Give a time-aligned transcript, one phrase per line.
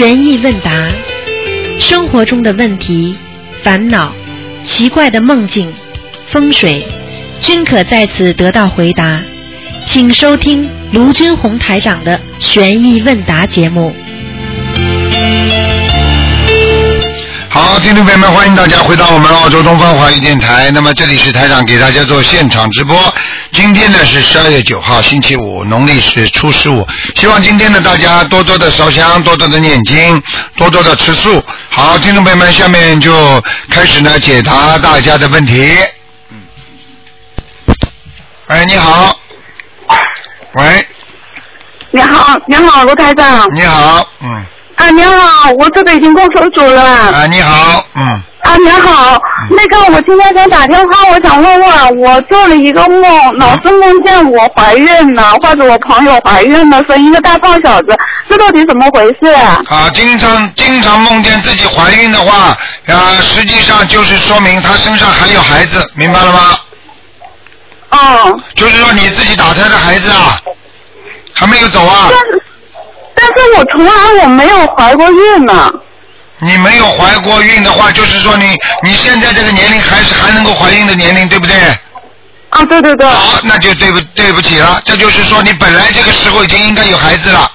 [0.00, 0.88] 悬疑问答，
[1.78, 3.14] 生活中的问题、
[3.62, 4.14] 烦恼、
[4.64, 5.70] 奇怪的梦境、
[6.26, 6.88] 风水，
[7.42, 9.20] 均可在此得到回答。
[9.84, 13.94] 请收听卢军红台长的悬疑问答节目。
[17.50, 20.70] 好，听众朋友们，欢迎大家回到我们澳洲东方华语电台。
[20.70, 22.96] 那么这里是台长给大家做现场直播。
[23.52, 26.86] 今天呢是十二月九号，星期五，农历是初十五。
[27.16, 30.22] 希望今天呢大家多多的烧香，多多的念经，
[30.56, 31.42] 多多的吃素。
[31.68, 35.76] 好，听众朋友们，下面就开始呢解答大家的问题。
[36.30, 36.42] 嗯。
[38.46, 39.18] 哎，你好。
[40.52, 40.86] 喂，
[41.90, 43.48] 你好，你好，罗台长。
[43.54, 44.46] 你好，嗯。
[44.80, 46.82] 啊，你好，我这个已经过手组了。
[46.82, 48.22] 啊，你好，嗯。
[48.42, 57.88] 啊，你好，那个我今天想打电话，我想问问，我做了一个梦，老是梦见我怀孕了，或者我朋友怀孕了，生一个大胖小子，
[58.30, 59.62] 这到底怎么回事啊？
[59.68, 62.56] 啊，经常经常梦见自己怀孕的话，
[62.86, 66.58] 啊，实际上就是说明她身上还有孩子，明白了吗？
[67.90, 68.40] 哦。
[68.54, 70.40] 就是说你自己打胎的孩子啊，
[71.34, 72.08] 还没有走啊。
[72.08, 72.42] 但是，
[73.20, 75.72] 但是我从来我没有怀过孕呢。
[76.38, 81.54] 你没有怀过孕的话，就是说你你现在这个年龄还是还能够怀孕的年龄，对不对？
[82.48, 83.06] 啊，对对对。
[83.06, 87.50] 好，那就对不对不起了，这就是说你本来这个时候已经应该有孩子了。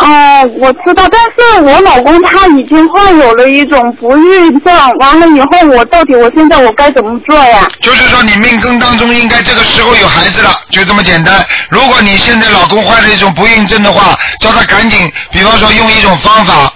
[0.00, 7.68] 哦，我知道，但是我老公他已经患有了一种不孕症，完了以后我到底我现在我该怎么做呀？
[7.82, 11.44] 就是说你命根当中应该这个时候有孩子了，就这么简单。
[11.68, 16.72] 如果你现在老公患了一种不孕症的话，叫他赶紧，比方说用一种方法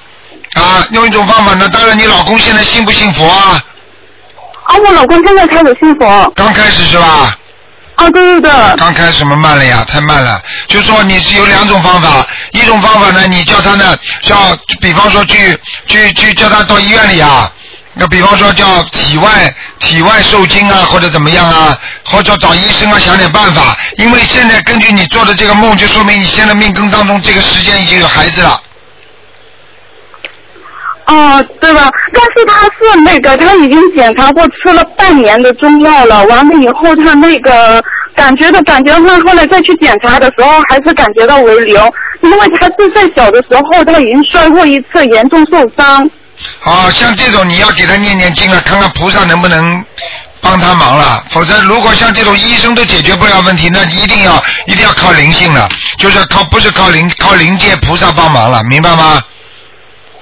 [0.61, 1.67] 啊，用一种方法呢。
[1.73, 3.59] 当然，你老公现在信不信佛啊？
[4.65, 6.33] 啊，我老公现在开始信佛。
[6.37, 7.35] 刚开始是吧？
[7.97, 8.51] 啊，对对对。
[8.77, 10.43] 刚开始嘛慢了呀，太慢了。
[10.67, 17.51] 就说你是有两种方法，一种方法呢，你叫他呢，叫比方说去去去叫他到医院里啊，
[17.95, 23.77] 那比方说叫体外体外受精啊，或者怎么样啊，或者找医生啊想点办法。
[23.97, 28.61] 因为现在根据你做的这个梦，就说明你现在命根当中这个时间已经有孩子了。
[31.07, 31.91] 哦，对吧？
[32.15, 36.25] 但是他是那个，他已经检查过，吃了半年的中药了。
[36.27, 37.83] 完了以后，他那个
[38.15, 46.09] 感觉的感觉，他后来再去检查的时候，还是感觉到为瘤，因为他是在小的时候他已经摔过一次，严重受伤。
[46.65, 49.85] 啊像这种你要给他念念经了，看看菩萨能不能
[50.41, 51.23] 帮他忙了。
[51.29, 59.23] 否则，如果像这种医生都解决不了问题，那一定要一定要靠灵性了，就是靠不是靠灵靠灵界菩萨帮忙了，明白吗？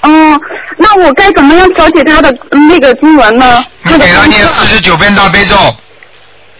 [0.03, 0.41] 哦，
[0.83, 3.65] 那我该怎么样调节他的嗯那个经文呢？
[3.85, 5.57] 你给他念四十九遍大悲咒。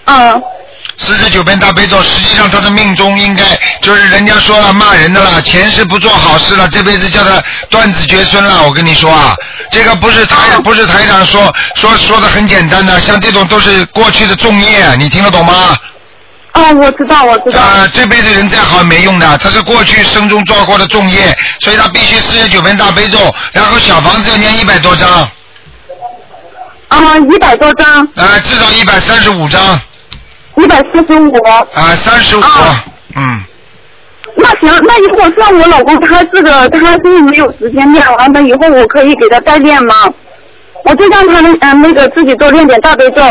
[0.05, 0.43] 嗯。
[0.99, 3.45] 四十九遍大悲咒，实际上他的命中应该
[3.81, 8.63] 就是人家说了骂人的了，前世不做好事了，这辈子叫他断子绝孙了。
[8.67, 9.35] 我跟你说啊，
[9.73, 15.77] 这个不是台不是台长说说说的很简单的，像这种都是过去的重业，你听得懂吗？
[16.55, 17.61] 哦，我知道，我知道。
[17.61, 23.19] 啊，这辈子人再好也没用的，他是过去生中做过的重业，所以他必须四十九遍大悲咒，
[23.53, 25.09] 然后小房子要念一百多张。
[26.89, 28.01] 啊，一百多张。
[28.17, 29.61] 啊，至少一百三十五张。
[30.59, 31.33] 一百四十五。
[31.45, 32.43] 啊，三十五。
[33.17, 33.45] 嗯。
[34.37, 39.95] 那行，那如果像我老公他这个他是没有时间念完了以后，我可以给他代练吗？
[40.85, 43.23] 我就让他们嗯那个自己多练点大悲咒。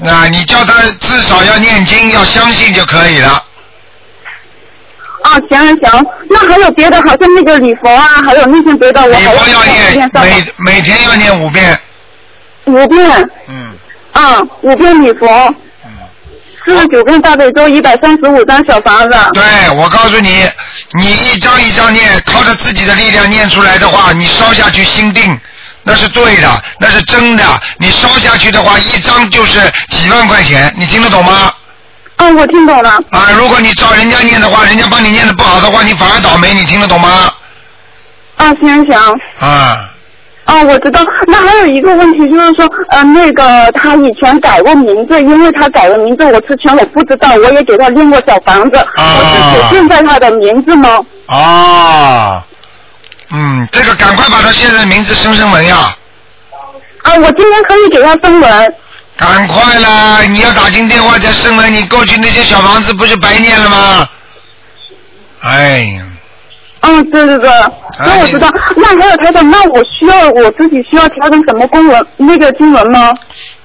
[0.00, 3.44] 那你叫他至少要念经，要相信就可以了。
[5.22, 11.78] 啊，行行行，那还有别的，好像那个礼佛啊，还有那些别的，我还要念每每天要念五遍。
[12.66, 13.30] 五遍。
[13.48, 13.72] 嗯。
[14.12, 15.26] 啊，五遍礼佛。
[15.84, 15.90] 嗯。
[16.64, 19.18] 四十九遍大悲咒，一百三十五张小房子。
[19.34, 19.42] 对，
[19.74, 20.48] 我告诉你，
[20.92, 25.38] 你一张一张念，靠着自己的力量念出来的话，你烧下去心定。
[25.82, 27.44] 那是对的，那是真的。
[27.78, 31.52] 你烧下去的话，一张就是几万块钱，你听得懂吗？
[32.16, 32.90] 嗯，我听懂了。
[33.10, 37.32] 啊，如果你照人家念的话，人家帮你念的不好的话，你反而倒霉，你听得懂吗？
[38.36, 39.20] 啊，行行。
[39.40, 39.88] 啊。
[40.46, 41.00] 哦，我知道。
[41.26, 50.98] 那还有一个问题就是说，呃，那个他以前改过名字，因为他改了名字，我之前我不知道，我也给他练过小房子，我只写现在他的名字吗？
[51.26, 52.44] 啊。
[53.30, 55.94] 嗯，这个赶快把他现在的名字升升文呀！
[57.02, 58.74] 啊，我今天可以给他升文。
[59.16, 60.22] 赶快啦！
[60.22, 64.08] 你要打进电话再升文，你过去那些小房子不是白念了吗？
[65.40, 66.02] 哎呀，
[66.80, 67.50] 嗯，对对对，
[67.98, 68.48] 那我知道。
[68.76, 73.12] 那还有台长，那我需要我自己需要调整什么公文那个经文吗？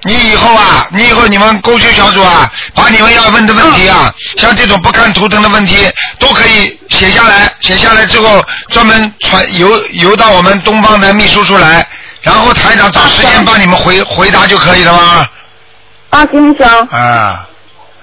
[0.03, 5.77] 你以后啊，你以后你们公修小组啊，把你们要问的问题啊，像这种不看图腾的问题，
[6.19, 11.87] 都可以写下来，写下来之后专门传邮邮到我们东方的秘书处来，
[12.21, 15.27] 然后台长找时间帮你们回回答就可以了吗？
[16.09, 16.67] 啊，行行。
[16.89, 17.47] 啊。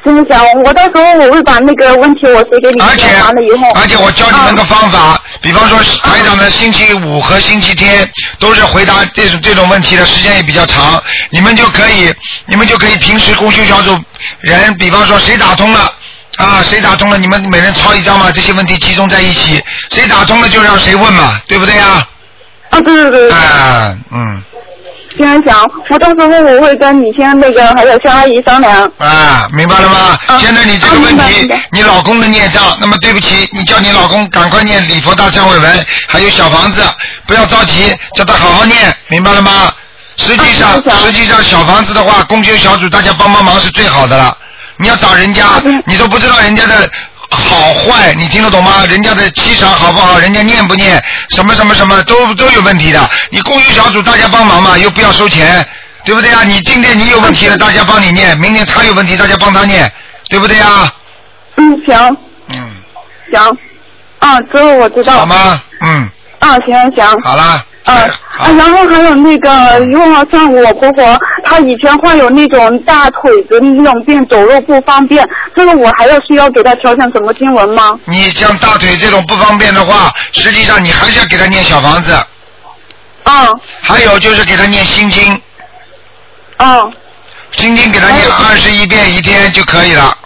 [0.02, 3.68] 行行，我到时候我会把那个问题我写给你，而且完了以后。
[3.74, 8.08] 而且我教你们个方法，比方说台长的星期五和星期天
[8.38, 12.12] 都是回答这种这种问题的时间也比较长，你们就可以，
[12.46, 13.98] 你们就可以平时公修小组
[14.40, 15.92] 人，比方说谁打通了
[16.36, 22.06] 啊，谁打通了，你们每人抄一张嘛，这些问题集中在一起，谁打通了就让谁问嘛，对不对呀？
[22.70, 23.30] 啊，对对对。
[23.30, 24.42] 啊，嗯。
[25.16, 28.90] 先想，我到时候我会跟你先那个还有肖阿姨商量。
[28.98, 30.18] 啊，明白了吗？
[30.38, 36.82] 现在你这个问题，你老公的孽障，那么对不起，你叫你老公赶快念礼佛大忏悔文，还有小房子，
[37.26, 39.72] 不要着急，叫他好好念，明白了吗？
[40.16, 44.36] 实际上，实际上小房子的话，公修小组大家帮帮忙是最好的了。
[44.76, 45.44] 你要找人家，
[45.86, 46.88] 你都不知道人家的。
[47.30, 48.84] 好坏，你听得懂吗？
[48.86, 50.18] 人家的气场好不好？
[50.18, 51.02] 人家念不念？
[51.30, 53.08] 什么什么什么都都有问题的。
[53.30, 55.66] 你公益小组大家帮忙嘛，又不要收钱，
[56.04, 56.42] 对不对啊？
[56.44, 59.90] 你今天你有问题了，大家帮你念；明天他有问题，大家帮他念，
[60.28, 60.92] 对不对啊？
[61.56, 62.16] 嗯，行。
[62.48, 62.70] 嗯。
[63.32, 63.58] 行。
[64.18, 65.12] 啊，这个我知道。
[65.18, 65.62] 好吗？
[65.80, 66.08] 嗯。
[66.40, 67.20] 啊，行行。
[67.22, 67.36] 好
[67.84, 67.92] 了。
[67.92, 68.08] 啊，
[68.56, 77.98] 然后还有那个，如果像我婆婆，她以前患有那种大腿的那种病，走路不方便，这个我还要需要给她调整什么经文吗？
[78.04, 82.12] 你像大腿这种不方便的话，实际上你还是要给她念小房子。
[83.24, 83.48] 啊。
[83.80, 85.40] 还有就是给她念心经。
[86.58, 86.86] 啊。
[87.52, 90.16] 心经给她念二十一遍一天就可以了。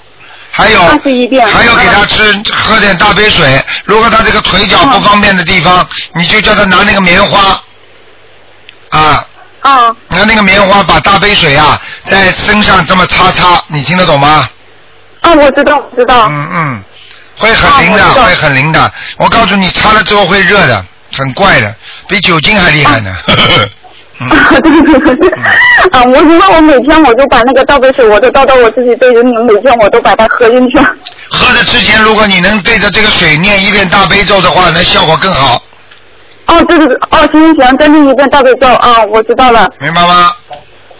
[0.56, 2.22] 还有，还有给他吃
[2.54, 3.60] 喝点大杯水。
[3.84, 5.84] 如果他这个腿脚不方便的地方，
[6.14, 7.60] 你就叫他拿那个棉花，
[8.90, 9.26] 啊，
[9.62, 14.48] 啊拿那个棉花把大杯水啊在身上这么擦擦，你听得懂吗？
[15.22, 16.28] 啊，我知道，知道。
[16.28, 16.84] 嗯嗯，
[17.36, 18.92] 会很灵的，会很灵的。
[19.16, 20.86] 我告诉你，擦了之后会热的，
[21.16, 21.74] 很怪的，
[22.06, 23.10] 比酒精还厉害呢。
[23.26, 23.34] 啊，
[24.18, 25.28] 对对对，
[25.92, 30.78] 啊，我知道，我每天我就把那个倒杯水，我都倒到我自己杯子里，每天我都把它喝进去。
[31.30, 35.60] 喝的之前，如果你能对着这个水念一遍大悲咒的话，那效果更好。
[36.46, 39.68] 哦，对对对，哦，行行行，再念一遍大悲咒啊，我知道了。
[39.80, 40.30] 明白吗？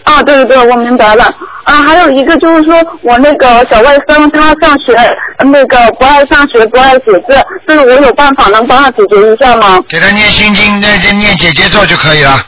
[0.03, 1.23] 啊，对对对，我明白了。
[1.63, 4.93] 啊，还有一个就是说我那个小外甥他上学
[5.39, 9.79] 那个不爱上学不爱写字，这个我有办法能帮他解决一下吗？
[9.87, 12.39] 给他念心经，念念姐姐咒就可以了。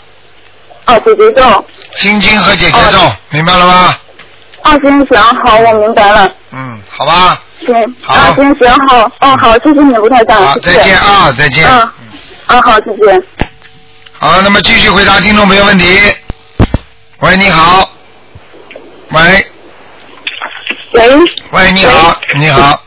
[0.87, 1.65] 哦，姐姐咒。
[1.97, 2.99] 心经和姐姐咒，
[3.29, 3.95] 明白了吗？
[4.63, 6.29] 啊，行行，好，我明白了。
[6.51, 7.39] 嗯，好吧。
[7.59, 7.95] 行。
[8.03, 8.33] 好。
[8.33, 10.41] 行行好，哦好，谢谢你，吴台长。
[10.41, 11.65] 好，再见啊，再见。
[11.67, 11.79] 嗯。
[12.47, 13.23] 啊，好，再见。
[14.13, 15.99] 好，那么继续回答听众朋友问题。
[17.19, 17.89] 喂，你好。
[19.11, 19.47] 喂。
[20.93, 21.09] 喂。
[21.51, 22.81] 喂，你好，你好。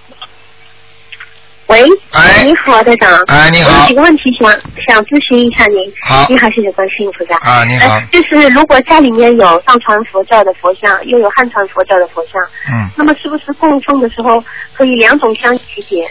[1.70, 3.16] 喂，哎，你好，队长。
[3.28, 3.82] 哎，你好。
[3.82, 4.50] 有几个问题想
[4.88, 5.78] 想咨询一下您。
[6.02, 6.26] 好。
[6.28, 7.36] 你好，谢谢关心，菩萨。
[7.48, 8.00] 啊，你好。
[8.10, 14.42] 就是如果家里面有藏传佛教的佛像，又有汉传佛教的佛像，嗯，那么是不是供奉的时候
[14.74, 16.10] 可以两种香一起点？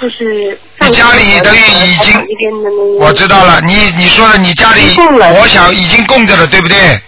[0.00, 4.80] 就是你家里等于已经，我知道了，你你说了，你家里，
[5.38, 7.00] 我想已经供着了，对不对？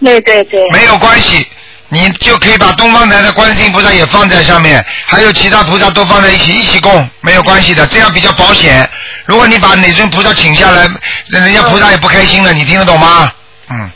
[0.00, 0.66] 对对对。
[0.70, 1.46] 没有关系。
[1.88, 8.88] 你就可以把东方台的观世音菩萨也放在上面，还有其他菩萨都放在一起一起供，没有关系的，这样比较保险。
[9.24, 10.88] 如果你把哪尊菩萨请下来，
[11.28, 13.32] 人家菩萨也不开心了，你听得懂吗？
[13.70, 13.90] 嗯。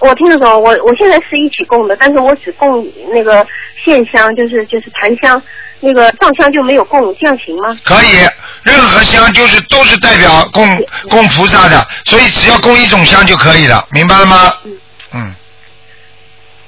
[0.00, 3.46] 我听得懂，我我现在是一起供的，但是我只供那个
[3.82, 5.42] 线香，就是就是檀香，
[5.80, 7.74] 那个藏香就没有供，这样行吗？
[7.84, 8.28] 可以，
[8.64, 10.68] 任何香就是都是代表供
[11.08, 14.52] 供菩萨的，所以只要供一种香就可以了，明白了吗？
[14.64, 14.78] 嗯。
[15.14, 15.34] 嗯。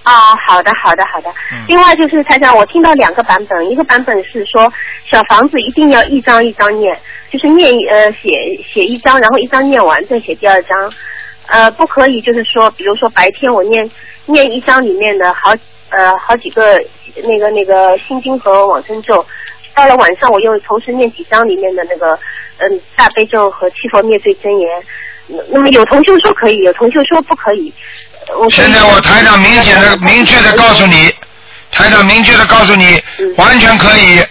[0.06, 1.34] 啊，好的，好的，好的。
[1.66, 4.72] 另外就是台长，我听到两个版本，一个版本是说
[5.10, 6.96] 小房子一定要一张一张念，
[7.28, 8.30] 就是念呃写
[8.64, 10.92] 写一张，然后一张念完再写第二张，
[11.48, 13.90] 呃不可以就是说，比如说白天我念
[14.26, 15.52] 念一张里面的好
[15.90, 16.80] 呃好几个
[17.24, 19.26] 那个那个心经和往生咒，
[19.74, 22.16] 到了晚上我又同时念几张里面的那个
[22.58, 24.70] 嗯大悲咒和七佛灭罪真言，
[25.50, 27.74] 那么有同学说可以，有同学说不可以。
[28.50, 31.14] 现在我台长明显的、明确的告诉你，
[31.70, 33.02] 台长明确的告诉你，
[33.36, 34.24] 完全可以。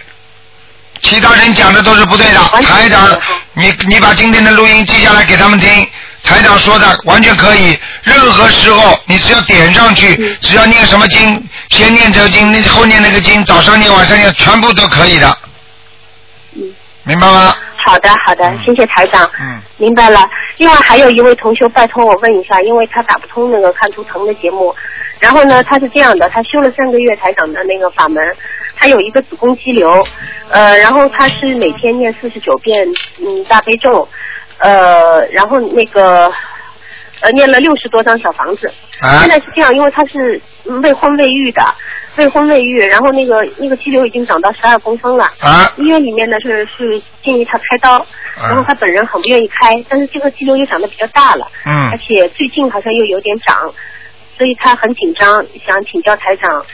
[1.02, 3.18] 其他人讲的都是不对的，台长，
[3.52, 5.86] 你你把今天的录音记下来给他们听。
[6.22, 15.38] 台长说的完全可以，任何时候你只要点上去，只要念什么经，先念这个经，后念那个经，早上念晚上念，全部都可以的。
[17.04, 17.54] 明白吗？
[17.86, 18.58] 好的，好的，嗯。
[18.64, 19.24] 谢谢台长。
[19.40, 20.28] 嗯，明白了。
[20.58, 24.74] 另外还有一位同学拜托我问一下，因为他打不通那个看图腾的节目，
[25.20, 28.20] 然后呢，他是这样的，他修了三个月台长的那个法门，
[28.74, 30.04] 他有一个子宫肌瘤，
[30.50, 32.84] 呃，然后他是每天念四十九遍
[33.20, 34.08] 嗯大悲咒，
[34.58, 36.32] 呃，然后那个
[37.20, 38.66] 呃念了六十多张小房子。
[39.00, 39.20] 啊。
[39.20, 41.62] 现在是这样，因为他是嗯未婚未育的，
[42.16, 45.24] 未婚未育，然后那个那个肌瘤已经长到十二公分了。
[45.40, 48.04] 啊医院里面呢是是建议他开刀，
[48.36, 53.72] 然后他本人很不愿意开，但是这个肌瘤又长得比较大了，嗯而且最近好像又有点长，
[54.36, 56.64] 所以他很紧张，想请教台长。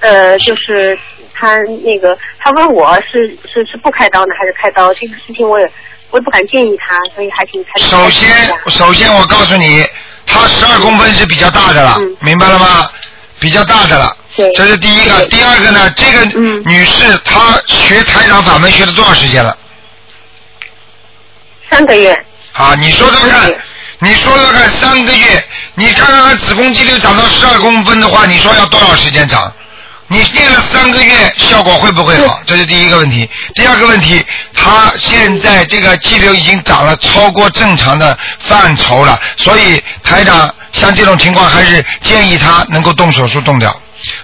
[0.00, 0.96] 呃，就是
[1.32, 4.92] 他那个，他问我是是是不开刀呢，还是开刀？
[4.92, 5.72] 这个事情我也
[6.10, 8.30] 我也不敢建议他，所以还请台长首先
[8.66, 9.82] 首先我告诉你，
[10.26, 12.66] 他十二公分是比较大的了，嗯明白了吗？
[13.38, 14.16] 比较大的了。
[14.34, 14.50] 对。
[14.52, 16.62] 这是第一个，第二个呢，这个嗯。
[16.66, 19.56] 女士她学台长法门学了多少时间了？
[21.70, 22.12] 三个月，
[22.52, 23.52] 啊，你说说看，
[23.98, 29.52] 你说说看，三个月，你看看看子宫肌瘤长到十二公分的话，你说要多少时间长？
[30.08, 32.40] 你练了三个月，效果会不会好？
[32.46, 33.28] 这是第一个问题。
[33.54, 43.74] 第二个问题，他现在这个肌瘤已经长了超过正常的范畴了，所以台长像这种情况还是建议他能够动手术动掉。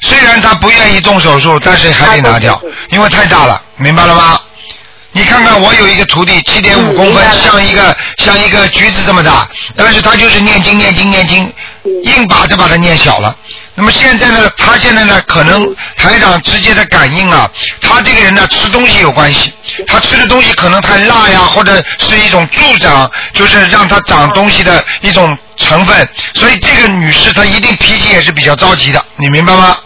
[0.02, 2.60] 虽然他不愿意动手术，但是还得拿掉
[2.90, 4.38] 因为太大了，明白了吗？
[5.14, 11.44] 你看看，我有一个徒弟，七点五公分，像一个像一个橘子这么大，但是他就是念经念经念经，
[11.84, 11.90] 嗯。
[12.04, 13.34] 硬把就把它念小了。
[13.74, 15.66] 那么现在呢，他现在呢，可能
[15.96, 17.48] 台长直接的感应啊，
[17.80, 19.52] 他这个人呢吃东西有关系，
[19.86, 29.76] 他吃的东西可能太辣呀，或者是一种助长，就是让他长东西的一种成分，所以这个女士她一定脾气也是比较着急的，你明白吗？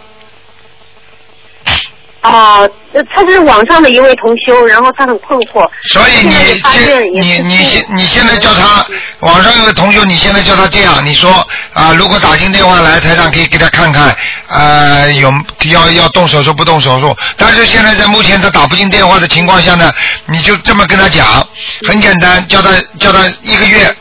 [2.27, 5.65] 哦，呃他是网上的一位同修，然后他很困惑。
[5.93, 6.33] 所以你
[6.73, 8.85] 现现你你现你现在叫他
[9.21, 11.31] 网上有个同修，你现在叫他这样，你说
[11.73, 14.17] 啊，如果打进电话来，台上可以给他看看，
[14.49, 15.33] 呃，有
[15.67, 19.93] 要要动手术不动手术，但是现在在目前他打不进电话的情况下呢，
[20.27, 21.47] 你就这么跟他讲，
[21.87, 23.95] 很简单，叫他叫他一个月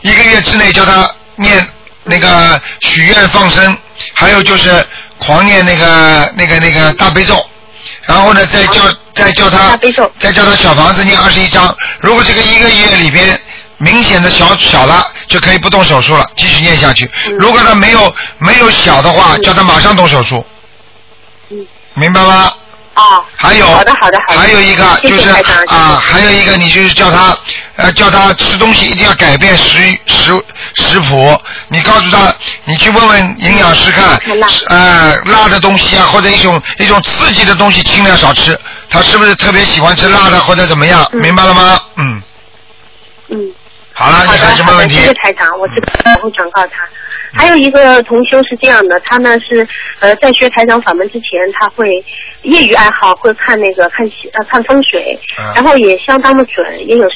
[0.00, 1.66] 一个月之内叫他念
[2.04, 3.76] 那个许愿放生，
[4.14, 4.82] 还有就是
[5.18, 7.44] 狂念那个那个那个大悲咒。
[8.02, 8.80] 然后呢，再叫
[9.14, 9.76] 再叫他
[10.18, 11.74] 再叫他小房子念二十一章。
[12.00, 13.38] 如果这个一个月里边
[13.78, 17.10] 明显的小小了，就可以不动手术了，继续念下去。
[17.26, 20.44] 嗯如果他没有没有小的话，叫他马上动手术。
[21.50, 22.52] 嗯明白吗？
[22.96, 25.28] 哦，还有，好的好的好的，还有一个就是
[25.68, 27.36] 啊，还有一个你就是叫他
[27.76, 29.76] 呃叫他吃东西一定要改变食
[30.06, 30.32] 食
[30.74, 31.38] 食谱，
[31.68, 32.34] 你告诉他，
[32.64, 34.18] 你去问问营养师看
[34.68, 41.06] 呃辣的东西啊或者一种一种刺激的东西尽量少吃，他是不是特别喜欢吃辣的或者怎么样？
[41.12, 41.20] 嗯。
[41.20, 41.78] 明白了吗？
[41.96, 42.22] 嗯，
[43.28, 43.52] 嗯。
[43.98, 45.08] 好的，你还有什么问题好的谢？
[45.08, 46.86] 谢台长，我知道，我会转告他。
[47.32, 49.66] 还有一个同修是这样的，他呢是
[50.00, 51.88] 呃在学台长法门之前，他会
[52.42, 57.08] 业余爱好会看那个看呃看风水，嗯然后也相当的准，也有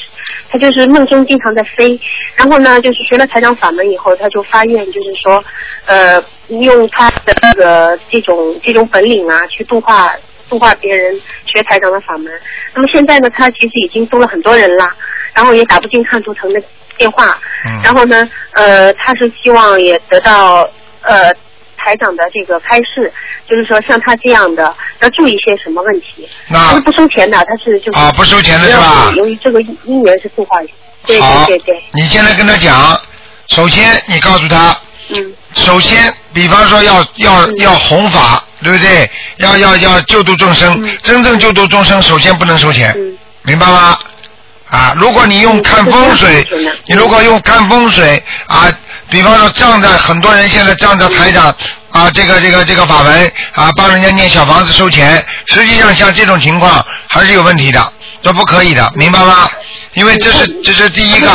[0.49, 1.99] 他就是梦中经常在飞，
[2.35, 5.39] 然后呢就是学了台长法门以后，他就发愿就是说
[5.85, 10.11] 呃用他的这个这种这种本领啊去度化
[10.49, 11.13] 度化别人
[11.45, 12.33] 学台长的法门。
[12.73, 14.85] 那么现在呢，他其实已经度了很多人了，
[15.33, 16.61] 然后也打不进看图腾的
[16.97, 17.37] 电话，
[17.69, 17.81] 嗯。
[17.83, 20.69] 然后呢，呃，他是希望也得到
[21.01, 21.33] 呃
[21.77, 23.11] 台长的这个开示，
[23.47, 26.27] 就是说像他这样的要注意些什么问题。
[26.49, 29.11] 他那是不收钱的，他是就是啊不收钱的是吧？
[29.15, 30.69] 由于这个因缘是固化人，
[31.05, 32.99] 对对对对，，你现在跟他讲，
[33.47, 34.77] 首先你告诉他，
[35.09, 35.33] 嗯。
[35.53, 37.57] 首先，比方说要要嗯。
[37.57, 39.09] 要弘法，对不对？
[39.37, 40.97] 要要要救度众生，嗯。
[41.03, 43.17] 真正救度众生，首先不能收钱，嗯。
[43.41, 43.97] 明白吗？
[44.71, 46.47] 啊，如果你用嗯看风水
[46.85, 48.71] 你如果用看风水啊，
[49.09, 51.53] 比方说仗着很多人现在仗着台长
[51.91, 59.49] 啊，这个这个这个法门啊，帮人家念小房子收钱，实际上像这种情况还是有问题的，这不可以的，明白吗？
[59.93, 61.27] 因为这是这是第一个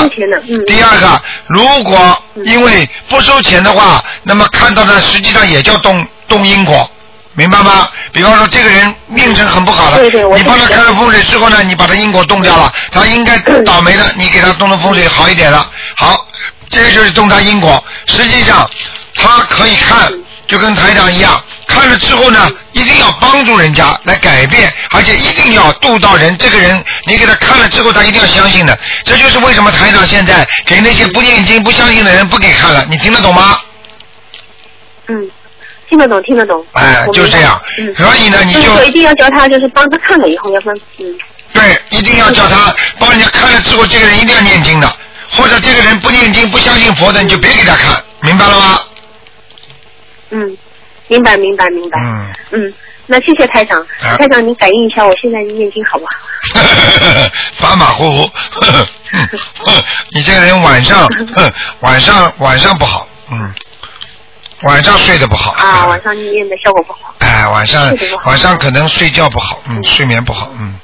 [0.67, 6.91] 第二个，如果因为不收钱的话，那么看到的实际上也叫动动因果。
[7.37, 7.89] 明白吗？
[8.13, 15.71] 比方说这个人命程很不好的，对对你帮他懂看了风水之后呢，你把他因果动掉了，他应该倒霉的， 你给他动动风水好一点了。
[15.97, 16.27] 好，
[16.71, 17.83] 这个就是动他因果。
[18.07, 18.69] 实际上，
[19.15, 20.11] 他可以看，
[20.49, 26.35] 就跟台长一样，看了之后呢，一定要帮助人家来改变，而且一定要渡到人。
[26.39, 28.79] 这个人，你给他看了之后，他一定要相信的。
[29.05, 32.87] 这就是为什么台长现在给那些不念经、不相信的人不给看了。
[32.89, 33.59] 你听得懂吗？
[35.09, 35.31] 嗯，
[35.89, 37.61] 听得懂听得懂，哎就是这样。
[37.79, 41.07] 嗯，所以呢，你就一定要叫他就是帮他看了以后要分嗯
[41.53, 44.93] 对，一定要叫他帮人家看了之后，这个人一定要念经的，
[45.31, 48.79] 或者这个人不念经、不相信佛的，你就别给他看，明白了吗？
[50.31, 50.57] 嗯，
[51.09, 51.99] 明白明白明白。
[52.03, 52.35] 嗯。
[52.51, 52.75] 嗯，
[53.07, 56.17] 那谢谢台长，啊台长你感应一下我现在念经好不好？
[57.63, 58.31] 马马虎虎，
[60.13, 61.09] 你这个人晚上，
[61.81, 63.55] 晚上晚上不好，嗯，
[64.63, 65.53] 晚上睡得不好。
[65.53, 67.15] 啊，晚上念的效果不好。
[67.19, 67.93] 哎，晚上
[68.25, 70.75] 晚上可能睡觉不好，嗯，睡眠不好，嗯，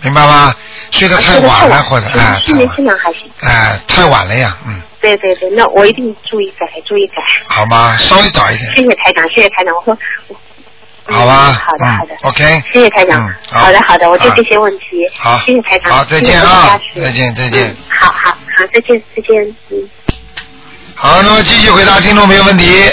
[0.00, 0.54] 明白吗？
[0.90, 3.22] 睡得太晚了，或者嗯哎，睡眠质量还行。
[3.40, 7.14] 哎，太晚了呀，嗯，对对对，那我一定注意改，注意改。
[7.46, 7.96] 好吗？
[7.96, 9.74] 稍微早一点，谢谢台长，谢谢台长。
[9.74, 9.96] 我说，
[11.06, 11.46] 好吧？
[11.48, 12.62] 嗯好的好的嗯，OK。
[12.72, 13.18] 谢谢台长。
[13.20, 15.08] 嗯好好的好的，我就这些问题。
[15.16, 15.92] 好谢谢台长。
[15.92, 19.88] 好再见啊再见再见嗯好好好，再见再见，嗯。
[20.94, 22.90] 好，那么继续回答听众朋友问题。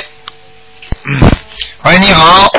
[1.06, 1.30] 嗯，
[1.86, 2.50] 喂，你好，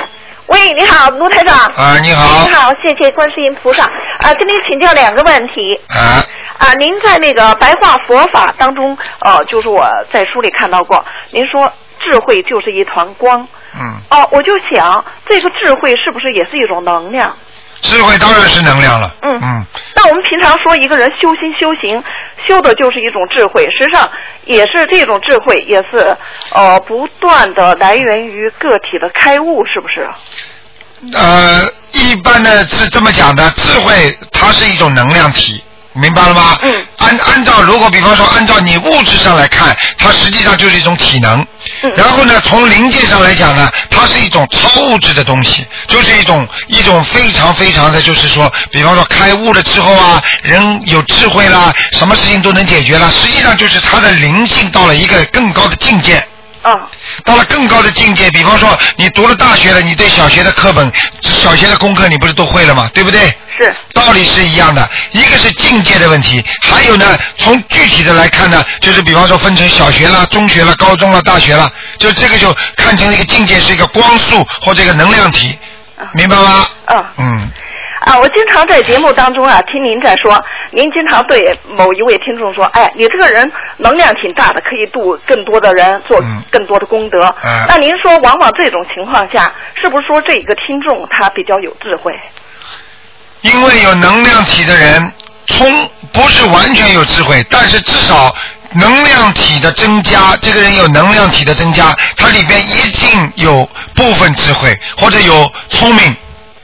[0.47, 1.57] 喂，你好，卢台长。
[1.57, 3.85] 啊，你好你，好，谢谢观世音菩萨。
[3.85, 5.79] 啊，跟您请教两个问题。
[5.89, 6.25] 啊，
[6.59, 11.71] 啊，您在那个白话佛法当中，呃，就是我在书里看到过，您说
[12.01, 13.47] 智慧就是一团光。
[13.79, 17.37] 嗯，哦，我就想，这个智慧是不是也是一种能量？
[17.83, 19.41] 智慧当然是能量了，嗯。
[19.43, 22.03] 嗯，那我们平常说一个人修心修行，
[22.47, 24.11] 修的就是一种智慧，实际上
[24.45, 26.17] 也是这种智慧，也是
[26.55, 30.09] 呃不断的来源于个体的开悟，是不是？
[31.15, 36.59] 呃，一般的是这么讲的，智慧它是一种能量体，明白了吗？
[36.63, 36.87] 嗯。
[36.99, 41.41] 按按照如果比方说按照你物质上来看，它实际上就是一种体能。
[41.83, 56.23] 嗯然后呢，从灵界上来讲呢，它是一种超物质的东西，就是一种一种非常非常的，就是说，比方说开悟了之后啊，人有智慧啦，什么事情都能解决了，实际上就是他的灵性到了一个更高的境界。
[56.63, 56.89] 啊，
[57.25, 62.91] 到了更高的境界，比方说你读了大学了，你对小学的课本、小学的功课你不是都会了吗？
[62.93, 63.29] 对不对？
[63.59, 63.75] 是。
[63.95, 75.59] 道理是一样的，一个是境界的问题，还有呢，从具体的来看呢，就是比方说分成小学啦、中学啦、高中啦、大学啦，就这个就看成一个境界是一个光速或者一个能量体，
[76.15, 76.67] 明白吗？
[76.89, 77.05] 嗯。
[77.19, 77.51] 嗯，
[78.01, 87.27] 啊，我经常在节目当中啊，听您在说，您经常对某一位听众说，哎，你这个人能量挺大的，可以度更多的人，做嗯更多的功德。
[87.45, 92.13] 嗯那您说，往往这种情况下，是不是说这一个听众他比较有智慧？
[93.43, 95.13] 因为有能量体的人，
[95.47, 98.35] 从不是完全有智慧，但是至少
[98.81, 106.17] 能量体的增加，这个人有能量体的增加，他里边一定有部分智慧或者有聪明，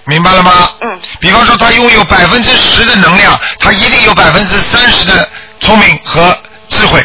[0.07, 0.71] 明白了吗？
[0.81, 0.99] 嗯。
[1.21, 5.29] 比方说，他拥有百分之十的能量，他一定有百分之三十的
[5.61, 6.37] 聪明和
[6.69, 7.05] 智慧，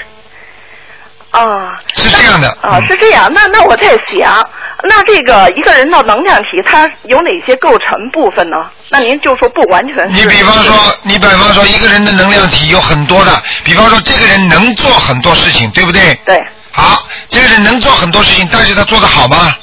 [1.31, 2.47] 啊，是这样的。
[2.61, 3.31] 啊，嗯是这样。
[3.33, 4.47] 那那我在想，
[4.83, 8.57] 那这个一个人的能量体，它有哪些构成部分呢？
[8.89, 10.21] 那您就说不完全是。
[10.21, 13.31] 你比方说，你比方说，一个人的能量体有很多的，
[13.63, 16.13] 比方说，这个人能做很多事情，对不对？
[16.25, 16.43] 对。
[16.71, 19.53] 好，这个人能做很多事情，但是他做的好吗？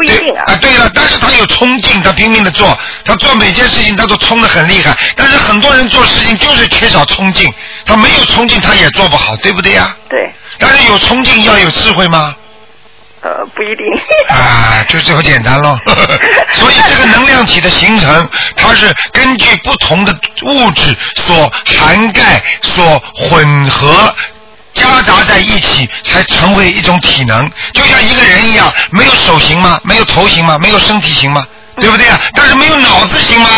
[0.00, 0.42] 不一定啊。
[0.46, 4.96] 啊，对了，但是他有冲劲，他拼命的做，他做每件事情他都冲的很厉害。
[5.14, 7.52] 但是很多人做事情就是缺少冲劲，
[7.84, 9.94] 他没有冲劲他也做不好，对不对呀？
[10.08, 10.32] 对。
[10.58, 12.34] 但是有冲劲要有智慧吗？
[13.22, 13.84] 呃，不一定。
[14.34, 15.78] 啊，就这么简单咯。
[16.52, 24.14] 所以这个能量体的形成，它是根据不同的物质所涵盖、所混合。
[24.74, 29.80] 夹杂在一起才成为一种体能，就像一个人一样，没有手型吗？
[29.84, 30.58] 没有头型吗？
[30.58, 31.46] 没有身体型吗？
[31.76, 32.20] 对不对啊？
[32.34, 33.48] 但是没有脑子行吗？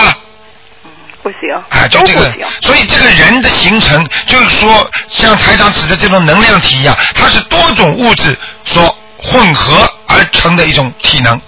[1.22, 1.38] 不行。
[1.70, 11.40] 啊，就这个所以这个人的形成，就是说，像台长指的这种能量体一样，它是多种物质所混合而成的一种体能。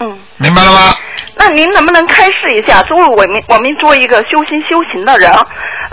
[0.00, 0.18] 嗯。
[0.36, 0.96] 明白了吗？
[1.36, 5.30] 那您能不能开示一下，作为我们我们做一个修心修行的人，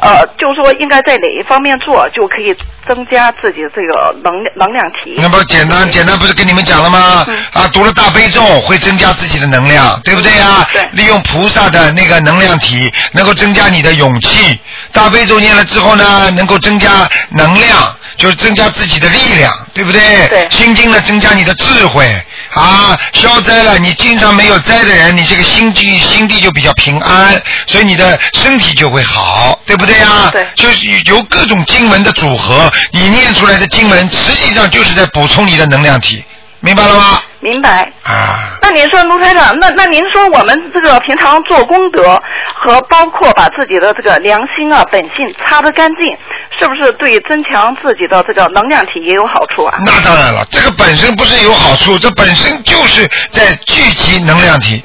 [0.02, 2.56] 呃，就是说应该在哪一方面做，就可以
[2.88, 5.16] 增加自己这个能量能量体？
[5.18, 7.26] 那不简单简单不是跟你们讲了吗？
[7.54, 10.68] 啊，读了大悲咒会增加自己的能量，对不对呀？
[10.74, 10.82] 对。
[10.94, 14.60] 利用菩萨的那个能量体，能够增加你的勇气。
[14.92, 20.28] 大悲咒念了之后呢，能够增加能量，就是增加自己的力量，对不对？
[20.30, 22.06] 对心经呢，增加你的智慧
[22.54, 23.78] 啊，消灾了。
[23.78, 30.30] 你经常没有灾的人，你这个心地心地就比较平安，所以你的身体就会好，对不对呀？
[30.32, 36.24] 对就是由各种经文的组合，你念出来的经文，实际上就是在补充你的能量体，
[36.60, 37.22] 明白了吗？
[37.40, 37.88] 明白。
[38.04, 42.22] 啊，那您说卢台长，那那您说我们这个平常做功德
[42.56, 46.18] 和包括把自己的这个良心啊本性擦得干净，
[46.60, 49.78] 是不是对增强自己的这个能量体也有好处啊？
[49.86, 54.84] 那当然了，这个本身不是有好处，这本身就是在聚集能量体。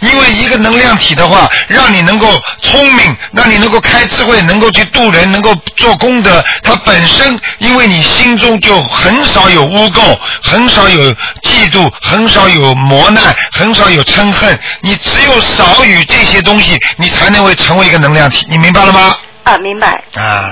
[0.00, 2.26] 因为一个能量体的话，让你能够
[2.62, 6.42] 聪明，让你能够开智慧，能够去度人，能够做功德。
[6.62, 14.58] 它本身，因为你心中就很少有污垢，很少有嫉妒，很少有磨难，很少有嗔恨。
[14.80, 18.46] 你只有少与这些东西，你才能会成为一个能量体。
[18.48, 19.16] 你明白了吗？
[19.44, 20.02] 啊，明白。
[20.14, 20.50] 啊。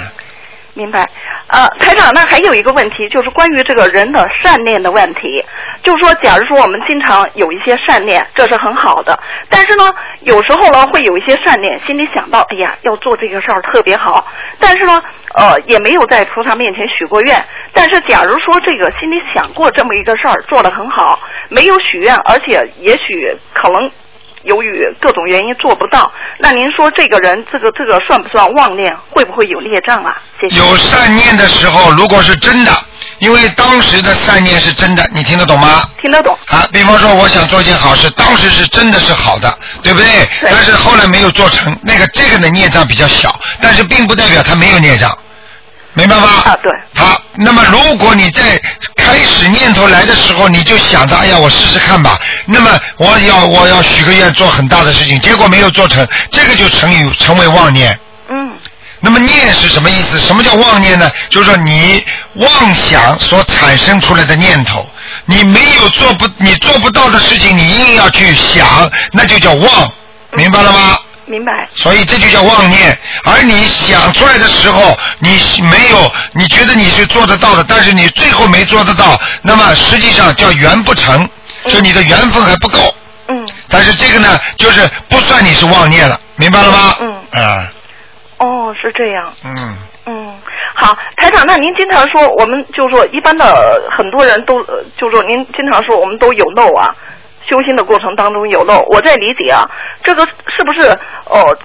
[0.79, 1.05] 明白，
[1.49, 5.45] 呃，台长，那还有一个问题，就是关于这个人的善念的问题。
[5.83, 9.19] 就是说，假如说我们经常有一些善念，这是很好的。
[9.51, 14.25] 但是呢，有时候呢，会有一些善念，心里想到，哎呀，要做这个事儿特别好。
[14.61, 15.03] 但是呢，
[15.35, 17.45] 呃，也没有在菩萨面前许过愿。
[17.73, 23.91] 但是，假如说这个心里想过这么一个事儿，做得很好，没有许愿，而且也许可能。
[24.49, 28.97] 由于各种原因做不到，那您说这个人这个这个算不算妄念？
[29.11, 30.17] 会不会有孽障啊？
[30.41, 30.57] 谢谢。
[30.57, 32.73] 有善念的时候，如果是真的，
[33.19, 35.83] 因为当时的善念是真的，你听得懂吗？
[36.01, 36.37] 听得懂。
[36.47, 40.07] 啊，比方说我想做件好事，当时是真的是好的，对不对？
[40.41, 40.51] 对。
[40.51, 45.17] 但是后来没有做成，那个这个的孽障比较小，但是并不代表他没有孽障。
[45.99, 46.29] 明白吗？
[46.45, 46.71] 啊，对。
[46.95, 48.41] 好，那么如果你在
[48.95, 52.17] 开始念头来的时候，你就想着，哎呀，我试试看吧。
[52.47, 57.99] 那么我要我要许个愿，做很大的事情，结果没有做成，这个就成于成为妄念。
[58.29, 58.53] 嗯。
[59.01, 60.21] 那么念是什么意思？
[60.21, 61.11] 什么叫妄念呢？
[61.31, 64.89] 就是说你妄想所产生出来的念头，
[65.25, 69.93] 你没有做不你做不到的事情，你硬要去想，那就叫妄，
[70.33, 70.97] 明白了吗？
[71.29, 71.69] 明白。
[71.75, 75.31] 所以这就叫妄念，而你想出来的时候，你
[75.63, 81.29] 没有，你觉得你是做得到的，但是你最后没做得到，那么实际上叫缘不成，
[81.67, 82.95] 就你的缘分还不够。
[83.29, 83.49] 嗯。
[83.69, 86.95] 但是这个呢，就是不算你是妄念了，明白了吗？
[87.01, 87.43] 嗯。
[87.43, 87.73] 啊。
[88.39, 89.33] 哦，是这样。
[89.45, 89.77] 嗯。
[90.07, 90.35] 嗯，
[90.75, 93.45] 好，台长，那您经常说，我们就说一般的
[93.95, 94.65] 很多人都，
[94.97, 96.89] 就说您经常说我们都有漏啊。
[97.49, 99.65] 修心的过程当中有漏，我在理解啊，
[100.03, 100.29] 这个
[100.59, 100.83] 是不是
[101.27, 101.57] 呃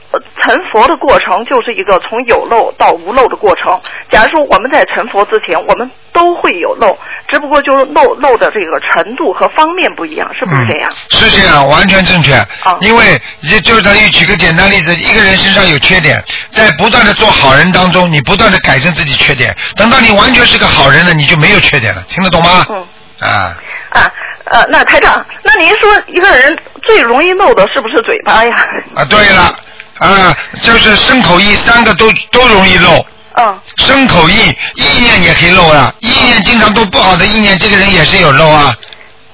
[0.44, 3.82] 成佛的过程就是一个从有漏到无漏的过程？
[4.12, 6.96] 假如说我们在成佛之前，我们都会有漏，
[7.28, 10.92] 只不过就是漏漏的这个程度和方面不一样，是不是这样？
[11.10, 12.34] 是这样，完全正确。
[12.36, 22.66] 啊，因为就就等于举个简单例子，一个人身上有缺点，在不断的做好人当中，你不断的改正自己缺点，等到你完全是个好人了，你就没有缺点了，听得懂吗？
[22.70, 22.86] 嗯。
[23.28, 23.58] 啊。
[23.94, 24.12] 啊。
[24.46, 28.54] 呃，那台长，那您说一个人最容易漏的是不是嘴巴呀？
[28.94, 29.56] 啊，对了，
[30.00, 33.06] 啊，就是身口意三个都都容易漏。
[33.36, 33.60] 嗯。
[33.78, 38.76] 身口意，意念也可以漏啊，意念经常都不好的意念，这个人也是有漏啊。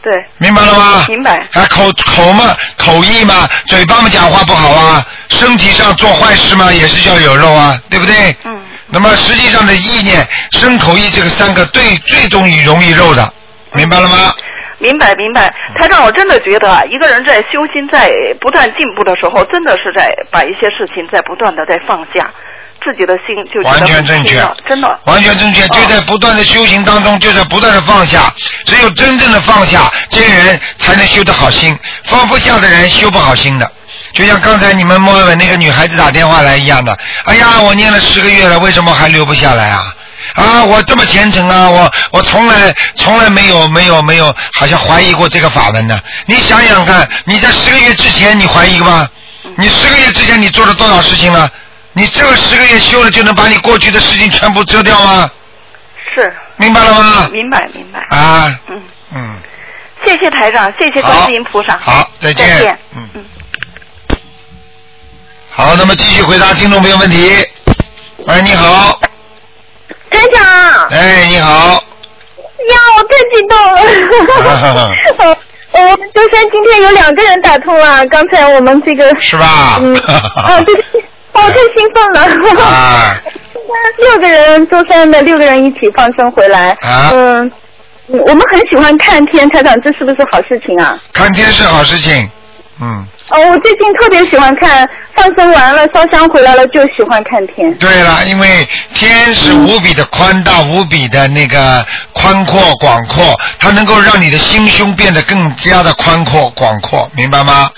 [0.04, 0.14] 对。
[0.38, 1.06] 明白了吗？
[1.08, 1.38] 明白。
[1.54, 8.36] 啊，口口嘛，口意嘛，嘴巴嘛讲话不好啊，身体上做坏事嘛，也是叫有漏啊，对不对？
[8.46, 8.62] 嗯。
[8.92, 13.34] 那么实际上的意念，身口意这个三个最最容易容易漏的，
[13.74, 14.34] 明白了吗？
[14.82, 22.32] 明白明白，台长，我真的觉得啊，一个人在修心、在不断进步的时候，真的是在把一些事情在不断的在放下，
[22.82, 25.00] 自己的心就完全正确，真的。
[25.04, 28.34] 完全正确，就在不断的修行当中，就在不断的放下，
[28.66, 33.70] 只有真正的放下，这些人才能修得好心，放不下的人修不好心的。
[34.14, 39.94] 就像刚才你们莫问那个女孩子打电话来一样的，哎呀，我念了十个月了，为什么还留不下来啊？
[40.34, 46.00] 啊，我这么虔诚啊，我我从来从来没有没有没有，好像怀疑过这个法门呢。
[46.26, 49.10] 你想想看，你在十个月之前你怀疑吗？
[49.56, 51.50] 你十个月之前你做了多少事情了？
[51.94, 55.30] 你这个十个月修了就能把你过去的事情全部遮掉吗？
[56.14, 56.34] 是。
[56.58, 57.30] 明白了吗？
[57.32, 58.00] 明白明白。
[58.16, 58.60] 啊。
[58.68, 58.82] 嗯
[59.16, 59.38] 嗯。
[60.06, 61.78] 谢谢台长，谢谢观世音菩萨。
[61.78, 62.48] 好，再见。
[62.48, 62.80] 再见。
[62.96, 63.26] 嗯嗯。
[65.50, 67.46] 好，那么继续回答听众朋友问题。
[68.26, 69.00] 喂，你好。
[70.10, 70.88] 台长。
[70.92, 71.84] 哎，你好。
[72.70, 73.80] 呀，我太激动了。
[75.72, 79.16] 我们舟山今天有两个人打通了，刚才我们这个。
[79.20, 79.78] 是吧？
[79.82, 79.96] 嗯。
[79.98, 80.76] 啊， 对，
[81.34, 82.62] 我太兴奋了。
[82.64, 83.16] 啊。
[83.98, 86.72] 六个人，舟山的六个人一起放生回来。
[86.82, 87.12] 啊。
[87.14, 87.52] 嗯，
[88.08, 91.00] 我们很喜欢看天，台长，这是不是好事情啊？
[91.14, 92.30] 看天是好事情，
[92.82, 93.08] 嗯。
[93.30, 97.72] 哦，我最近特别喜欢看，放松完了烧香回来了就喜欢看天。
[97.76, 107.70] 对了，因为天是无比的宽大，无比的那个宽阔广阔，它能够让你的心胸变得更加的宽阔广阔，明白吗？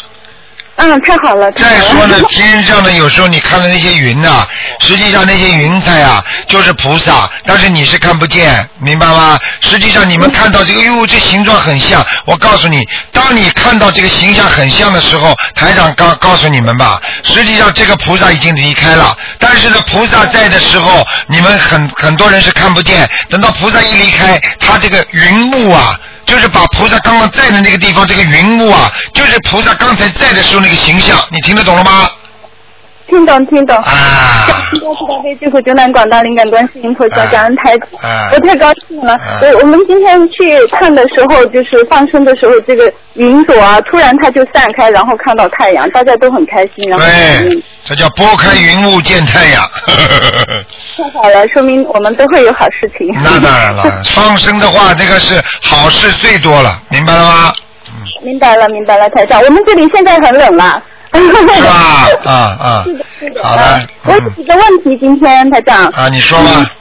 [0.77, 1.51] 嗯，太好了。
[1.51, 4.47] 再说呢，天上的，有时候你看的那些云呐，
[4.79, 9.37] 实际上那些云彩啊，就是菩萨，但是你是看不见，明白吗？
[9.59, 12.03] 实际上你们看到这个，哟，这形状很像。
[12.25, 19.15] 我告诉你，当你看到这个形象很像的时候，台长告告诉你们吧，实际上这个菩萨已经离开了。
[19.37, 23.07] 但是呢，菩萨在的时候，你们很很多人是看不见。
[23.29, 25.99] 等到菩萨一离开，他这个云幕啊。
[26.31, 32.09] 就是把菩萨刚刚在的那个地方，这个云雾啊，就是菩萨刚才在的时候那个形象，你听得懂了吗？
[33.11, 33.75] 听懂听懂。
[33.77, 33.83] 啊。
[34.71, 39.19] 大慈大悲救苦救难广大灵感观世音菩萨，感恩台长，啊我太高兴了。
[39.41, 49.61] 我我们今天去看的时候，就是放生的时候，这个云朵啊，突然它就散开，然后看到太阳，大家都很开心，然后对，这叫拨开云雾见太阳。
[50.95, 53.13] 太好了，说明我们都会有好事情。
[53.21, 57.53] 那当然了，放生的话，这个是好事最多了，明白了吗？
[58.23, 60.81] 明白了，明白了，台长，我们这里现在很冷了。
[61.13, 62.07] 是吧？
[62.25, 62.83] 啊啊。
[62.85, 63.43] 是的，是的。
[63.43, 63.87] 好的。
[64.05, 65.85] 我有几个问题，今天台长。
[65.87, 66.71] 啊，你说吧。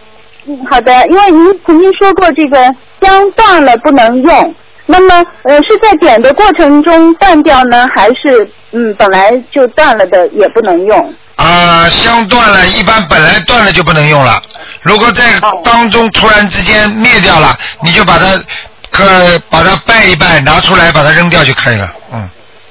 [0.46, 2.56] 嗯，好的，因为您曾经说过这个
[3.00, 4.54] 香断了不能用，
[4.86, 11.14] 那么呃是在点的过程中断掉呢，还是嗯本来就断了的也不能用？
[11.36, 14.42] 啊，香断了，一般本来断了就不能用了。
[14.82, 15.24] 如果在
[15.62, 18.26] 当中突然之间灭掉了，你就把它
[18.90, 19.04] 可
[19.50, 21.92] 把它拜一拜，拿出来把它扔掉就可以了。
[22.12, 22.28] 嗯。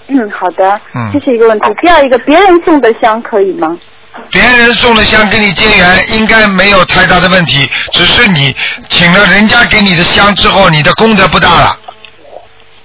[0.10, 0.82] 嗯，好的。
[0.96, 1.66] 嗯这是一个问题。
[1.82, 3.78] 第二一个，别人送的香可以吗？
[4.32, 8.54] 别人送的香跟你结缘，应该没有太大的问题，只是你
[8.90, 11.76] 请了人家给你的香之后，你的功德不大了。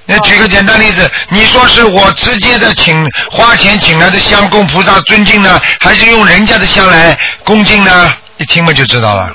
[0.07, 8.13] 那举个简单例子，你说是我直接的请花钱请来的香供菩萨尊敬呢，还是用人家的香来恭敬呢？
[8.37, 9.35] 一听嘛就知道了。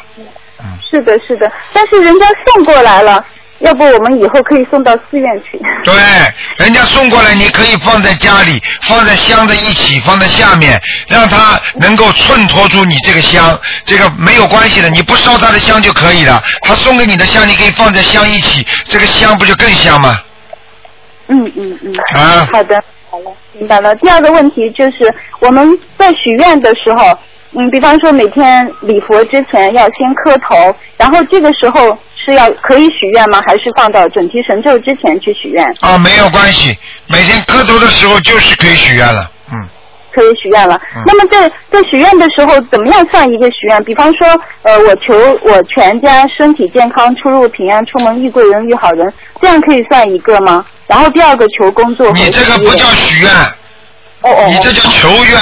[0.89, 3.23] 是的，是的，但是人家送过来了，
[3.60, 5.60] 要不我们以后可以送到寺院去。
[5.84, 5.93] 对，
[6.58, 13.60] 人家送过来，你可以放在家里，放在箱子一起，放在下面，让它能够衬托出你这个香。
[13.86, 16.41] 这个没有关系的，你不烧他的香就可以了。
[16.62, 20.17] 他送给你的香，你可以放在香一起，这个香不就更香吗？
[21.28, 21.93] 嗯嗯嗯。
[22.15, 23.93] 啊好的，好了，明白了。
[23.98, 27.17] 第二个问题就是我们在许愿的时候，
[27.58, 33.41] 嗯，比方说每天礼佛之前要先磕头，然后这个时候是要可以许愿吗？
[33.47, 35.65] 还是放到准提神咒之前去许愿？
[35.82, 36.77] 啊，没有关系，
[37.08, 39.32] 每天磕头的时候就是可以许愿了。
[39.51, 39.67] 嗯，
[40.12, 40.79] 可以许愿了。
[41.05, 43.84] 那么在在许愿的时候，怎么样算一个许愿？
[43.84, 44.27] 比方说，
[44.63, 50.65] 呃，我求我全家身体健康，出入平安，出门遇贵人遇好人，这样可以算一个吗？
[50.88, 52.12] 然后第二个求工作。
[52.12, 53.32] 你这个不叫许愿。
[54.21, 54.45] 哦哦。
[54.47, 55.39] 你这叫求愿，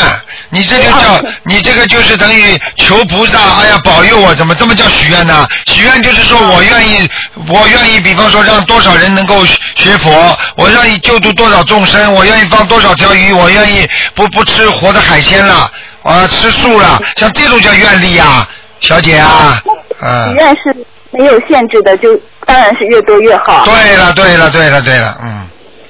[0.49, 5.47] 你这就叫你这个就是等于求菩萨，哎呀保佑我，怎么这么叫许愿呢？
[5.65, 7.09] 许愿就是说我愿意，
[7.47, 15.71] 我愿意，比方说让多少人能够学佛，我愿意救度多少众生，我愿意放多少条鱼，我愿意不不吃活的海鲜了，
[16.03, 18.47] 啊吃素了，像这种叫愿力啊，
[18.79, 20.33] 小姐啊，许嗯。
[20.35, 20.75] 愿是
[21.11, 23.65] 没有限制的，就当然是越多越好。
[23.65, 25.47] 对了，对了，对了，对了，嗯，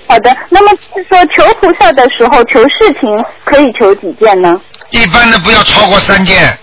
[0.08, 3.10] 好的，那么是说求菩萨的时候，求事情
[3.44, 4.54] 可以求几件呢？
[4.92, 6.58] 一般的不要超过三件，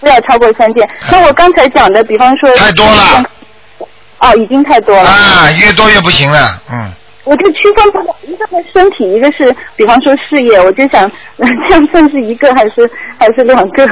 [0.00, 0.88] 不要超过三件。
[1.10, 3.24] 那我刚才讲的，比方说太多了。
[4.18, 5.08] 哦，已经太多了。
[5.08, 6.92] 啊，越多越不行了，嗯。
[7.24, 11.02] 我就区分不了，一个是身体，一个是比方说事业，我就想
[11.38, 13.84] 呃 这样算是一个还是还是两个？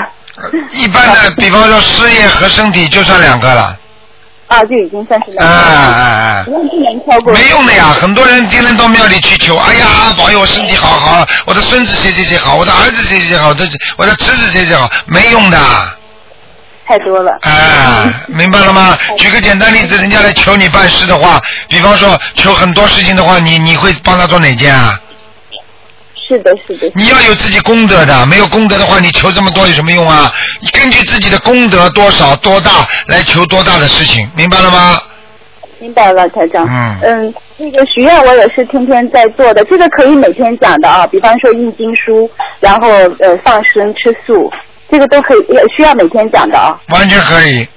[0.71, 3.77] 一般的，比方说事业和身体就算两个了。
[4.55, 5.47] 啊，就已经算是了哎。
[5.47, 7.33] 哎哎，不能不能超过。
[7.33, 7.87] 没用的呀！
[8.01, 9.87] 很多人天天到庙里去求，哎呀，
[10.17, 15.59] 保佑我身体好好，我的孙子谁谁谁好，我的儿子谁谁谁好，我的我的侄子谁谁好，没用的。
[16.87, 17.33] 太多了。
[17.41, 18.97] 哎，明白了吗？
[19.17, 25.01] 举个简单例子，人家来求你办事的话，比方说求很多事情的话，你你会帮他做哪件啊？
[26.27, 26.91] 是的，是的。
[26.95, 30.33] 你要有自己功德的，没有功德的话，你求这么多有什么用啊？
[30.61, 32.71] 你根据自己的功德多少多大
[33.07, 34.99] 来求多大的事情，明白了吗？
[35.81, 36.65] 明白了，台长。
[36.67, 41.07] 嗯嗯，那个许愿我也是天天在做的，这个可以每天讲的啊。
[41.07, 44.51] 比方说印经书，然后呃放生吃素，
[44.91, 46.81] 这个都可以，也需要每天讲的啊。
[46.89, 47.69] 完全可以。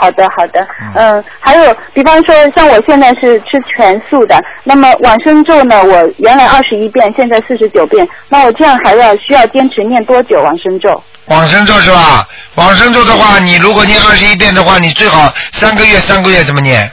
[0.00, 11.02] 好的，好的，嗯，还有，比方说，像我现在是吃全素的，那么往生咒呢，我原来二十一遍，现在四十九遍，那我这样还要需要坚持念多久往生咒？
[11.26, 12.26] 往生咒是吧？
[12.54, 16.90] 往生咒的话，你如果念二十一遍的话，你最好三个月三个月怎么念？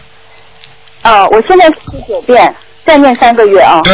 [1.02, 2.54] 啊，我现在四十九遍，
[2.86, 3.80] 再念三个月啊。
[3.86, 3.94] 对，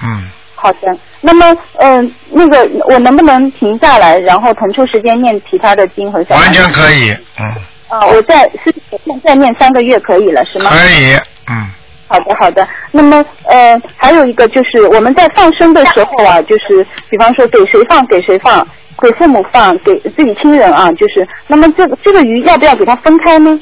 [0.00, 7.44] 嗯，好的，那么，嗯、那个我能不能停下来，然后腾出时间念其他的经和小完全可以，嗯，
[7.88, 10.70] 啊，我在四十九遍再念三个月可以了，是吗？
[10.70, 11.14] 可以，
[11.48, 11.70] 嗯，
[12.06, 12.68] 好的，好的。
[12.90, 18.66] 那么，呃，还有一个就是我们在放生的时候啊，就是比方说给谁放给谁放，
[19.00, 23.58] 给父母放，给自己亲人啊，就是那么这个这个鱼要不要给它分开呢？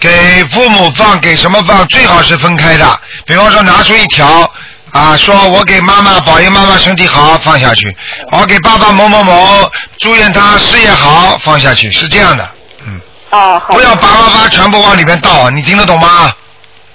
[0.00, 0.08] 给
[0.46, 1.86] 父母放，给什么放？
[1.88, 2.86] 最好是分开的。
[3.26, 4.50] 比方说拿出一条
[4.90, 7.86] 啊，说我给妈妈保佑妈妈身体好，放下去；
[8.30, 12.48] 我给爸爸某某某祝愿他事业好，放下去，是这样的。
[13.32, 13.74] 哦，好。
[13.74, 16.32] 不要叭叭叭全部往里面倒，你听得懂吗？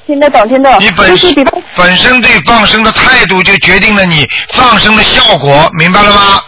[0.05, 0.79] 听得懂，听得懂。
[0.79, 6.41] 你本就是比方本身对放生的态度就决定了你放生的效果，明白了吗？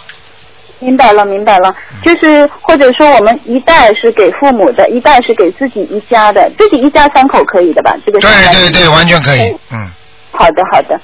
[0.80, 1.75] 明白了，明白了，
[2.06, 7.93] 就是或者说我们一袋是给父母的，一袋是给自己一家的，自己一家三口可以的吧？
[8.06, 9.41] 这个对对对，完全可以。
[9.73, 9.91] 嗯，
[10.32, 10.97] 好的，好的。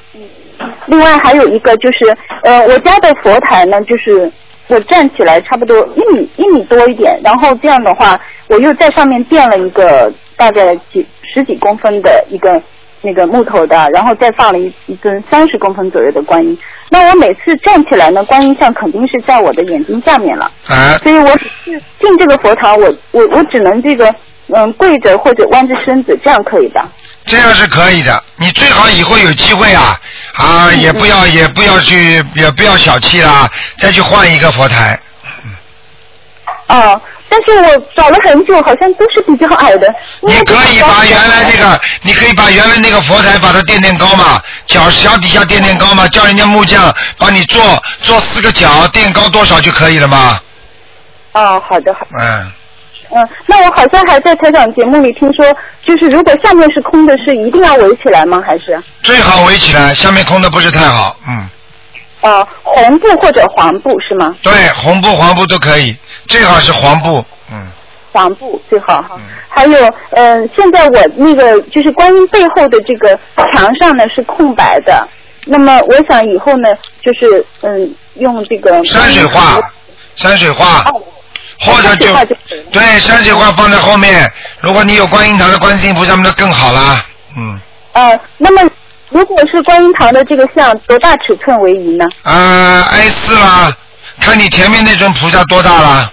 [0.86, 4.32] 另外还有一个就是，呃，我家的佛台呢，就是
[4.68, 12.62] 我站起来差不多一米一米多一点，然后这样的话，我又在上面垫了一个大概几十几公分的一个
[13.02, 16.58] 那个木头的，然后再放了一一尊三十公分左右的观音。
[16.90, 20.46] 那我每次站起来呢，观音像肯定是在我的眼睛下面了。
[20.68, 21.50] 啊，所以我是
[22.00, 24.14] 进这个佛堂，我我我只能这个
[24.48, 26.90] 嗯跪着或者弯着身子，这样可以吧？
[27.26, 28.24] 这样是可以的。
[28.38, 30.00] 你最好以后有机会啊
[30.36, 35.00] 啊，也不要也不要去也不要小气啦，再去换一个佛台。
[36.68, 39.88] 哦，但是我找了很久，好像都是比较矮的。
[40.22, 50.40] 你可以把原来这个，你可以把原来那个佛台把它垫垫高嘛，脚脚底下垫垫高嘛，叫人家木匠帮你做做四个角，垫高多少就可以了嘛。
[51.34, 52.00] 哦，好的好。
[52.20, 52.52] 嗯，
[53.12, 55.46] 嗯，那我好像还在台长节目里听说，
[55.82, 58.42] 就是如果下面是空的，是一定要围起来吗？
[58.46, 58.82] 还是？
[59.04, 61.16] 最好围起来，下面空的不是太好。
[61.28, 61.50] 嗯，
[62.22, 64.36] 呃，红布或者黄布是吗？
[64.42, 65.96] 对，红布黄布都可以，
[66.28, 67.24] 最好是黄布。
[67.52, 67.68] 嗯，
[68.12, 69.20] 黄布最好哈。
[69.48, 73.18] 还有，嗯、现在我那个就是观音背后的这个
[73.54, 75.08] 墙上呢是空白的，
[75.46, 79.62] 那么我想以后呢，就是嗯，用这个山水画，
[80.16, 80.82] 山水画。
[80.90, 81.02] 哦
[81.60, 82.08] 或者就
[82.72, 84.30] 对山水画放在后面，
[84.62, 87.06] 如果你有观音堂的观世音菩萨，那更好啦。
[87.38, 87.60] 嗯，
[87.94, 88.70] 呃，那么
[89.10, 92.06] 如果是观音堂的这个像多大尺寸为宜呢？
[92.24, 93.76] 啊，A 四啦，
[94.20, 96.12] 看你前面那尊菩萨多大啦。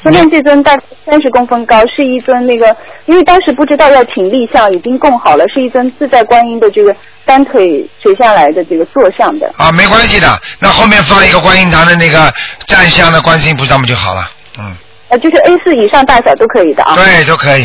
[0.00, 2.74] 前面这尊大概三十公分高，是一尊那个，
[3.06, 6.94] 因为当时不知道要请立像，已经供好了，是一尊自在观音的这个
[7.24, 9.52] 单腿垂下来的这个坐像的。
[9.56, 12.32] 啊，没关系的，那后面放一个观音堂的那个
[12.66, 14.30] 站像的观世音菩萨不就好了？
[14.58, 14.76] 嗯，
[15.08, 16.94] 呃，就是 A 四以上大小都可以的啊。
[16.96, 17.64] 对，都可以。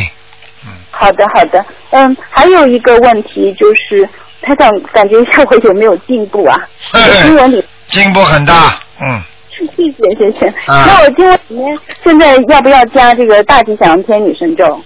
[0.65, 1.65] 嗯好的，好的。
[1.89, 4.07] 嗯，还有一个问题就是，
[4.43, 6.55] 他想感觉一下我有没有进步啊？
[6.93, 8.79] 我经文里，进步很大。
[9.01, 10.47] 嗯，谢谢谢谢。
[10.67, 14.81] 啊那我今天里面现在要不要加这个大吉祥天女神咒？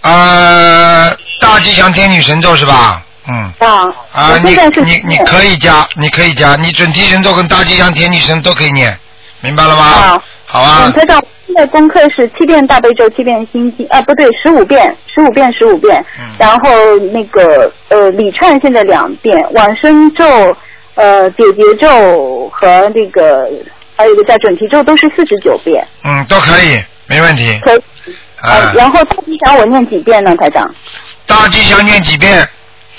[0.00, 1.10] 呃，
[1.42, 3.04] 大吉祥天女神咒是吧？
[3.28, 3.52] 嗯。
[3.58, 8.98] 啊，啊，你你你可以加，你可以加，你准提神咒跟大吉祥天女神都可以念，
[9.42, 9.82] 明白了吗？
[9.84, 16.04] 啊好啊嗯，，台长，现在功课是七遍大悲咒，七遍心经，啊，不对，十五遍，十五遍，十五遍。
[16.18, 20.24] 嗯然后那个呃，礼忏现在两遍，往生咒、
[20.96, 23.48] 呃解结咒和那个
[23.96, 25.86] 还有一个叫准提咒都是四十九遍。
[26.04, 27.56] 嗯，都可以，没问题。
[27.64, 27.78] 可以。
[28.40, 30.68] 啊呃，，然后大吉祥我念几遍呢，台长？
[31.26, 32.40] 大吉祥念几遍？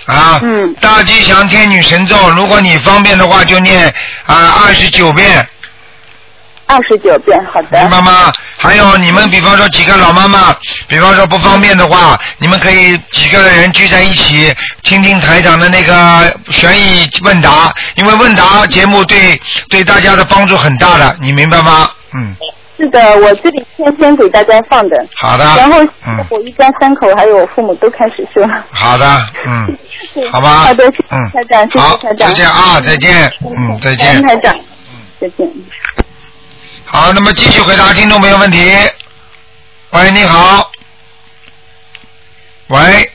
[0.05, 3.93] 啊，嗯大吉祥天女神咒，如果你方便的话，就念
[4.25, 5.45] 啊二十九遍，
[6.71, 7.89] 二十九遍，好的明。
[7.89, 8.31] 白吗？
[8.57, 10.55] 还有你们，比方说几个老妈妈，
[10.87, 21.89] 比方说不方便的话，你们可以几个人聚在一起，听听台长的那个悬疑问答，因为问答节目对对大家的帮助很大的，你明白吗？
[22.13, 22.35] 嗯，
[22.77, 24.95] 是的，我这里先先给大家放的。
[25.15, 25.43] 好的。
[25.57, 28.47] 然后嗯，我一家三口还有我父母都开始说。
[28.71, 29.77] 好的，嗯，
[30.31, 30.61] 好吧。
[30.67, 32.29] 好的，谢谢嗯台长，谢好谢台，长。
[32.29, 34.21] 就这样啊，再见，嗯，再见。
[34.23, 34.55] 台长，
[35.19, 35.49] 再见。
[36.93, 38.59] 好，那么继续回答听众朋友问题。
[39.91, 40.69] 喂，你好。
[42.67, 43.13] 喂。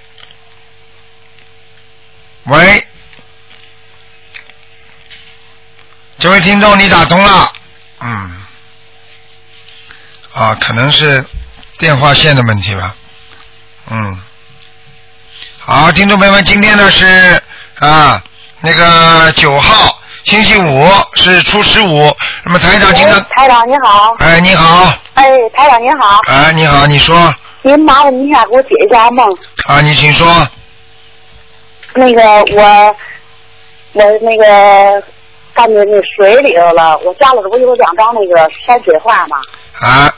[2.44, 2.86] 喂。
[6.18, 7.52] 这位听众，你打通了。
[8.00, 8.46] 嗯。
[10.32, 11.22] 啊，可能是
[11.76, 12.96] 电话线的问题吧。
[13.90, 14.18] 嗯。
[15.58, 17.42] 好，听众朋友们，今天呢是
[17.80, 18.24] 啊
[18.60, 20.84] 那个九号星期五
[21.14, 22.12] 是初十五，
[22.44, 27.32] 那么台长今天哎台长你好，哎你好，哎，台长你好，哎你好，你说。
[27.62, 29.24] 您麻烦您一下给我解一下梦。
[29.66, 30.26] 啊你请说。
[31.94, 32.20] 那个
[32.56, 32.96] 我
[33.92, 35.00] 我那个
[35.54, 39.36] 干进那水里头了，我家里头不有两张那个山水画吗？
[39.80, 40.12] 啊。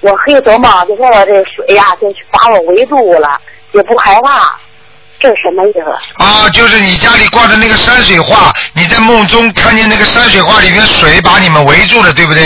[0.00, 3.38] 我黑琢磨就说我这水呀、就把我围住了，
[3.72, 4.58] 也不害怕，
[5.22, 6.22] 这是什么意思？
[6.22, 12.44] 啊就是你家里挂的那个山水画，你在梦中看见那个山水画里面水把你们围住了，对不对？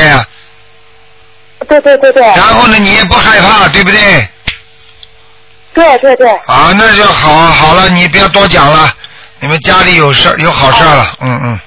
[1.66, 4.28] 对对对对，然后呢，你也不害怕，对不对？
[5.72, 8.92] 对对对，啊，那就好好了，你不要多讲了，
[9.40, 11.60] 你们家里有事儿有好事儿了，嗯嗯。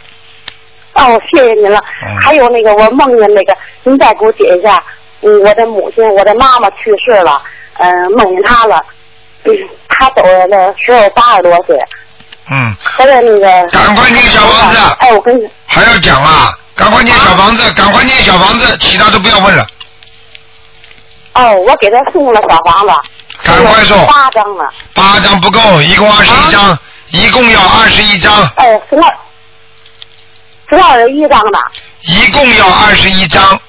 [0.94, 1.80] 哦，谢谢您了。
[2.06, 4.82] 嗯还有那个，我梦见那个，您再给我解一下，
[5.22, 7.42] 嗯，我的母亲，我的妈妈去世了，
[7.78, 8.84] 嗯、梦见她了，
[9.46, 9.52] 嗯
[9.90, 11.78] 他走了那时候八十多岁，
[12.50, 13.68] 嗯，他在那个。
[13.68, 15.50] 赶快念小房子哎，我跟你。
[15.66, 19.68] 还要讲啊，赶快念小房子，赶快念小房子，其他都不要问了，
[21.34, 22.94] 哦，我给他送了小房子。
[23.44, 24.70] 赶快送八张了。
[24.94, 26.78] 八张不够，一共二十一张，
[27.12, 29.18] 一共要二十一张，哎，十二，
[30.70, 31.60] 十二十一张吧。
[32.02, 33.60] 一共要二十一张，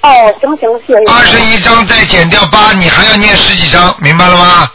[0.00, 1.12] 哦，行行，谢谢。
[1.12, 4.70] 二十一张再减掉八，你还要念十几张，明白了吗？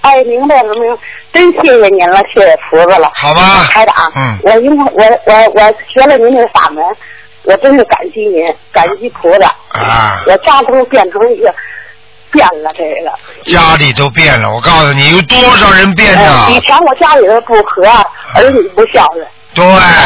[0.00, 1.00] 哎，明白了，明白，
[1.32, 3.10] 真谢谢您了，谢谢菩萨了。
[3.14, 6.82] 好吧台长，嗯我因为我我我学了您这个法门，
[7.44, 9.46] 我真是感激您，感激菩萨。
[9.78, 11.54] 啊，我家都变成一个
[12.32, 13.12] 变了这个。
[13.52, 16.60] 家里都变了，我告诉你，有多少人变呃的以？
[16.60, 17.84] 前我家里头不和，
[18.34, 19.64] 儿女不孝顺，对，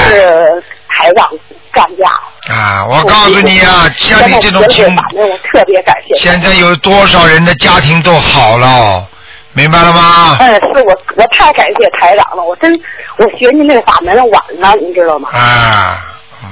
[0.09, 1.31] 是台长
[1.77, 2.55] 干架。
[2.55, 6.15] 啊，我告诉你啊，像你这种情现在学了这，法门，我特别感谢。
[6.15, 9.07] 现在有多少人的家庭都好了，
[9.53, 10.39] 明白了吗？
[10.41, 12.73] 嗯，是我我太感谢台长了，我真
[13.19, 15.29] 我学您那个法门晚了，你知道吗？
[15.33, 15.99] 啊，
[16.43, 16.49] 嗯，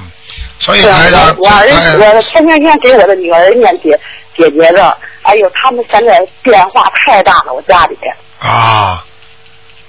[0.59, 3.97] 所以，台长，我儿台我天天天给我的女儿念解
[4.37, 7.97] 解决的，哎呦，他们现在变化太大了，我家里。
[8.39, 9.01] 啊，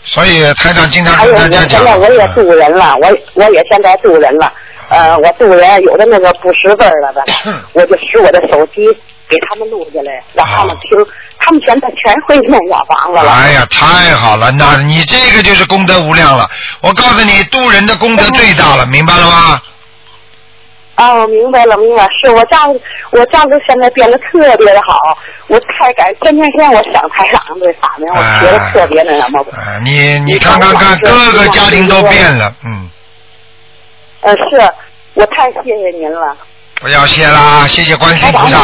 [0.04, 4.52] 所以台长经常还有我跟大家讲，现在我也渡人了，我我也现在渡人了，
[4.88, 7.24] 呃，我渡人有的那个不识字了的，
[7.74, 8.86] 我就使我的手机
[9.28, 10.96] 给他们录下来，让他们听，
[11.38, 13.30] 他们现在全会念小房子了。
[13.32, 16.48] 哎呀，太好了，那你这个就是功德无量了。
[16.80, 19.60] 我告诉你，渡人的功德最大了，明白了吗？
[20.94, 22.80] 啊，我明白了，明白，是我丈夫
[23.10, 25.18] 我丈夫现在变得特别的好，
[25.48, 29.40] 我太感，天天天我想台长这法门，我觉得特别那什么。
[29.52, 32.88] 啊，你你看看看，各个家庭都变了，嗯，
[34.26, 34.72] 呃，是
[35.14, 36.36] 我太谢谢您了，
[36.80, 38.58] 不要谢啦，谢谢观音菩萨，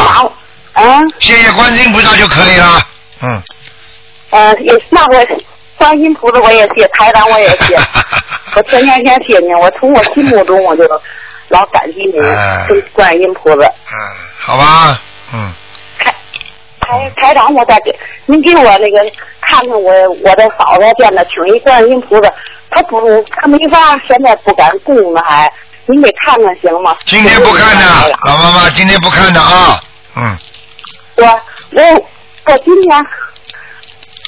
[0.73, 2.81] 啊，谢谢观世音菩萨就可以了，
[3.21, 3.41] 嗯，
[4.31, 5.25] 呃，也那我
[5.77, 7.77] 观音菩萨我也谢，台长我也谢，
[8.57, 10.83] 我天天天谢您，我从我心目中我就
[11.47, 12.21] 老感激您，
[12.91, 13.65] 观音菩萨。
[13.65, 13.95] 嗯，
[14.39, 14.99] 好吧，
[15.33, 15.53] 嗯，台
[16.83, 18.99] 台台长，我再给您给我那个
[19.41, 19.91] 看看我
[20.23, 22.31] 我的嫂子变的，请一观音菩萨，
[22.69, 23.77] 他不他没法，
[24.07, 25.51] 现在不敢供呢还，
[25.85, 26.95] 您给看看行吗？
[27.05, 29.81] 今天不看的，老妈妈今天不看的啊，
[30.15, 30.37] 嗯，
[31.17, 31.25] 我
[31.71, 31.83] 我
[32.45, 32.97] 我今天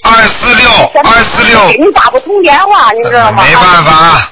[0.04, 0.70] 二四六
[1.04, 3.44] 二四六给，你打不通电话，你知道吗？
[3.44, 4.32] 没办法，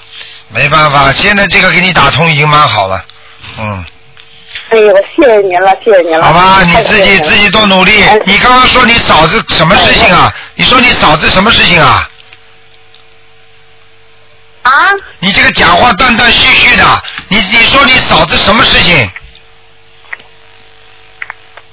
[0.49, 3.03] 没办法，现在这个给你打通已经蛮好了，
[3.59, 3.85] 嗯。
[4.73, 6.25] 哎呦，谢谢您了，谢谢您了。
[6.25, 8.03] 好吧，你自己自己多努力。
[8.25, 10.33] 你刚刚说你嫂子什么事情啊？
[10.55, 12.09] 你说你嫂子什么事情啊？
[14.63, 14.71] 啊？
[15.19, 16.83] 你这个讲话断断续续的，
[17.27, 19.11] 你你说你嫂子什么事情？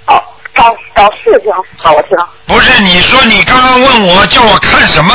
[0.04, 0.22] 哦，
[0.54, 2.10] 找找事情，好我听。
[2.44, 5.14] 不是，你说你刚刚问我叫我看什么？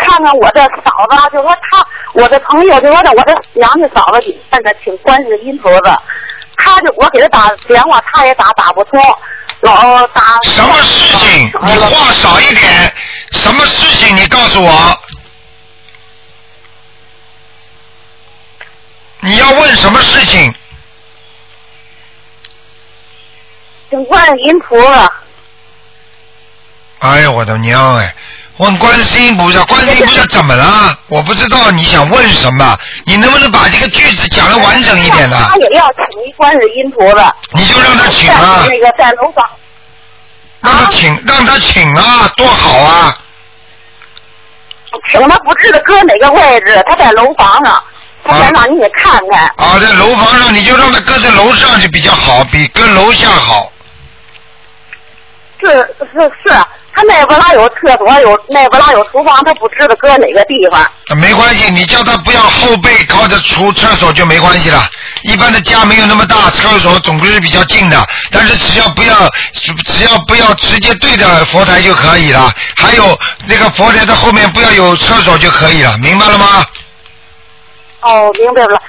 [0.00, 4.20] 看看我的嫂子，就说他，我的朋友就说的我的娘家嫂子
[4.50, 6.02] 现在请观世音菩萨，
[6.56, 9.00] 他就我给他打电话，他也打打不通，
[9.60, 10.40] 老打。
[10.42, 11.46] 什么事情？
[11.46, 12.92] 你话少一点。
[13.32, 14.16] 什么事情？
[14.16, 15.00] 你告诉我。
[19.20, 20.54] 你要问什么事情？
[23.90, 25.12] 请观世音菩萨。
[27.00, 28.14] 哎呀，我的娘哎！
[28.60, 30.96] 问观世音菩萨，观世音菩萨怎么了？
[31.08, 35.36] 我不知道你想问什么，你能不能把这个句子讲的完整一点呢？
[35.48, 37.34] 他也要请一观世音菩萨。
[37.52, 39.44] 你就让他请啊在那个在楼房。
[40.60, 43.18] 让他请，让他请啊，多好啊！
[45.10, 47.82] 请他不知道搁哪个位置，他在楼房上，
[48.22, 49.46] 他想让你给看看。
[49.56, 53.72] 啊，在楼房上，你就让他搁在楼上就比较好，比搁楼下好。
[55.62, 55.70] 是
[56.12, 56.54] 是是，
[56.94, 60.80] 他那边拉有厕所，有那边拉有厨房，他不知道搁哪个地方。
[60.80, 64.88] 啊没关系，你叫他不要后背靠着出厕所就没关系了。
[65.22, 69.14] 一般的家没有那么大，厕所总归是比较近的，但是只要不要
[69.52, 72.52] 只只要不要直接对着佛台就可以了。
[72.76, 76.64] 还有那个佛台的后面不要有厕所就可以了，明白了吗？
[78.02, 78.80] 哦，明白了。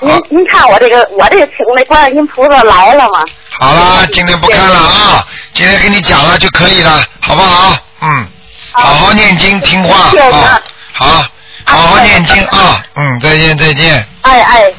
[0.00, 3.24] 您您看我这个我这个请那观世音菩萨来了吗？
[3.58, 7.76] 好了，今天不看了啊，今天跟你讲了就可以了，好不好？
[8.00, 8.26] 嗯，
[8.72, 11.24] 好好念经听话谢谢您啊，好，
[11.64, 14.06] 好好念经啊，嗯，再见再见。
[14.22, 14.74] 哎哎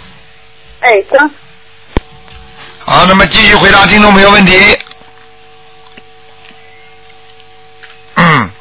[0.82, 1.32] 哎，行。
[2.86, 4.78] 好，那么继续回答听众朋友问题。
[8.16, 8.51] 嗯，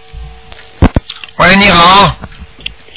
[1.37, 2.17] 喂，你好，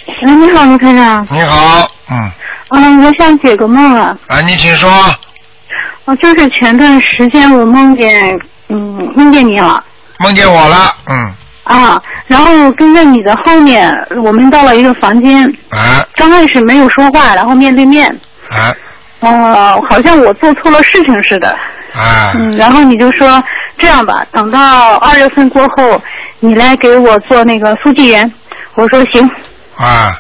[0.06, 1.28] 喂，你好，卢台长。
[1.32, 2.32] 你好，嗯，
[2.70, 4.18] 嗯，我想解个梦啊。
[4.28, 4.90] 啊，你请说。
[6.06, 8.40] 哦，就是前段时间我梦见，
[8.70, 9.84] 嗯，梦见你了。
[10.20, 11.34] 梦见我了，嗯。
[11.64, 13.94] 啊，然后跟在你的后面，
[14.24, 15.44] 我们到了一个房间。
[15.70, 16.06] 啊。
[16.16, 18.08] 刚开始没有说话，然后面对面。
[18.50, 18.74] 啊。
[19.20, 21.50] 呃，好像我做错了事情似的。
[21.94, 22.32] 啊。
[22.36, 23.44] 嗯，然后你就说
[23.78, 26.02] 这样吧，等到二月份过后，
[26.40, 28.32] 你来给我做那个书记员。
[28.76, 29.30] 我说行。
[29.76, 30.18] 啊。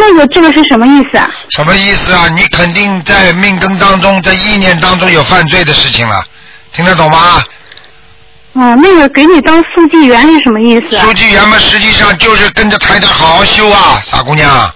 [0.00, 1.30] 那个这个是什么意思啊？
[1.50, 2.28] 什么意思啊？
[2.34, 6.22] 你肯定在命根当中，在意念当中有犯罪的事情了，
[6.72, 7.42] 听得懂吗？
[8.54, 11.04] 哦，那个给你当书记员是什么意思啊？
[11.04, 14.72] 书记员嘛，实际上就是跟着台长好好修啊，傻姑娘。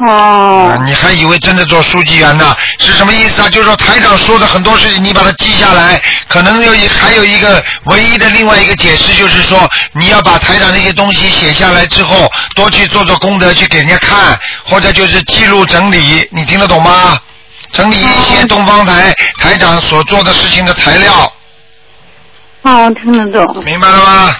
[0.00, 0.76] 哦。
[0.84, 2.56] 你还以为真的做书记员呢？
[2.78, 3.48] 是什么意思啊？
[3.48, 17.20] 就是说台长说的很多事情，你把它记下来，可能有一还有一个唯一的另外一个解释，就是说你要把台长那些东西写下来之后，多去做做功德，去给人家看，或者就是记录整理，你听得懂吗？
[17.72, 21.32] 整理一些东方台台长所做的事情的材料。
[22.62, 23.64] 哦，听得懂。
[23.64, 24.36] 明白了吗？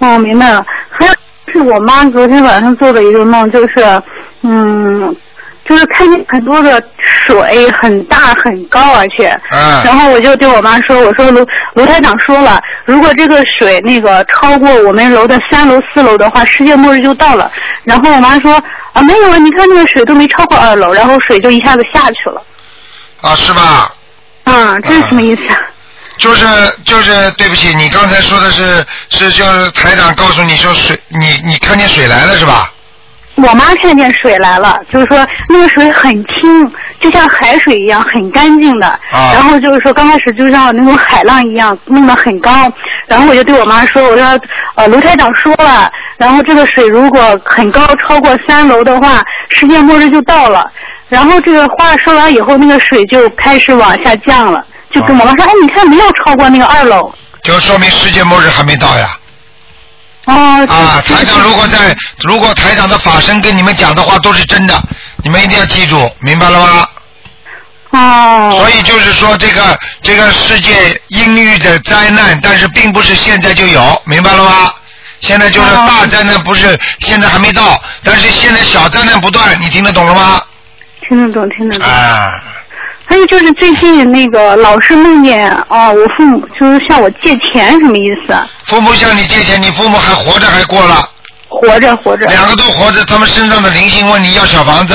[0.00, 0.62] 哦，明白了。
[0.90, 1.14] 还有
[1.50, 4.02] 是我妈昨天晚上做的一个梦，就是
[4.42, 5.16] 嗯，
[5.64, 9.82] 就是看见很多的水很大很高，而且，嗯。
[9.84, 17.50] 然后我就对我妈说：“我说楼楼台长说了，如果这个水那个超过我们楼的三楼四楼的话，世界末日就到了。”
[17.84, 18.52] 然后我妈说
[18.92, 22.42] ：“啊，没有啊，你看那个水都没超过二楼，然后水就一下子下去了。”
[23.22, 23.94] 啊，是吧？
[24.44, 25.58] 啊，这是什么意思啊？
[26.18, 26.44] 就是
[26.84, 32.70] 就是，对不起，你刚才说的是是就是台长告诉你说水，你你看见水来了是吧？
[33.42, 38.86] 我妈看见水来了，就是说那个水很清，就像海水一样，很干净的。
[38.86, 39.32] 啊。
[39.34, 42.50] 然后就是说刚开始就像那种海浪一样，弄得很高。
[43.06, 44.40] 然后我就对我妈说：“我说
[44.76, 50.70] 呃，卢台长说了，然后这个水如果很高，超过三楼的话，世界末日就到了。”
[51.10, 54.64] 然后这个话说完以后，那个水就开始往下降了。
[54.90, 57.12] 就跟我妈说：“哎，你看没有超过那个二楼。”
[57.42, 59.06] 就说明世界末日还没到呀。
[60.26, 60.66] 哦。
[60.68, 64.80] 啊，台长如果在，如果台长的法身跟你们讲的话都是真的，
[65.22, 66.88] 你们一定要记住，明白了吗？
[67.90, 68.50] 哦。
[68.56, 74.72] 所以就是说，这个这个世界阴郁的灾难，但是并不是现在就有，明白了吗？
[75.20, 80.42] 现在就是大灾难，不是现在还没到，但是现在小灾难不断，你听得懂了吗？
[81.00, 81.86] 听得懂，听得懂。
[81.86, 82.42] 啊。
[83.04, 88.48] 还有就是最近那个老是梦见啊，我父母就是向我借钱，什么意思啊？
[88.64, 91.08] 父母向你借钱，你父母还活着还过了？
[91.48, 92.26] 活着，活着。
[92.26, 94.94] 两个都活着，他们身上的灵性问你要小房子。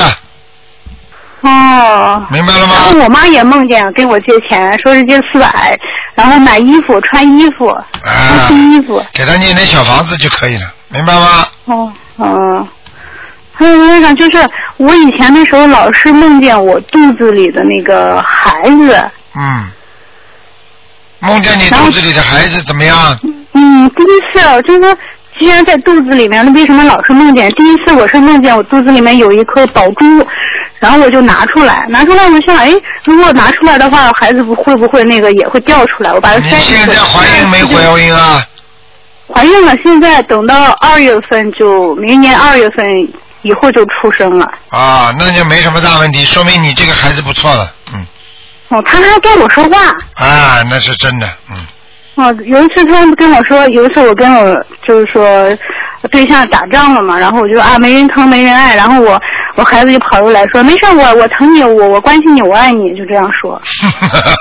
[1.42, 2.26] 哦。
[2.30, 2.74] 明白了吗？
[2.74, 5.78] 然后我妈也梦见跟我借钱，说是借四百，
[6.14, 8.48] 然后买衣服穿衣服，啊。
[8.48, 9.04] 新衣服。
[9.12, 11.46] 给他念点小房子就可以了，明白吗？
[11.66, 12.68] 哦，哦。
[13.58, 19.10] 还有那个就是我以前的时候老是梦见我肚子里的那个孩子。
[19.34, 19.66] 嗯。
[21.20, 23.18] 梦见你肚子里的孩子怎么样？
[23.52, 24.96] 嗯，第一次就是说，
[25.36, 27.50] 既然在肚子里面，那为什么老是梦见？
[27.50, 30.24] 第一次我是梦见我肚子里面有一颗宝珠，
[30.78, 32.72] 然后我就拿出来，拿出来我想，哎，
[33.04, 36.12] 如果拿出来的话，孩子不会不会那个也会掉出来？
[36.12, 36.72] 我把它塞进去。
[36.74, 38.40] 你现在怀孕没怀孕啊？
[39.34, 43.08] 怀孕了，现在等到二月份就明年二月份。
[43.42, 48.06] 以后就出生了啊，那就没什么大问题，说明你这个孩子不错了，嗯。
[48.68, 49.78] 哦，他还跟我说话。
[50.14, 51.56] 啊，那是真的，嗯。
[52.16, 54.54] 哦，有一次他跟我说，有一次我跟我
[54.86, 55.48] 就是说
[56.10, 59.20] 对象打仗了嘛，然后我就啊没人疼没人爱，然后我
[59.54, 63.60] 我孩子就跑过来说没事，我我疼你，我我关心你，我爱你，就这样说。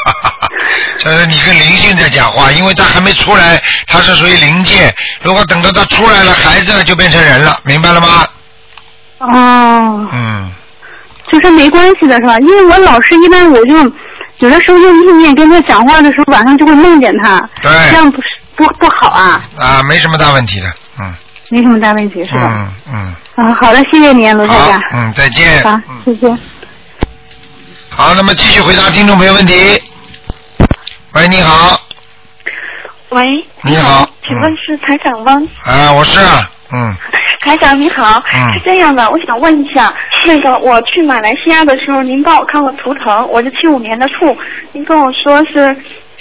[0.98, 8.28] 这是你跟灵性在讲话，因为他还没出来，他是属于灵界，如果等到他出来了，孩子就变成人了，明白了吗？
[9.20, 10.52] 哦，嗯，
[11.28, 12.38] 就是没关系的是吧？
[12.40, 13.76] 因为我老是一般我就
[14.40, 19.44] 有的时候用意念跟他讲话的时候，晚上就会梦见他，对，这样不是不不好啊。
[19.58, 20.68] 啊，没什么大问题的，
[21.00, 21.14] 嗯。
[21.50, 22.50] 没什么大问题是吧？
[22.50, 23.46] 嗯嗯。
[23.48, 24.82] 啊，好的，谢谢您，罗先生。
[24.94, 25.64] 嗯，再见。
[25.64, 26.38] 好，谢谢。
[27.90, 29.54] 好，那么继续回答听众朋友问题。
[31.14, 31.80] 喂，你好。
[33.10, 33.24] 喂。
[33.62, 34.08] 你好。
[34.28, 35.42] 请问是台长吗？
[35.66, 36.20] 啊，我是，
[36.72, 36.96] 嗯。
[37.42, 38.22] 台长你好，
[38.54, 39.94] 是这样的，我想问一下，
[40.26, 44.36] 那个我去马来西亚的时候，您帮我看过图腾，我是七五年的兔，
[44.74, 45.74] 您跟我说是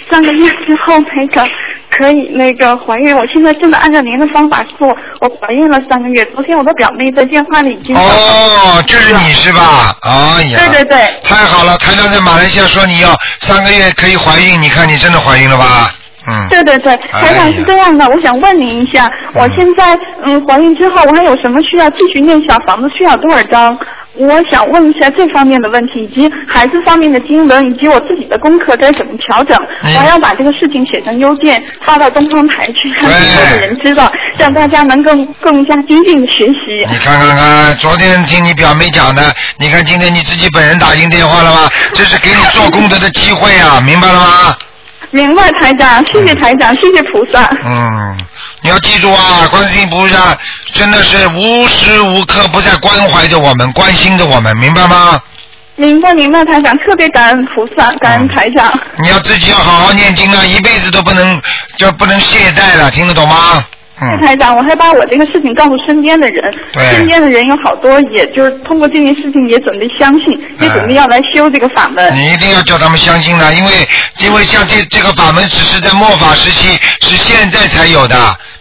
[0.09, 1.45] 三个月之后那个
[1.89, 4.87] 可以 那个怀孕，我现在正在按照您的方法做，
[5.19, 9.97] 我怀孕了三个月，昨天我的表妹在电话里已经哦，就是你是吧？
[10.03, 15.91] 哎呀，对对对，太好了，台长在马来西亚说你要三个月可以怀孕，你看你真的怀孕了吧？
[16.29, 22.89] 嗯，对对对，台长是这样的，我想问您一下，我现在嗯怀孕之后，我还有什么需要继续念小房子？
[22.97, 23.77] 需要多少张？
[24.19, 29.55] 我想问一下这方面的问题，以及孩子方面的经文，以及我自己的功课该怎么调整。
[29.83, 36.83] 嗯我要把这个事情写成邮件发到东方台去，让更多的人知道，让大家能更更加精进的学习。
[36.89, 39.21] 你看看看，昨天听你表妹讲的，
[39.59, 41.69] 你看今天你自己本人打进电话了吗？
[41.93, 44.57] 这是给你做功德的机会啊，明白了吗？
[45.11, 47.49] 明白，台长，谢谢台长，谢谢菩萨。
[47.63, 48.17] 嗯，
[48.61, 50.37] 你要记住啊，观世音菩萨
[50.73, 55.19] 真的是无时无刻不在关怀着我们，关心着我们，明白吗？
[55.75, 58.71] 明白明白，台长，特别感恩菩萨，感恩台长。
[58.99, 61.41] 你要自己要好好念经啊，一辈子都不能
[61.77, 63.63] 就不能懈怠了，听得懂吗？
[63.99, 72.15] 嗯，台长，我还把我这个事情告诉身边的人，对身边的人有好多，也就是通过这件事情也准备相信，也准备要来修这个法门。
[72.15, 73.71] 你一定要叫他们相信的，因为
[74.19, 78.15] 因为像这这个法门只是在末法时期，是现在才有的，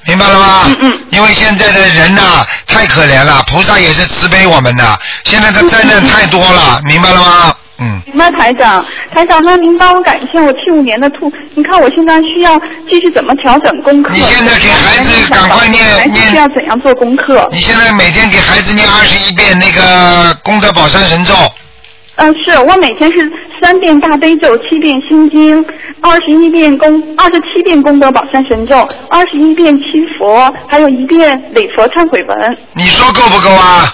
[0.06, 0.62] 明白了吗？
[0.66, 1.00] 嗯嗯。
[1.10, 7.54] 因为现在的人呐、太可怜了，菩萨也是慈悲我们的，现在的灾难太多了，明白了吗？
[7.78, 8.00] 嗯。
[8.06, 12.58] 明白，台长，台长，那您帮我改一下我七五年的兔，你看我现在需要
[12.88, 14.12] 继续怎么调整功课？
[14.14, 17.46] 你现在给孩子赶快念念需要怎样做功课？
[17.52, 21.34] 你现在每天给孩子念二十一遍那个功德宝山神咒，
[22.16, 25.62] 嗯，是我每天是三遍大悲咒，七遍心经，
[26.00, 28.78] 二十一遍功，二十七遍功德宝山神咒，
[29.10, 29.84] 二十一遍七
[30.18, 32.58] 佛，还有一遍礼佛忏悔文。
[32.72, 33.92] 你说够不够啊？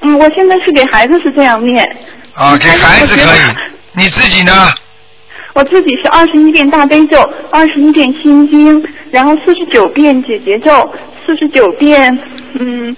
[0.00, 1.96] 嗯，我现在是给孩子是这样念。
[2.36, 3.38] 啊，给孩子可以，
[3.92, 4.52] 你自己呢？
[5.54, 7.18] 我自己是二十一遍大悲咒，
[7.50, 10.70] 二十一遍心经，然后四十九遍解结咒，
[11.24, 12.18] 四十九遍
[12.60, 12.94] 嗯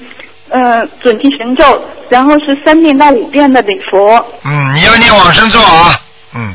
[0.50, 4.16] 呃准提神咒，然后是三遍到五遍的礼佛。
[4.44, 6.00] 嗯，你要念往生咒啊。
[6.34, 6.52] 嗯，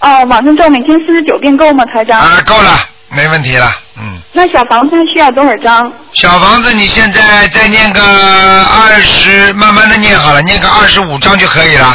[0.00, 2.18] 哦，往生咒每天四十九遍够吗，台长？
[2.18, 2.70] 啊，够了，
[3.14, 3.70] 没问题了。
[3.98, 5.92] 嗯，那小房子需要多少张？
[6.12, 11.94] 小房子你现在再念个二十，慢慢的念好了，念个二十五张就可以了。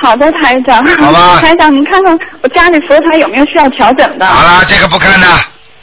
[0.00, 0.84] 好的，台长。
[0.96, 4.26] 好吧 台长，您看看我家里佛台有没有需要调整的？
[4.26, 5.26] 好了，这个不看的，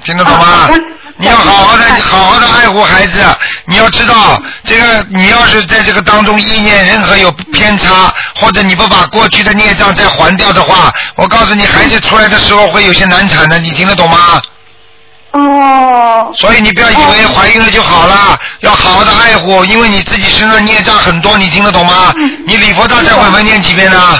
[0.04, 0.70] 听得懂吗？
[1.18, 3.20] 你要好好的，好好的爱护孩子。
[3.66, 14.42] 你要知道，这个你要是在这个当中意念任何有偏差，或者你不把过去的孽障再还掉的话，我告诉你，孩子出来的时候会有些难产的，你听得懂吗？
[15.40, 16.32] 哦。
[16.34, 22.14] 所以你不要以为怀孕了就好了，要好好的爱护，因为你自己身上孽障很多，你听得懂吗？
[22.48, 24.20] 你礼佛大忏悔文念几遍呢？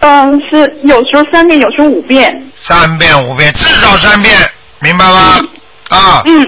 [0.00, 2.50] 嗯，是有时候三遍，有时候五遍。
[2.62, 4.36] 三遍五遍，至少三遍，
[4.80, 5.40] 明白吗？
[5.88, 6.22] 啊。
[6.24, 6.46] 嗯。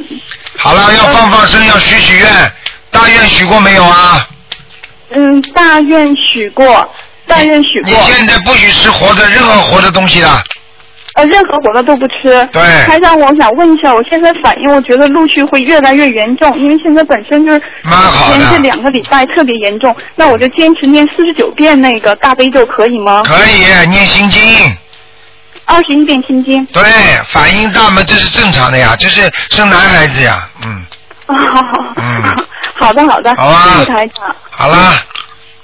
[0.57, 2.53] 好了，要放放生，要许许愿，
[2.91, 4.27] 大愿许过没有啊？
[5.15, 6.89] 嗯，大愿许过，
[7.27, 8.07] 大愿许过你过。
[8.07, 10.43] 现在不许吃活的任何活的东西了。
[11.15, 12.49] 呃，任何活的都不吃。
[12.53, 23.23] 对台长，我想问一下，我现在反应，我觉得陆续会越来越严重，因为现在本身就是蛮好的前这两个礼拜特别严重，那我就坚持念四十九遍那个大悲咒，可以吗？
[23.27, 24.43] 可以念心经。
[25.65, 26.65] 二十一遍心经。
[26.67, 26.83] 对，
[27.27, 30.85] 反应大嘛，这是正常的呀，这是生男孩子呀，嗯
[31.27, 32.23] 啊，好好嗯，
[32.81, 34.35] 好的好的，好啊谢谢台长。
[34.51, 34.93] 好了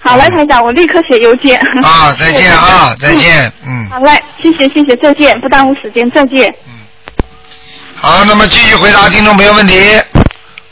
[0.09, 1.59] 好嘞，台长，我立刻写邮件。
[1.83, 3.89] 啊，再见啊， 再见，嗯。
[3.91, 6.49] 好嘞，谢谢谢谢，再见，不耽误时间，再见。
[6.67, 6.75] 嗯
[8.01, 9.75] 好，那么继续回答听众朋友问题。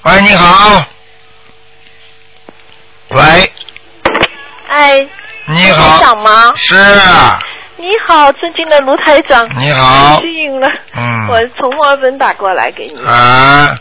[0.02, 0.84] 喂，你好。
[3.10, 3.20] 喂，
[4.68, 5.06] 哎，
[5.46, 6.04] 你好台。
[6.04, 6.52] 长吗？
[6.54, 7.38] 是啊，
[7.76, 9.44] 你好，尊敬的卢台长。
[9.58, 10.68] 你好幸运了。
[10.94, 13.04] 嗯我从墨尔本打过来给你。
[13.04, 13.76] 啊，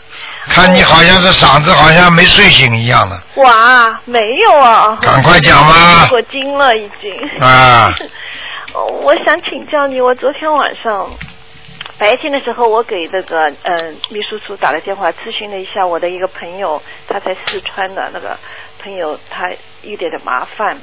[0.48, 4.98] 看你好像是嗓子好像没睡醒一样的哇，没有啊。
[5.02, 7.12] 赶快讲吧我惊了已经。
[7.40, 7.92] 啊。
[8.72, 11.10] 哦 我想请教你，我昨天晚上
[11.98, 18.38] 白天的时候，我给那个嗯秘书处打了电话，咨询了一下我的一个朋友，他在四川的那个
[18.82, 19.50] 朋友，他
[19.82, 20.76] 遇点的麻烦，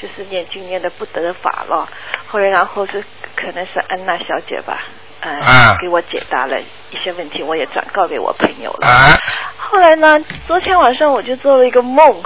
[0.00, 1.88] 就是念经念的不得法了。
[2.26, 3.04] 后来然后是
[3.34, 4.82] 可能是安娜小姐吧，
[5.20, 8.86] 嗯、啊给我解答了一些问题，我也转告给我朋友了。
[8.86, 9.16] 啊，
[9.58, 10.14] 后来呢，
[10.46, 12.22] 昨天晚上我就做了一个梦，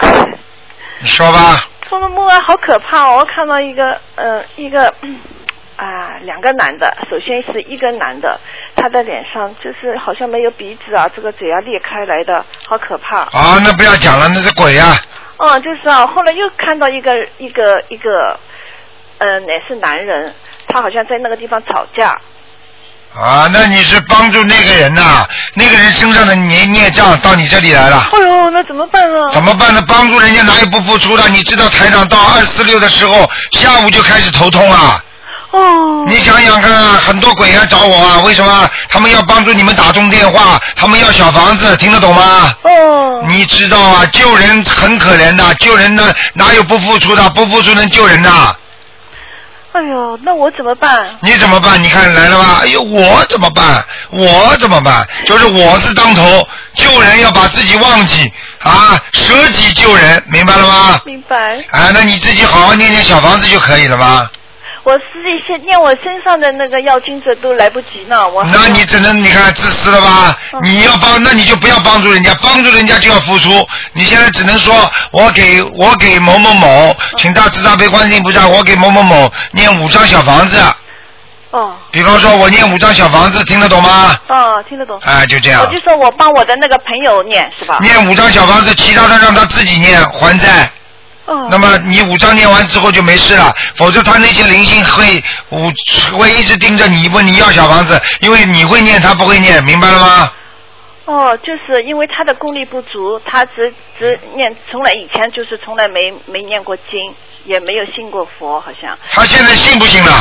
[1.00, 1.64] 你说吧。
[1.88, 3.16] 做了梦啊，好可怕哦！
[3.16, 5.18] 我看到一个，呃，一个，嗯
[5.74, 6.96] 啊，两个男的。
[7.10, 8.38] 首先是一个男的，
[8.76, 13.22] 他的脸上就是好像没有鼻子啊，这个嘴啊裂开来的，好可怕。
[13.22, 14.94] 啊，那不要讲了，那是鬼啊！
[15.38, 16.06] 嗯，就是啊。
[16.06, 18.38] 后来又看到一个一个一个，
[19.18, 20.32] 嗯、也是男人，
[20.68, 22.16] 他好像在那个地方吵架。
[23.18, 28.08] 啊，那你是帮助那个人呐、那个人身上的孽孽障到你这里来了。
[28.12, 29.28] 哎呦，那怎么办啊？
[29.32, 29.82] 怎么办呢？
[29.86, 31.28] 帮助人家哪有不付出的？
[31.28, 35.02] 你知道台长到二四六的时候，下午就开始头痛啊。
[35.50, 36.04] 哦。
[36.06, 38.70] 你想想看啊，很多鬼来找我啊，为什么？
[38.88, 42.54] 他们要帮助你们打通电话，他们要小房子，听得懂吗？
[42.62, 43.24] 哦。
[43.26, 47.28] 你知道啊，救人很可怜的，救人呢哪有不付出的？
[47.30, 48.56] 不付出能救人的？
[49.72, 51.06] 哎呦，那我怎么办？
[51.20, 51.82] 你怎么办？
[51.82, 52.60] 你看来了吧？
[52.62, 53.84] 哎呦，我怎么办？
[54.10, 55.06] 我怎么办？
[55.24, 61.00] 就是我字当头，救人要把自己忘记啊，舍己救人，明白了吗？
[61.04, 61.58] 明白。
[61.70, 64.28] 啊，那你自己好好念念小房子就可以了吗？
[64.82, 68.42] 我自己先念我身上的那个要经者都来不及呢，我。
[68.44, 70.38] 那你只能你看自私了吧？
[70.62, 73.50] 你要帮，那你就不要帮助人家，帮助人家就要付出。
[73.92, 74.74] 你现在只能说，
[75.12, 80.58] 我给我给某某某，请大慈大悲观世音菩萨，我给某某某念五张小房子。
[81.50, 81.74] 哦。
[81.90, 84.18] 比方说，我念五张小房子，听得懂吗？
[84.28, 84.98] 哦，听得懂。
[85.04, 87.78] 哎，就这样我就说我帮我的那个朋友念是吧？
[87.82, 90.70] 念五张小房子，其他的让他自己念还债。
[91.30, 91.48] 哦。
[91.50, 95.68] 那么你五张念完之后就没事了，否则他那些灵性会五
[96.18, 100.32] 会一直盯着你，问你要小房子，因为你会念，他不会念，明白了吗？
[101.06, 107.14] 哦，就是因为他的功力不足，他只只念，从来以前就是从来没没念过经，
[107.44, 108.96] 也没有信过佛，好像。
[109.10, 110.12] 他现在信不信了？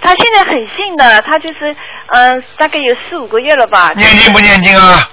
[0.00, 1.74] 他现在很信的，他就是
[2.08, 3.92] 嗯、大概有四五个月了吧。
[3.96, 5.08] 念经不念经啊？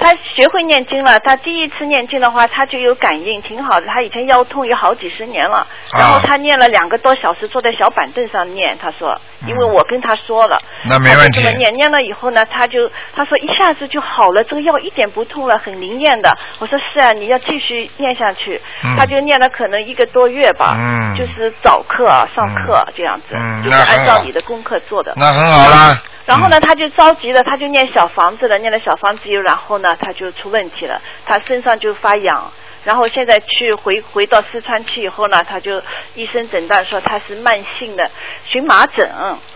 [0.00, 3.86] 他学会念经了，他第一次念经的话，他就有感应，挺好的。
[3.86, 8.76] 他以前腰痛有好几十年了，然后他念了两个多小时，坐在小板凳上念。
[8.80, 9.14] 他说，
[9.46, 16.34] 因为我跟他说了，那没问题他就这么念，念了以后呢，他就他说一下子就好了，这个药一点不痛了，很灵验的。
[16.58, 18.60] 我说是啊，你要继续念下去。
[18.82, 25.12] 嗯他就念了可能一个多月吧，嗯就是早课啊上课这样子，嗯就是按照你的功课做的。
[25.16, 26.02] 那很好啦。
[26.30, 32.52] 然后呢，他就着急了，他就念小房子了，念了小房子以后，然后呢，他就出问题了，他身上就发痒。
[32.82, 35.82] 然后现在去回回到四川去以后呢，他就
[36.14, 38.08] 医生诊断说他是慢性的
[38.48, 39.06] 荨麻疹，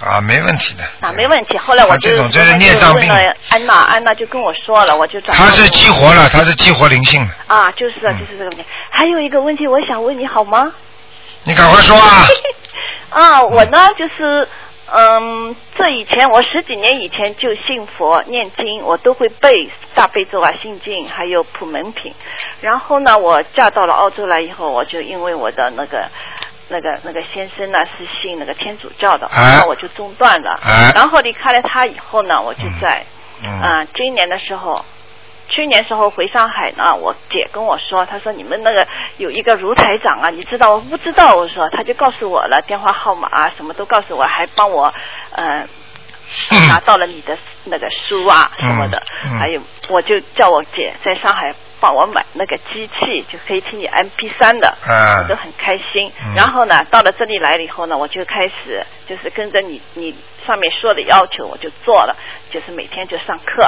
[0.02, 0.84] 啊，没问题的。
[1.00, 1.56] 啊，没问题。
[1.56, 5.34] 后来我就问了安娜，安娜就跟我说了，我就转。
[5.38, 7.54] 他是激活了，他是激活灵性的。
[7.54, 8.64] 啊，就是啊，就是这个问题。
[8.90, 10.72] 还有一个问题，我想问你好吗？
[11.44, 12.26] 你赶快说啊！
[13.08, 14.46] 啊，我呢就是，
[14.96, 22.14] 嗯，这以前我十几年以前就信佛念经，我都会背大悲咒啊、心经，还有普门品。
[22.60, 26.08] 然后呢，我嫁到了澳洲来以后，我就因为我的那个。
[26.66, 30.58] 那个那个先生呢是信那个天主教的，哎那我就中断了。
[30.64, 33.04] 哎然后离开了他以后呢，我就在
[33.44, 34.82] 嗯啊、今年的时候，
[35.54, 38.84] 去年时候回上海呢，我姐跟我说，她说你们那个
[39.18, 44.92] 有一个卢台长啊，你知道我不知道，我说她就告诉我了电话号码啊，什么都告诉我，还帮我
[45.30, 45.66] 呃。
[46.68, 56.10] 拿到了你的那个书啊什么的，嗯嗯还有我就叫我姐在上海帮我买那个机器，就可以听你 M P 三的，啊我都很开心。
[56.26, 60.14] 嗯然后呢，到了这里来了以后呢，我就开始就是跟着你你
[60.46, 62.16] 上面说的要求，我就做了，
[62.50, 63.62] 就是每天就上课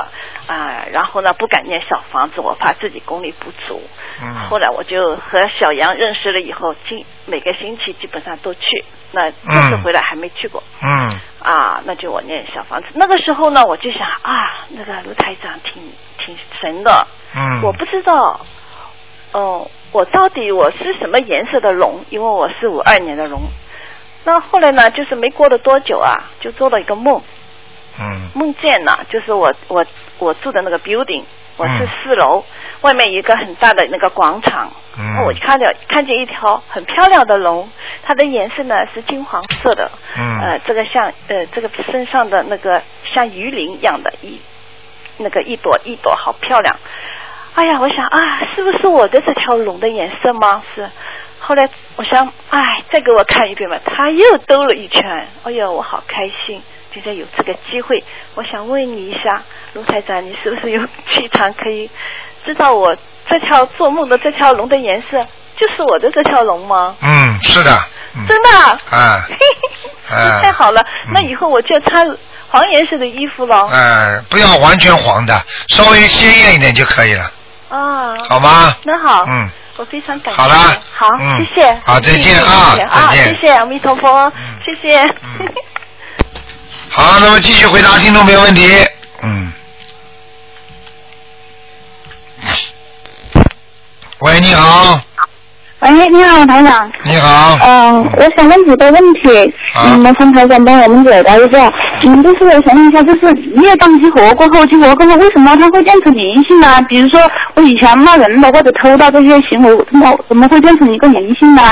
[0.47, 3.81] 啊、然后呢不敢念小房子，我怕自己功力不足。
[4.23, 8.85] 嗯后来我就和小杨认识了以后，今每个星期基本上都去。
[9.13, 9.37] 那这
[9.69, 10.63] 次嗯回来还没去过。
[10.83, 12.89] 嗯啊，那就我念小房子。
[12.95, 15.83] 那个时候呢，我就想啊，那个卢台长挺
[16.19, 17.07] 挺神的。
[17.37, 17.63] 嗯。
[17.63, 18.41] 我不知道，
[19.33, 22.05] 哦、我到底我是什么颜色的龙？
[22.11, 23.43] 因为我是五二年的龙。
[24.25, 26.11] 那后来呢，就是没过了多久啊，
[26.41, 27.23] 就做了一个梦，
[28.01, 28.31] 嗯。
[28.35, 29.85] 梦见呢，就是我我
[30.19, 31.23] 我住的那个 building，
[31.57, 32.45] 我是嗯四楼，
[32.81, 35.25] 外面有一个很大的那个广场，嗯。
[35.25, 37.69] 我看见看见一条很漂亮的龙，
[38.03, 40.41] 它的颜色呢是金黄色的，嗯。
[40.41, 42.83] 呃，这个像呃这个身上的那个
[43.15, 44.41] 像鱼鳞一样的一
[45.19, 46.77] 那个一朵一朵好漂亮。
[47.57, 50.63] 哎呀，我想啊，是不是我的这条龙的颜色吗？
[50.75, 50.89] 是。
[51.41, 52.61] 后来我想，哎，
[52.93, 53.79] 再给我看一遍吧。
[53.85, 56.61] 他又兜了一圈，哎呀，我好开心。
[56.93, 58.03] 现在有这个机会，
[58.35, 59.43] 我想问你一下，
[59.73, 60.83] 卢台长，你是不是有
[61.13, 61.91] 气场可以
[62.45, 62.95] 知道我
[63.29, 65.19] 这条做梦的这条龙的颜色
[65.57, 66.95] 就是我的这条龙吗？
[67.03, 67.71] 嗯，是的。
[68.17, 68.79] 嗯真的啊？
[68.91, 68.99] 啊
[70.11, 70.83] 啊太好了，
[71.13, 72.17] 那以后我就穿
[72.49, 73.67] 黄颜色的衣服了。
[73.67, 75.35] 呃，不要完全黄的，
[75.69, 77.31] 稍微鲜艳一点就可以了，
[77.69, 78.77] 啊，好吗？
[78.85, 80.41] 那好，嗯，我非常感谢。
[80.41, 81.81] 好啦好，嗯谢谢。
[81.85, 84.33] 好再见啊谢谢啊，再见嗯谢谢阿弥陀佛，
[84.65, 85.03] 谢谢。
[86.91, 88.69] 好，那么继续回答听众朋友问题。
[89.23, 89.53] 嗯。
[94.21, 95.01] 喂，你好。
[95.79, 96.91] 哎，你好，台长。
[97.05, 97.59] 你好。
[97.63, 99.55] 嗯，我想问几个问题，
[99.85, 101.71] 嗯，麻烦台长帮我们解答一下。
[102.03, 106.81] 嗯，就是我想问一下，就是业障激活过后，激活过后为什么它会变成灵性呢？
[106.89, 107.21] 比如说
[107.55, 111.63] 我以前骂人的或者偷盗这些行为，怎么怎么会变成一个灵性呢？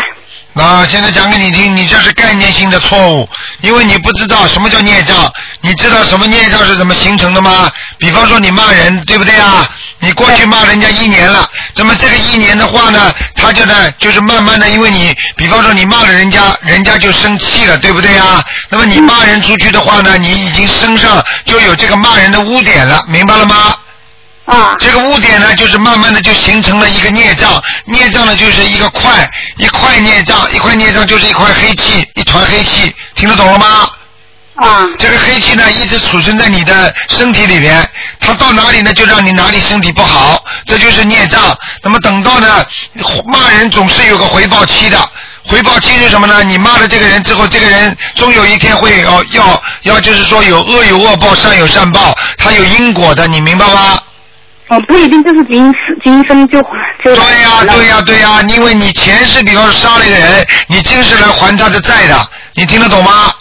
[0.57, 3.29] 那现在讲给你听，你这是概念性的错误，
[3.61, 5.31] 因为你不知道什么叫孽障。
[5.61, 7.71] 你知道什么孽障是怎么形成的吗？
[7.99, 9.69] 比方说你骂人，对不对啊？
[9.99, 18.45] 你过去骂人家一年了，那么这个一年的话呢，他就在，就是慢慢的，因为你，比方说你骂了人家，人家就生气了，对不对啊？
[18.69, 23.75] 那么你骂人出去的话呢，你已经身上就有这个骂人的污点了，明白了吗？
[24.47, 24.77] 啊。
[24.79, 33.89] 这个污点呢，就是慢慢的就形成了一个孽障，孽障呢就是一个块，一块孽障，一块孽障就是一块黑气，一团黑气，听得懂了吗？
[34.57, 34.87] 啊。
[34.99, 37.89] 这个黑气呢，一直储存在你的身体里面，
[38.21, 41.57] 它到哪里呢，就让你哪里身体不好，这就是孽障。
[41.83, 42.65] 那么等到呢，
[43.27, 44.99] 骂人总是有个回报期的。
[45.47, 46.43] 回报期是什么呢？
[46.43, 54.01] 你骂了这个人之后，这个人终有一天会要要要，就是说有恶有恶报，善有善报，它有因果的，你明白吗？
[54.75, 57.15] 哦，不一定就是今世今生就就。
[57.15, 62.17] 对呀、对呀、对呀、因为你前世比方说杀了一个人，你今世来还他的债的，
[62.55, 63.33] 你听得懂吗？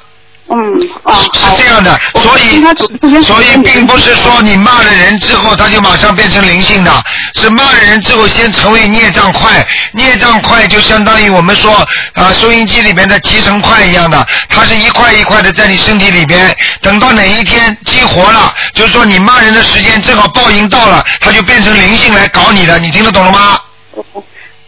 [0.49, 0.57] 嗯，
[1.03, 6.91] 啊，是这样的，所以所以并不是说你骂了人之后他就马上变成灵性的，
[7.35, 11.73] 是骂了人之后先成为孽障块，孽障块就相当于我们说
[12.13, 23.59] 啊收音机里面的集成块一样的，它是一块一块的在你身体里边，等到哪一天激活了，就是说你骂人的时间正好报应到了，它就变成灵性来搞你的，你听得懂了吗？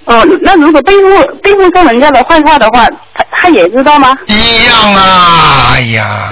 [0.06, 2.86] 哦，那如果背后背后说人家的坏话的话，
[3.16, 4.16] 他他也知道吗？
[4.28, 6.30] 一样啊，哎呀。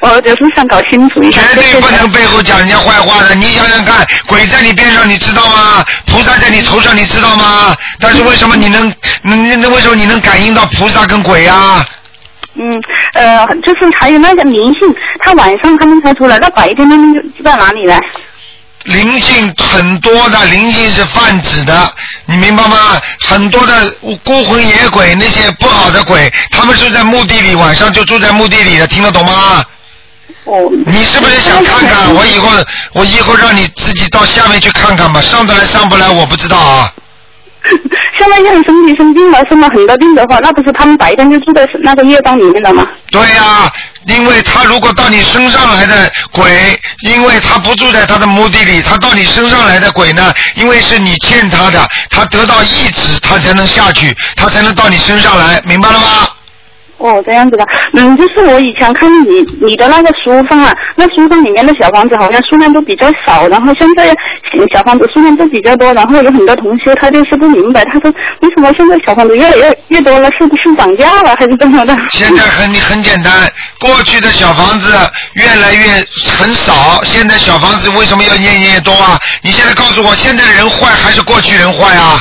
[0.00, 1.40] 我就是想搞清楚一下。
[1.54, 5.82] 绝对不能背后讲人家坏话的，你想想看，鬼在你边上，你知道吗？
[6.06, 7.74] 菩萨在你头上，你知道吗？
[7.98, 8.92] 但是为什么你能，
[9.22, 11.84] 那那那为什么你能感应到菩萨跟鬼啊？
[12.58, 12.80] 嗯，
[13.14, 17.98] 呃，就是还有那个灵性，他晚上他们才出来，那白天他们就在哪里呢？
[18.86, 21.92] 灵性很多的，灵性是泛指的，
[22.26, 23.00] 你明白吗？
[23.20, 23.90] 很多的
[24.24, 29.64] 孤魂野鬼，那些不好的鬼，他们住在墓地里，晚上就住在墓地里的，听得懂吗？
[30.44, 30.70] 哦。
[30.86, 32.14] 你是不是想看看？
[32.14, 32.48] 我以后
[32.92, 36.92] 我以后让你自己到下面去看看吧，上得来上不来我不知道啊。
[38.18, 42.86] 像那些人身体生病了，生了很多病的话，那不是他们白天就住在那个夜班里面了吗？
[43.10, 43.70] 对呀、
[44.06, 56.28] 因为他如果到你身上来的鬼，因为他不住在他的墓地里，他到你身上来的鬼呢，因为是你欠他的，他得到意志，他才能下去，他才能到你身上来，明白了吗？
[56.98, 64.08] 哦，这样子的，嗯，就是我以前看你你的那个书上啊，那书上里面的小房子好像数量都比较少，然后现在
[64.72, 71.94] 小房子数量都比较多，然后有很多同学他就是不明白，他说为什么现在小房子越来越越多了，是不是涨价了还是怎么的？
[72.12, 73.30] 现在很很简单，
[73.78, 74.90] 过去的小房子
[75.34, 75.84] 越来越
[76.38, 79.18] 很少，现在小房子为什么要越来越多啊？
[79.42, 82.18] 你现在告诉我，现在人坏还是过去人坏啊？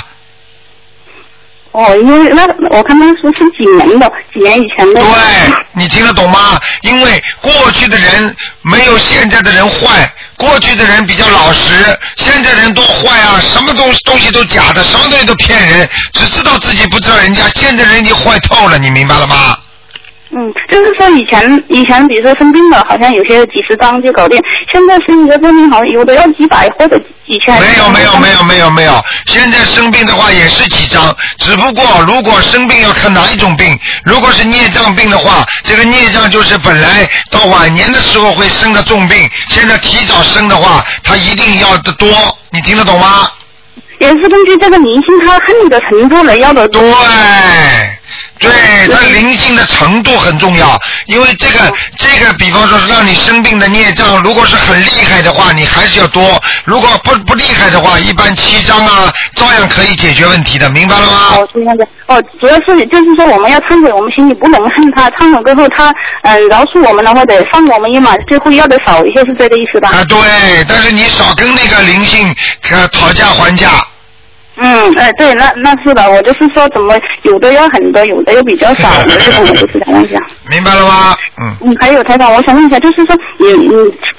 [1.76, 5.02] 哦，因为那我看那书是几年的，几年以前的。
[5.02, 5.10] 对，
[5.74, 6.58] 你听得懂吗？
[6.84, 19.58] 因为过去的人没有现在的人坏，过去的人比较老实，现在人多坏啊，什么东西东西都假的，什么东西都骗人，只知道自己不知道人家，现在人已经坏透了，你明白了吗？
[20.38, 24.38] 嗯，就是说以前以前比如说生病了，好像有些几十张就搞定，
[24.70, 27.58] 现在生一个病好像有的要几百或者几千。
[27.62, 39.18] 没有没有没有没有没有，现在生病的话也是几张，只不过如果生病要看哪一种病，如果是孽障病的话，这个孽障就是本来到晚年的时候会生的重病，
[39.48, 42.10] 现在提早生的话，它一定要的多，
[42.52, 43.32] 你听得懂吗？
[44.00, 46.82] 也是根据这个明星他恨的程度来要的多。
[46.82, 47.98] 对，
[48.40, 56.22] 它灵性的程度很重要，因为这个这个，比方说是让你生病的孽障，如果是很厉害的话，你还是要多；
[56.66, 61.36] 如果不不厉害的话，一般七张啊，照样可以解决问题的，明白了吗？
[61.38, 61.88] 哦，这样子。
[62.08, 65.90] 哦，主要是就是说我们要忏悔，我们心里不能恨他，忏悔过后他
[66.22, 69.90] 嗯、呃饶恕我们的话，得放我们一马，最后要的少一些，是这个意思吧？
[69.90, 70.20] 啊，对，
[70.68, 72.36] 但是你少跟那个灵性
[72.72, 73.70] 呃讨价还价。
[74.58, 80.22] 嗯，哎，对，那那是的，我就是说，怎么有的要很多，有的又比较少，我这种我就是这样想。
[80.50, 81.16] 明白了吗？
[81.42, 81.56] 嗯。
[81.62, 83.70] 嗯，还有台长，我想问一下，就是说，你你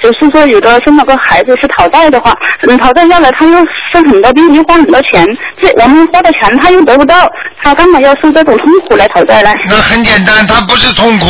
[0.03, 2.33] 就是说，有的生了个孩子是讨债的话，
[2.69, 3.57] 嗯，讨债下来他又
[3.93, 5.27] 生很多病，又花很多钱，
[5.57, 7.29] 这我们花的钱他又得不到，
[7.63, 9.51] 他干嘛要受这种痛苦来讨债呢？
[9.69, 11.27] 那很简单，他不是痛苦，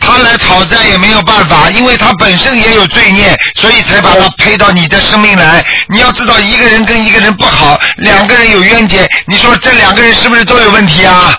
[0.00, 5.64] 他来讨债也没有办法，因为他本身也有罪孽，所以才把他配到你的生命来。
[5.88, 11.38] 你要知道，一个人跟一个人不好，两个人人有冤结，你说这两个人是不是都有问题啊？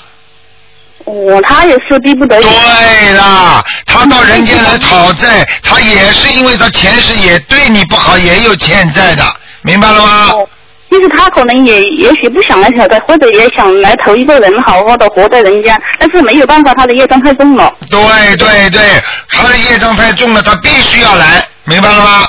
[1.06, 2.44] 我他也是逼不得已。
[2.44, 9.24] 对啦，他到人间来讨债，他也是因为他前世也对你不好，也有欠债的，
[9.64, 10.30] 明白了吗？
[10.92, 17.74] 就是他可能也也许不想来讨债，或者也想来投一个人，好好的活在人间，但是没有办法，他的业障太重了。
[17.90, 18.82] 对对对，
[19.30, 22.28] 他的业障太重了，他必须要来，明白了吗？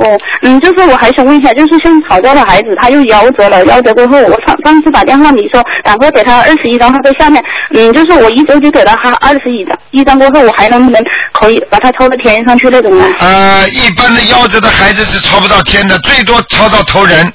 [0.00, 7.42] 哦，嗯，就是我还想问一下，就是像吵架的孩子，他又夭折了，夭折过后，我上上次打电话你说赶快给他二十一张，他在下面，
[7.74, 13.06] 嗯，就是我一周就给了他二十一张，一张过后我还能不能可以把他抄到天上去那种呢？
[13.20, 17.30] 呃，一般的夭折的孩子是抄不到天的，最多抄到头人。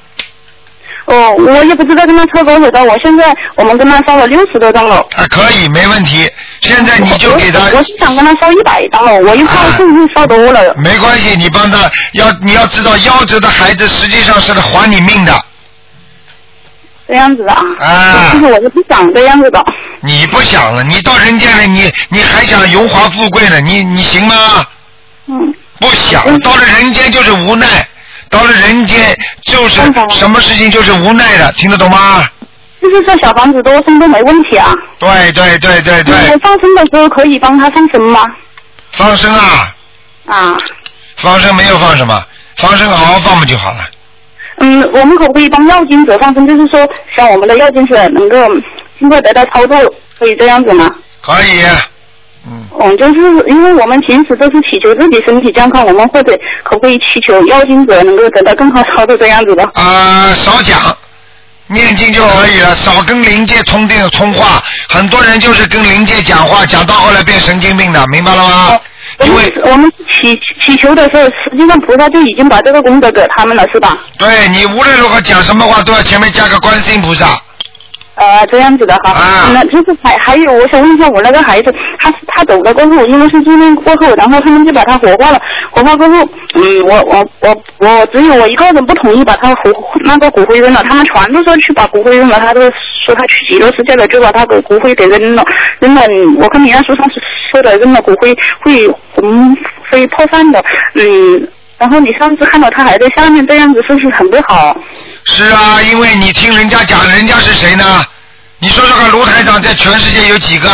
[1.06, 4.98] 哦，我也不知道跟他抄多少张，我现在我们跟他烧了六十多张了。
[5.16, 6.28] 啊，可以，没问题。
[6.62, 7.60] 现在你就给他。
[7.78, 10.74] 我是想跟他烧一百张了，我一怕是不是烧多了。
[10.78, 15.34] 没关系，你帮他要你要知道，夭折的孩子实际上是来还你命的。
[17.08, 17.62] 这样子啊。
[17.80, 18.32] 啊。
[18.34, 19.64] 就是我是不想这样子的。
[20.02, 23.62] 你不想了，你到人间了，你你还想荣华富贵呢？
[23.62, 24.66] 你你行吗？
[25.28, 25.54] 嗯。
[25.80, 27.68] 不想，到了人间就是无奈。
[28.36, 32.28] 到了人间就是什么事情就是无奈的，听得懂吗？
[32.82, 34.74] 就是说小房子多生都没问题啊。
[35.00, 36.14] 对对对对对。
[36.34, 38.22] 我放生的时候可以帮他放生吗？
[38.92, 39.74] 放生啊。
[40.26, 40.58] 啊。
[41.16, 42.22] 放生没有放什么，
[42.58, 43.80] 放生好好放不就好了。
[44.58, 46.46] 嗯，我们可不可以帮药精者放生？
[46.46, 48.38] 就是说，像我们的药精者能够
[49.00, 49.78] 尽快得到操作，
[50.20, 50.94] 可以这样子吗？
[51.22, 51.64] 可以。
[52.48, 53.14] 嗯，就是
[53.48, 59.64] 因为我们平时都是祈求自己身体健康，我们或者可不可以祈求妖精者能够得到更好操作这样子的？
[59.74, 60.80] 啊，少讲，
[61.68, 64.62] 念经就可以了，少跟灵界通电通话。
[64.90, 68.80] 很多人就是跟灵界讲话，讲到后来变神经病的，明白了吗？
[69.24, 73.98] 因为我们祈祈求的时候，实际上菩萨就已经把这个功德给他们了，是吧？
[74.20, 77.26] 对你无论如何讲什么话，都要前面加个观世音菩萨。
[78.16, 85.40] 呃，这样子的哈，那就是还还有，我想问一下，我那个孩子，他他走了过后，因为是住院过后，然后他们就把他火化了，
[85.72, 86.24] 火化过后，
[86.56, 89.74] 嗯，我我我我只有我一个人不同意把他火
[90.06, 92.62] 那个骨灰扔了，他们全都说去把骨灰扔了，他都
[93.06, 95.44] 说他去极乐世界了，就把他的骨灰给扔了，
[95.80, 96.02] 扔了，
[96.40, 97.20] 我看你那书上是
[97.52, 99.56] 说的扔了骨灰会魂
[99.92, 100.64] 飞魄散的，
[100.96, 101.48] 嗯。
[101.78, 104.76] 然后你上次看到他还在下面，这样子是不是很不好？
[105.26, 108.06] 是啊，因为你听人家讲，人家是谁呢？
[108.60, 110.70] 你说这个卢台长在全世界有几个？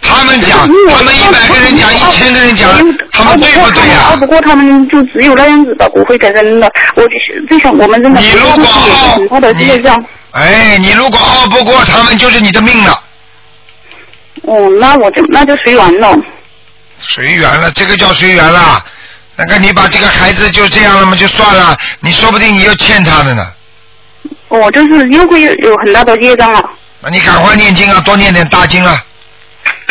[0.00, 2.70] 他们讲，他们一百个人讲，一千个人讲，
[3.12, 4.08] 他们对不对呀？
[4.10, 6.66] 熬不过他们，就只有那样子把骨灰给扔了。
[6.96, 9.82] 我就想，我们真的你如果熬，你
[10.32, 12.98] 哎，你如果熬不过他们，就是你的命了。
[14.42, 16.16] 哦，那我就那就随缘了。
[16.98, 18.82] 随缘了，这个叫随缘了。
[19.38, 21.78] 那个，你把这个孩子就这样了嘛，就算了。
[22.00, 23.46] 你说不定你又欠他的呢。
[24.48, 26.70] 我，就是又会有很大的业障了。
[27.00, 29.00] 那你赶快念经啊，多念点大经啊。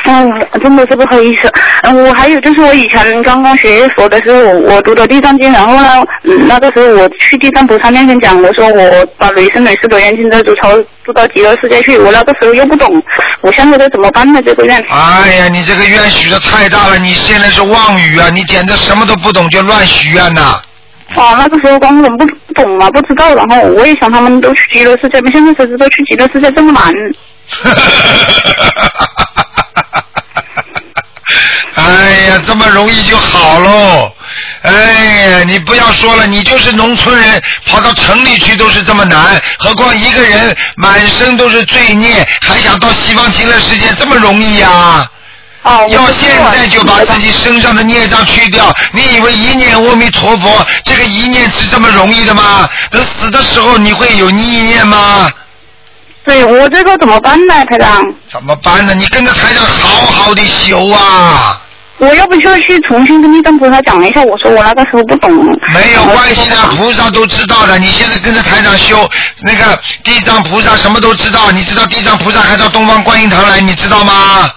[0.05, 0.31] 嗯，
[0.61, 1.51] 真的是不好意思。
[1.83, 11.97] 嗯，我还有就是我以前刚刚学佛的时候，我读的地藏经，然后呢，嗯，那个时候我去地藏菩萨面前讲，我说我把累生累世的冤亲债主超度到极乐世界去。
[11.97, 13.03] 我那个时候又不懂，
[13.41, 14.39] 我现在该怎么办呢？
[14.45, 14.77] 这个愿？
[14.89, 18.29] 哎呀，你这个愿许的太大了，你现在是妄语啊！
[18.33, 20.61] 你简直什么都不懂就乱许愿呐！
[21.15, 26.93] 啊，那个时候光人不懂嘛，不知道，然后我也想他们都去极乐世界，现在才知道去极乐世界这么难。
[31.87, 34.11] 哎呀，这么容易就好喽！
[34.63, 45.09] 哎呀，你不要说了，你就是农村人，跑到城里去都是这么难，何况一个人满身都是罪孽，还想到西方极乐世界这么容易呀？
[45.63, 52.69] 哦要现在就把自己身上的孽障去掉，你以为一念阿弥陀佛，这个一念是这么容易的吗？
[52.91, 55.31] 等死的时候你会有意念吗？
[56.25, 58.01] 对我这个怎么办呢，台长？
[58.29, 58.93] 怎么办呢？
[58.93, 61.61] 你跟着台长好好的修啊！
[61.99, 64.21] 我要不就去重新跟地藏菩萨讲了一下？
[64.21, 65.31] 我说我那个时候不懂。
[65.73, 67.77] 没有关系的，菩萨都知道的。
[67.79, 69.09] 你现在跟着台长修，
[69.41, 71.51] 那个地藏菩萨什么都知道。
[71.51, 74.49] 你知道地藏菩萨还到东方观音堂来，你知道吗？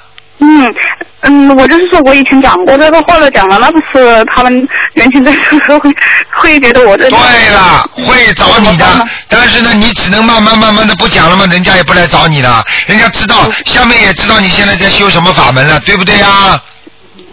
[0.42, 0.74] 嗯
[1.22, 5.38] 嗯，我就是说我以前讲过这个话都，讲了，那不是他们年轻的时
[5.68, 5.90] 候会
[6.34, 7.08] 会觉得我这。
[7.08, 7.18] 对
[7.50, 8.84] 了，会找你的，
[9.28, 16.60] 但是呢，你只能慢慢慢慢的不讲了嘛，人家也不来找你了，人家知道下面也知道你现在在修什么法门了，对不对呀？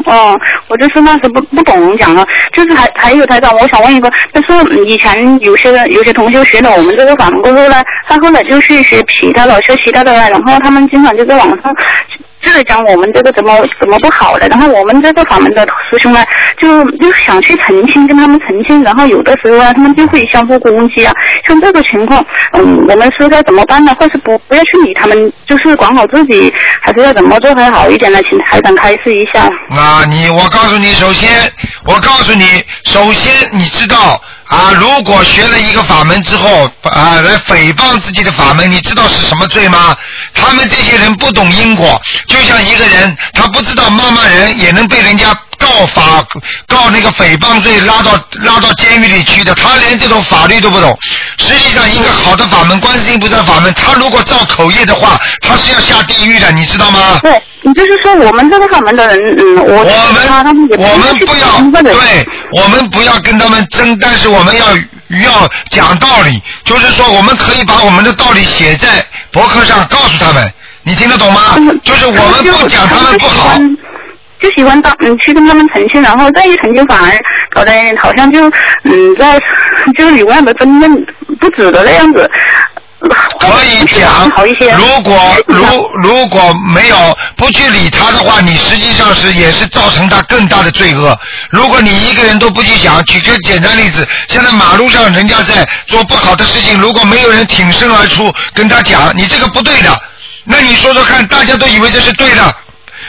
[0.06, 11.76] 哦，我就是那时不不懂讲了，就是还还有台长，我想问一个，就是以前有些有些同学学了我们这个法门过后呢，他后来就是学其他的，学其他的了，然后他们经常就在网上。
[12.42, 16.24] 就是讲我们这个怎么怎么不好的，然后我们这个法门的师兄呢，
[16.60, 21.14] 就就想去澄清，跟他们澄清，然后有的时候啊，他们就会相互攻击啊。
[21.46, 22.24] 像这个情况，
[22.54, 23.92] 嗯，我们是该怎么办呢？
[24.00, 28.20] 或是不不要去理他们，就是管好自己，还是要怎么做才好一点呢？
[28.30, 29.50] 请台长开示一下。
[29.70, 31.30] 那，你我告诉你，首先
[31.86, 32.46] 我告诉你，
[32.84, 39.96] 首先你知道啊，如果学了一个法门之后啊，来诽谤自己的法门，你知道是什么罪吗？
[40.34, 46.26] 他们这些人不懂因果，就像一个人他不知道骂骂人也能被人家告法
[46.68, 48.12] 告那个诽谤罪拉到
[48.44, 50.98] 拉到监狱里去的，他连这种法律都不懂。
[51.38, 57.20] 实际上，一个好的法门，观世音菩萨法门，他如果造口业的话，他是要下地狱的，你知道吗？
[57.22, 60.28] 对，你就是说我们这个法门的人，嗯，我我们
[60.78, 64.66] 我们不要对，我们不要跟他们争，但是我们要
[65.24, 70.52] 要讲道理，就是说我们可以把我们的道理写在博客上，告诉他们，
[70.84, 71.42] 你听得懂吗？
[71.84, 73.58] 就是我们不讲他们不好。
[74.40, 77.12] 就喜欢当嗯去跟他们澄清，然后再一澄清反而
[77.50, 78.50] 搞得好像就
[78.84, 79.40] 嗯在
[79.98, 80.94] 就是有样的争论
[81.40, 82.30] 不止的那样子。
[83.40, 84.28] 可以讲，
[84.76, 85.64] 如果如
[86.02, 91.16] 如果没有不去理他的话，你实际上是也是造成他更大的罪恶。
[91.52, 100.02] 如果你一个人都不去想，举个简单例子，现在马路上人家在做不好的事情，如果没有人挺身而出跟他讲，你这个不对的，
[100.44, 102.56] 那你说说看，大家都以为这是对的。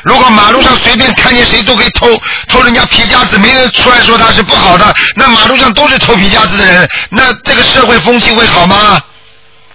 [0.05, 2.07] 如果马路上随便看见谁都可以偷
[2.49, 9.01] 偷人家皮夹子，没人出来说他是不好的，那马路上都是偷皮夹子的人，那这个社会风气会好吗？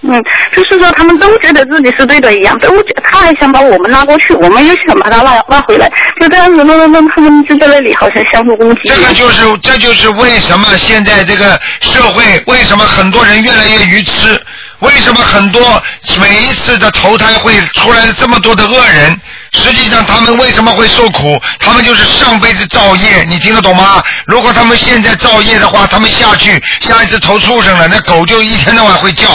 [0.05, 0.21] 嗯，
[0.53, 8.81] 就是说他们都觉得自己是对的一样，都觉他还想把我们拉过去，我们又想把他拉拉回来，就这样子弄弄弄，他们就在那里好像相互攻击。
[8.83, 14.37] 这个就是，这就是为什么现在这个社会，为什么很多人越来越愚痴，
[14.83, 15.81] 为什么很多
[16.19, 19.19] 每一次的投胎会出来这么多的恶人？
[19.53, 21.39] 实际上他们为什么会受苦？
[21.59, 24.03] 他们就是上辈子造业，你听得懂吗？
[24.25, 29.27] 如果他们现在造业的话，他们下去下一次投畜生了，那狗就一天到晚会叫。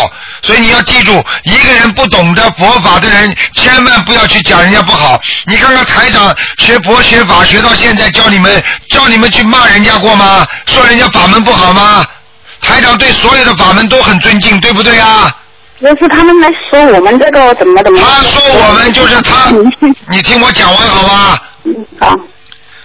[0.42, 5.20] 所以你要记住，一个人不懂得佛法的人，千万不要去讲人家不好。
[5.46, 10.46] 你看看台长学佛学法学到现在，教你们教你们去骂人家过吗？
[10.66, 12.06] 说人家法门不好吗？
[12.60, 15.34] 台长对所有的法门都很尊敬，对不对啊？
[15.80, 18.00] 就是他们来说我们这个怎么怎么。
[18.00, 19.50] 他说我们就是他，
[20.08, 21.38] 你听我讲完好吗？
[22.00, 22.16] 好。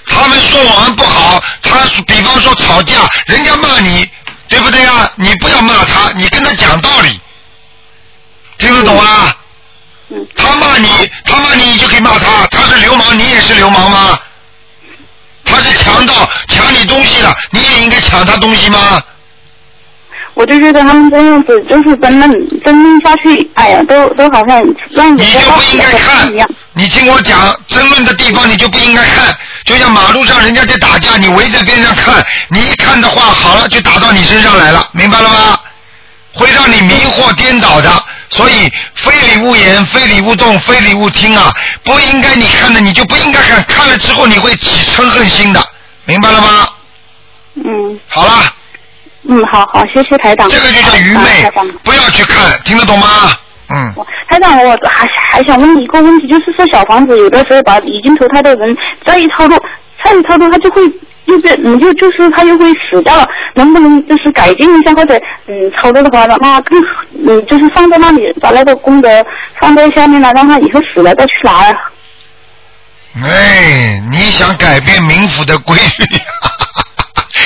[0.05, 4.07] 他们说我们不好，他比方说吵架，人家骂你，
[4.47, 5.09] 对不对啊？
[5.15, 7.19] 你不要骂他，你跟他讲道理。
[8.57, 9.36] 听得懂啊？
[10.36, 12.45] 他骂你，他骂你，你就可以骂他。
[12.51, 14.19] 他是流氓，你也是流氓吗？
[15.45, 19.01] 他是强盗，抢你东西了，你也应该抢他东西吗？
[20.36, 26.27] 我就觉得他们这样子就是争论争论下去，哎呀，都都好像让你就不应该看，
[26.73, 29.36] 你听我讲，争论的地方你就不应该看。
[29.63, 35.59] 就像马路上人家在打架，你围在边上看，你一看的话，好了就打到你身上来了，明白了吗？
[36.34, 38.03] 会让你迷惑颠倒的。
[38.29, 41.53] 所以非礼勿言，非礼勿动，非礼勿听啊！
[41.84, 45.63] 不应该你看的，你就不应该看，看了之后你会起嗔恨心的，
[46.05, 46.67] 明白了吗？
[47.63, 47.99] 嗯。
[48.07, 48.51] 好了。
[49.34, 50.47] 嗯，好好，谢谢台长。
[50.47, 51.51] 这个就叫愚昧，
[51.84, 53.07] 不要去看，听得懂吗？
[53.69, 53.93] 嗯。
[54.29, 59.57] 台长，我还还想问你一个问题，就是说小房子有的时候把已经投胎的人再一操作，
[60.03, 60.81] 再一操作，他就会。
[61.25, 63.25] 就是你就就是他又会死掉了，
[63.55, 65.17] 能不能就是改进一下或者
[65.47, 66.77] 嗯操作的话，让他更
[67.25, 69.25] 嗯就是放在那里，把那个功德
[69.61, 71.51] 放在下面了，让他以后死了再去拿。
[73.25, 76.05] 哎，你想改变冥府的规律？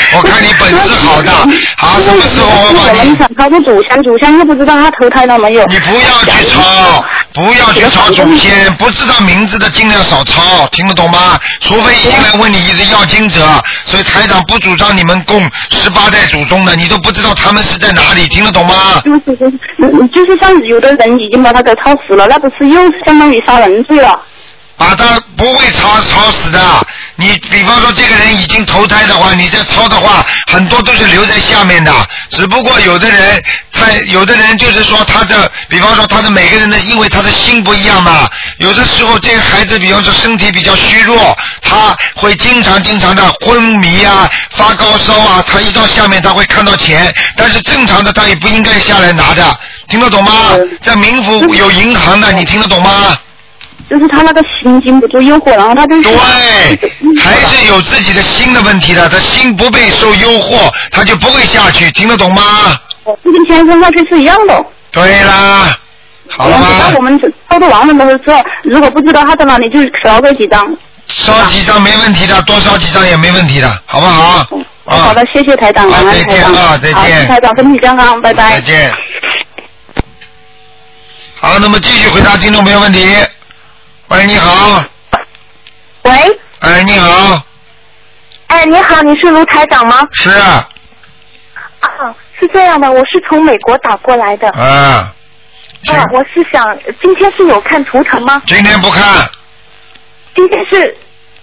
[0.16, 1.32] 我看你本事好大，
[1.78, 3.16] 好 什么时候我把你？
[3.18, 5.66] 想操作祖先，祖先又不知道他投胎了没有。
[5.68, 7.03] 你不要去抄，
[7.34, 11.39] 不要去抄祖先，不知道名字的尽量少抄，听得懂吗？
[11.62, 13.41] 除非已经来问你一个要经者，
[13.86, 19.01] 所以台长不主张你们供十八代祖宗的，你都不知道他们是在哪里，听得懂吗？
[19.03, 24.20] 就是就是，就是像有的人已经把他给抄死了，那不是又相当于杀人罪了？
[24.78, 26.60] 把他不会抄抄死的。
[27.20, 31.91] 你比方说这个人已经投胎的话，你再抄的话，很多都是留在下面的。
[32.30, 38.30] 只不过有的人，他有的人就是说他的，比方说他的每个人的，因为他的心不一样嘛。
[38.60, 45.44] 有的时候这个孩子，比方说身体比较虚弱，他会经常经常的昏迷啊、发高烧啊。
[45.48, 50.31] 他一到下面他会看到钱，但是正常的他也不应该下来拿的，听得懂吗？
[50.84, 53.18] 在冥府有银行的，你听得懂吗？
[53.89, 56.11] 就是他那个心经不住诱惑，然后他就对，
[57.18, 59.07] 还是有自己的心的问题的。
[59.09, 62.41] 他心不被受诱惑，他就不会下去，听得懂吗？
[63.23, 64.65] 就跟天生下去是一样的。
[64.91, 65.77] 对啦。
[66.30, 66.68] 好了吗？
[66.80, 67.18] 当我们
[67.49, 70.68] 操作完了的时候，如果不知道他在哪里，就是少个几张。
[71.07, 74.45] 烧几张没问题的，多烧几张也没问题的，好不好？
[74.85, 76.53] 啊，好的，谢谢台长，再见恩台长。
[76.53, 77.27] 啊，再好，见。
[77.27, 78.55] 台长身体健康，拜拜。
[78.55, 78.93] 再见。
[81.39, 83.07] 好，那么继续回答听众朋友问题。
[84.09, 84.84] 喂，你好。
[86.03, 86.39] 喂。
[86.59, 87.43] 哎，你好。
[88.47, 90.01] 哎，你好，你是卢台长吗？
[90.13, 90.67] 是啊。
[91.81, 91.89] 啊，
[92.39, 94.47] 是这样的，我是从美国打过来的。
[94.51, 95.13] 啊。
[95.88, 98.41] 啊，我是想，今天是有看图腾吗？
[98.47, 99.29] 今天不看。
[100.35, 100.97] 今天是。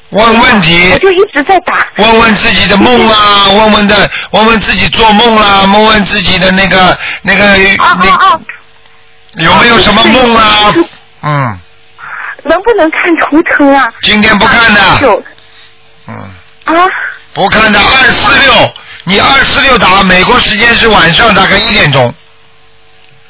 [0.08, 0.90] 问问题。
[0.92, 1.86] 我就一直在打。
[1.96, 7.58] 问问自己的梦啊，问问的，问问自己做梦啦，问问自己的那个那个
[7.98, 8.40] 那
[9.44, 10.74] 有没有什么梦啊？
[11.22, 11.58] 嗯，
[12.44, 13.88] 能不能看图腾啊？
[14.02, 14.80] 今天不看的。
[15.02, 15.22] 有。
[16.08, 16.14] 嗯。
[16.64, 16.86] 啊。
[17.32, 18.72] 不看的，二四六，
[19.02, 22.14] 你二四六打，美国时间是晚上大概一点钟。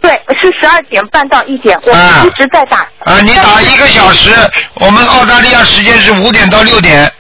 [0.03, 1.91] 对，是十二点半到一点，我
[2.27, 2.81] 一直在打。
[3.11, 4.31] 啊，你打一个小时，
[4.75, 7.11] 我们澳大利亚时间是五点到六点。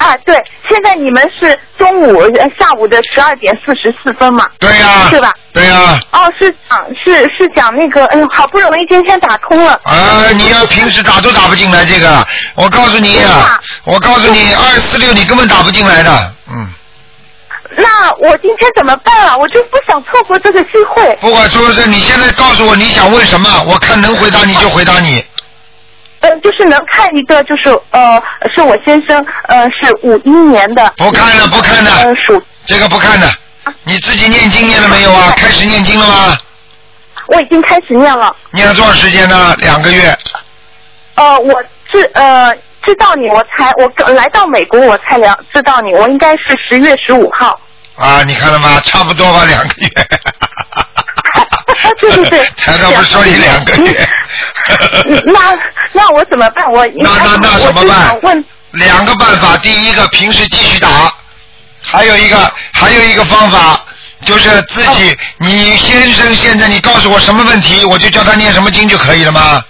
[0.00, 0.34] 啊，对，
[0.66, 4.46] 现在你们是中午呃下午的十二点四十四分嘛？
[4.58, 5.30] 对呀、是吧？
[5.52, 9.78] 对呀、哦，是讲是是讲那个，哎呦，好不容易今天打通了。
[9.84, 16.72] 啊，你要平时打都打不进来这个，我告诉你啊，我告诉你，二四六你根本打不进来的，嗯。
[17.76, 19.36] 那我今天怎么办啊？
[19.36, 21.16] 我就不想错过这个机会。
[21.20, 25.24] 不管说是你现在告诉我你想问什么，我看能回答你就回答你。
[26.20, 28.22] 嗯，就是能看一个，就是呃，
[28.54, 30.92] 是我先生，呃，是五一年的。
[30.96, 31.90] 不看了，不看了。
[32.02, 33.26] 呃，属这个不看的，
[33.84, 35.32] 你自己念经念了没有啊？
[35.36, 36.36] 开始念经了吗？
[37.28, 38.34] 我已经开始念了。
[38.50, 39.54] 念了多少时间呢？
[39.58, 40.16] 两个月。
[41.14, 47.58] 呃，我知呃知道你，我才我刚来到美国，我才了知道你，我应该是十月十五号。
[47.96, 48.80] 啊，你看了吗？
[48.84, 49.88] 差不多吧，两个月。
[51.98, 52.48] 对对对。
[52.56, 54.08] 台长 不是说你两个月。
[55.06, 55.58] 嗯那
[55.92, 56.64] 那我怎么办？
[56.72, 58.18] 我 那那那怎么办？
[58.22, 60.88] 问两个办法，第一个平时继续打，
[61.82, 62.36] 还有一个
[62.72, 63.82] 还有一个方法
[64.24, 69.62] 就是自己，你先生现在你告诉我什么问题，我就叫他念什么经就可以了吗？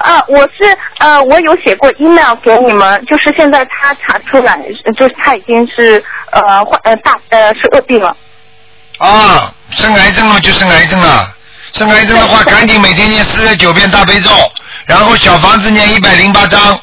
[0.00, 4.52] 啊，我是呃，我有写过 email 给你们，就是现在他查出来，
[4.84, 8.14] 呃就是他已经是呃患呃大呃是恶病了。
[8.98, 11.28] 啊，生癌症了就生癌症了，
[11.72, 14.30] 生癌症的话 赶紧每天念四十九遍大悲咒，
[14.86, 16.80] 然后小房子念一百零八章。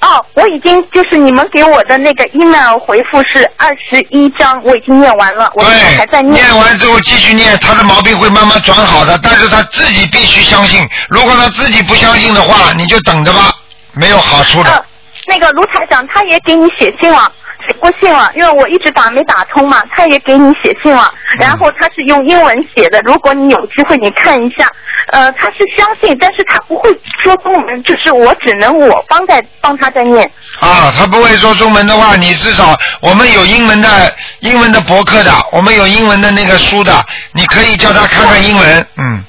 [0.00, 6.34] 哦，我已经就是你们给我的那个 email 回复是二十一章，我已经念完了，我现在还在念。
[6.34, 10.86] 念完之后继续念，他的毛病会慢慢转好的，但是他自己必须相信。
[11.08, 13.50] 如果他自己不相信的话，你就等着吧，
[13.92, 14.70] 没有好处的。
[14.70, 14.84] 呃，
[15.26, 17.32] 那个卢台长他也给你写信了。
[17.66, 24.68] 写过信了，因为我一直打没打通嘛，他也给你写信了，然后他是用英文写的，如果你有机会你看一下，
[25.12, 26.90] 呃，他是相信，但是他不会
[27.22, 30.22] 说中文，就是我只能我帮在帮他在念。
[30.60, 36.92] 啊，他不会说中文的话，你至少我们有英文的英文的博客的，我们有英文的那个书的，
[37.32, 39.24] 你可以叫他看看英文，嗯。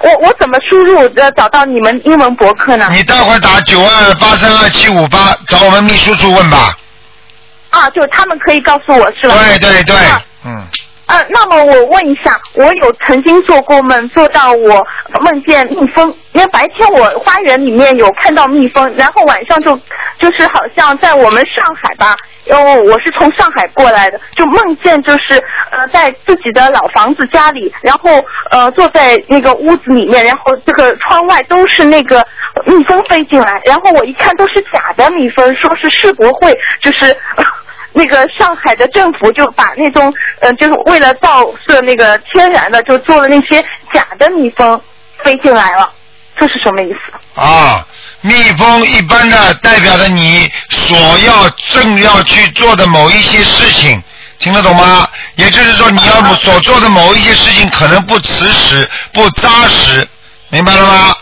[0.00, 2.88] 我我怎么输入呃找到你们英文博客呢？
[2.90, 6.76] 你待会儿打九二八三二七五八找我们秘书处问吧。
[7.74, 9.34] 啊，就他们可以告诉我是吧？
[9.34, 9.96] 对对对，
[10.46, 10.62] 嗯。
[11.06, 14.82] 呃，那么我问一下，我有曾经做过梦，做到我
[15.20, 19.78] 梦见蜜蜂，因为白天我花园里面有看到蜜蜂，然后晚上就
[20.18, 25.34] 就是好像在我们上海吧，因为我是从上海过来的，就梦见就是
[25.70, 32.26] 呃在自己的老房子家里，然后呃坐在那个屋子里面，然后这个窗外都是那个
[32.64, 37.14] 蜜蜂飞进来，然后我一看都是假的蜜蜂，说是世博会就是。
[37.96, 43.62] 那个上海的政府就把那种，呃，就是为了造设那个天然的，就做了那些
[43.92, 44.78] 假的蜜蜂
[45.22, 45.90] 飞进来了，
[46.36, 47.40] 这是什么意思？
[47.40, 47.86] 啊，
[48.20, 50.96] 蜜蜂一般的代表着你所
[51.26, 54.02] 要正要去做的某一些事情，
[54.38, 55.08] 听得懂吗？
[55.36, 60.06] 也就是说，你要所做的某一些事情可能不持实、不扎实，
[60.48, 61.14] 明白了吗？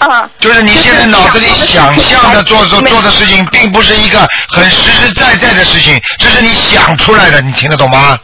[0.00, 4.18] 啊，就是你现在脑子里想象的做做做的事情，并不是一个
[4.48, 8.18] 很实实在在的事情，这是你想出来的，你听得懂吗？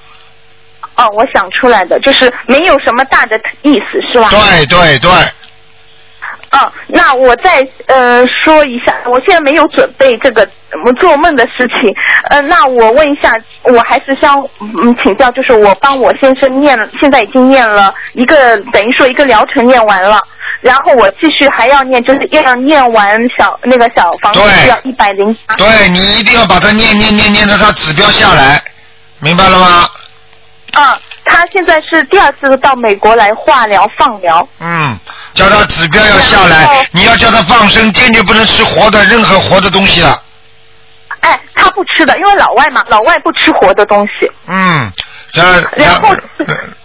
[0.96, 4.30] 哦，我想出来的，就是没有什么大的意思，是吧？
[4.30, 5.10] 对对对。
[6.50, 10.48] 嗯，那我再呃说一下，我现在没有准备这个
[10.86, 11.94] 我做梦的事情，
[12.30, 13.34] 呃，那我问一下，
[13.64, 20.18] 我还是想嗯请教，就是我帮我先生念，现在已经念了一个，等于说一个疗程念完了，
[20.66, 25.54] 然后我继续还要念，就是要念完小那个小房子对要一百零八。
[25.54, 28.60] 对你一定要把它念念念念到它指标下来，
[29.20, 29.88] 明白了吗？
[30.72, 34.46] 啊，他现在是第二次到美国来化疗放疗。
[34.58, 34.98] 嗯，
[35.34, 40.20] 叫他指标要下来，你要叫他放生，坚决不能吃活的任何活的东西了。
[41.20, 44.30] 哎，他不吃的，因为老外嘛，老外不吃活的东西。
[44.48, 45.02] 嗯，这
[45.76, 46.14] 然后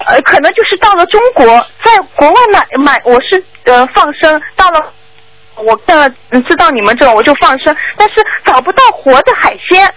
[0.06, 1.46] 呃，可能就是到了中国，
[1.84, 4.82] 在国外买买，我是呃放生，到了
[5.56, 6.10] 我呃
[6.48, 8.16] 知道你们这种我就放生，但是
[8.46, 9.88] 找不到活的海鲜，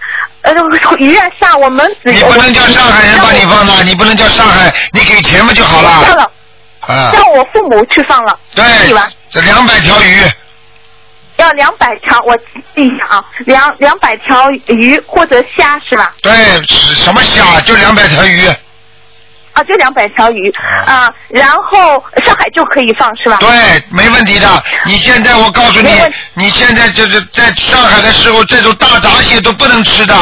[0.41, 0.53] 呃
[0.97, 6.15] 鱼啊虾，我们只你不能叫上海人把你放的，你不能叫上海，你给钱不就好了。
[6.15, 6.31] 了，
[6.81, 8.63] 啊，让我父母去放了，对？
[9.29, 10.21] 这两百条鱼，
[11.37, 16.13] 要两百条，我记一下啊，两两百条鱼或者虾是吧？
[16.21, 16.31] 对，
[16.67, 18.47] 是什么虾就两百条鱼。
[19.53, 20.51] 啊，就两百条鱼
[20.85, 23.37] 啊，然后上海就可以放是吧？
[23.39, 23.49] 对，
[23.89, 24.63] 没问题的。
[24.85, 25.89] 你现在我告诉你，
[26.33, 30.13] 你现在就是在上海的时候，这种大闸蟹都不能吃的。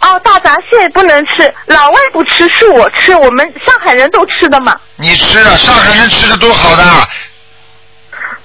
[0.00, 4.74] 哦，大闸蟹不能吃，老外不吃，是我吃，我们上海人都吃的嘛。
[4.96, 6.84] 你吃的，上海人吃的多好的。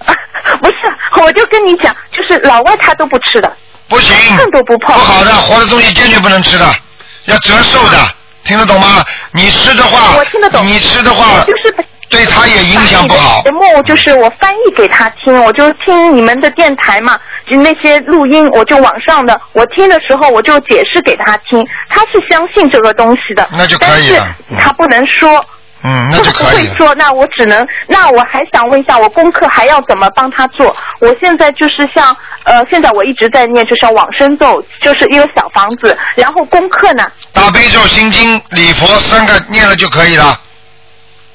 [0.61, 3.51] 不是，我就跟你讲，就是老外他都不吃的。
[3.87, 4.95] 不行，碰都不碰。
[4.95, 6.65] 不好的，活的东西坚决不能吃的，
[7.25, 7.97] 要折寿的，
[8.43, 9.03] 听得懂吗？
[9.31, 10.65] 你吃的话，我听得懂。
[10.65, 11.73] 你吃的话，就是
[12.09, 13.41] 对他也影响不好。
[13.43, 17.19] 节目就是我翻译给他听，我就听你们的电台嘛，
[17.49, 23.47] 就那些录音，我就网上的，我听的时候我就解释给他听，他是相信这个东西的。
[23.51, 24.35] 那就可以了。
[24.49, 25.29] 但是他不能说。
[25.39, 25.45] 嗯，
[25.81, 26.67] 那就可以。
[26.67, 30.75] 不会说，那我只能，那我还想问一下，我功课还要怎么帮他做？
[30.99, 37.03] 我现在就是像呃，现在我一直在念，就是往生咒，就是一个小房子，然后功课呢？
[37.33, 40.39] 大悲咒、心经、礼佛三个念了就可以了。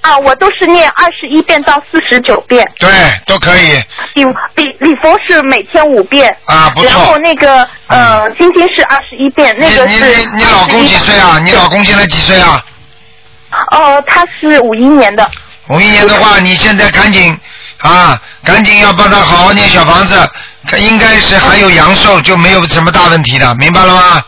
[0.03, 2.63] 啊，我都是念二十一遍到四十九遍。
[2.79, 2.91] 对，
[3.27, 3.83] 都可以。
[4.13, 4.23] 礼
[4.55, 6.29] 礼礼佛是每天五遍。
[6.45, 6.91] 啊，不错。
[6.91, 10.05] 然后那个呃，心经是二十一遍，那个是。
[10.05, 11.41] 你你你老公几岁啊？
[11.43, 12.63] 你老公现在几岁啊？
[13.71, 15.31] 哦，他是五一年的。
[15.69, 17.39] 五一年的话，你现在赶紧
[17.79, 20.15] 啊，赶紧要帮他好好念小房子，
[20.69, 24.25] 他应该是还有阳寿，就没有什么大问题的，明白了吗？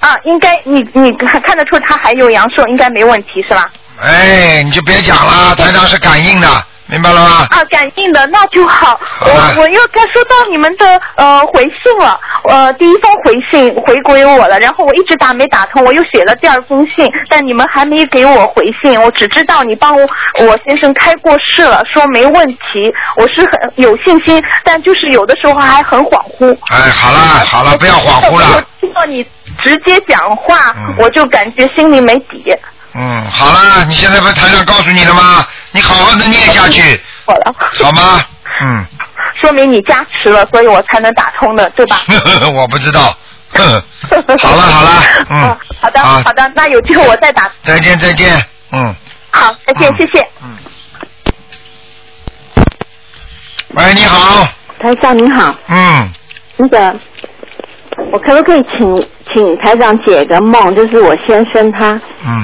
[0.00, 3.70] 啊，应该你你看看得出他还有阳寿，应该没问题是吧？
[4.02, 6.66] 哎，你就别讲了，台长是感应的。
[6.92, 7.46] 明白了吗？
[7.50, 9.00] 啊，感应的那就好。
[9.20, 20.06] 我我又该收到你们的呃回信了，呃，第一封回信回归我了，然后我一直打没打通，我又写了第二封信，但你们还没给我回信，我只知道你帮我
[20.46, 26.52] 我先生开过市了，说没问题，我是很有信心，但就是有的时候还很恍惚。
[26.70, 27.18] 哎，好了
[27.50, 28.46] 好了，不要恍惚了。
[28.56, 29.24] 我听到你
[29.64, 32.54] 直接讲话，我就感觉心里没底。
[32.94, 35.46] 嗯，好了，你现在不是台上告诉你了吗？
[35.72, 38.24] 你好好的念下去， 好了，好吗？
[38.60, 38.86] 嗯。
[39.40, 42.00] 说明你加持了，所以我才能打通的，对吧？
[42.54, 43.16] 我不知道。
[43.54, 45.56] 好了好了，嗯。
[45.80, 47.50] 好的好的，那有机会我再打。
[47.62, 48.34] 再见再见，
[48.72, 48.94] 嗯。
[49.30, 50.26] 好，再见，谢谢。
[50.42, 50.56] 嗯。
[53.70, 54.46] 喂，你好。
[54.80, 55.54] 台长您好。
[55.68, 56.10] 嗯。
[56.56, 56.94] 那个，
[58.12, 59.04] 我可不可以请？
[59.32, 61.98] 请台长解个梦，就是我先生他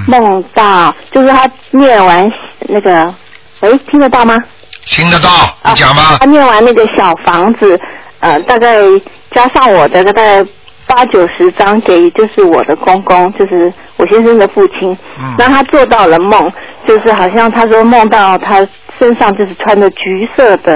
[0.07, 2.27] 梦到，就是他念完
[2.61, 3.15] 那个，
[3.61, 4.39] 喂，听得到吗？
[4.87, 5.29] 听得到，
[5.67, 6.17] 你讲吧。
[6.19, 7.79] 他念完那个小房子，
[8.21, 8.77] 呃，大概
[9.33, 10.43] 加上我的大概
[10.87, 14.97] 八九十张给，就是我的公公，就是我先生的父亲。
[15.21, 15.35] 嗯。
[15.37, 16.51] 那他做到了梦，
[16.87, 18.67] 就是好像他说梦到他
[18.99, 20.75] 身上就是穿着橘色的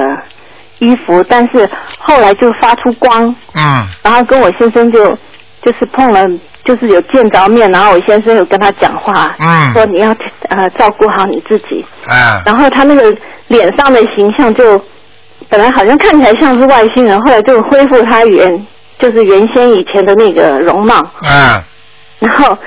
[0.83, 1.69] 衣服，但是
[1.99, 3.35] 后来就发出光。
[3.55, 3.87] 嗯。
[4.03, 5.17] 然后跟我先生就。
[5.65, 6.29] 就是碰了，
[6.65, 10.09] 就是有见着面，然后我先生有跟他讲话，嗯，说你要
[10.49, 14.77] 呃照顾好你自己，嗯，然后他那个脸上的形象就
[15.49, 18.67] 本来好像看起来像是外星人，后来就恢复他原
[18.99, 21.63] 就是原先以前的那个容貌，嗯，
[22.19, 22.59] 然后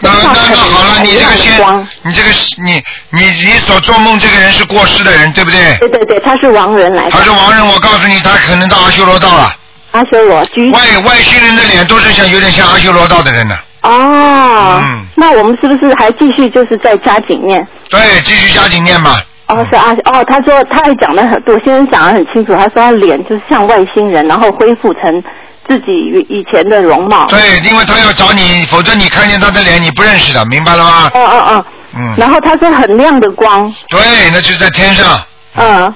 [0.00, 2.28] 那那那好了，你这个先，你这个
[2.66, 5.76] 你你你所做梦这个人是过世的人，对不对？
[5.78, 9.54] 对对对，他是亡人来的，他是亡人，我告诉你，他可能到阿修罗道了。
[9.92, 10.38] 阿修罗，
[10.72, 13.56] 外外星人的脸都是像有点像阿修罗道的人呢。
[13.82, 17.64] 哦，嗯，那我们是不是还继续就是在加紧念？
[17.88, 19.22] 对，继续加紧念吧。
[19.46, 25.22] 哦，是阿哦，他说他还讲的很多，先生讲的很清楚，他说他脸就是像外星人，然后恢复成
[25.68, 25.86] 自己
[26.28, 27.26] 以前的容貌。
[27.26, 31.10] 对，因为他要找你，否则你看见他的脸你不认识的，明白了吗？
[31.14, 31.64] 嗯嗯嗯。
[31.96, 32.14] 嗯。
[32.16, 33.72] 然后他是很亮的光。
[33.88, 34.00] 对，
[34.32, 35.20] 那就在天上。
[35.56, 35.94] 嗯，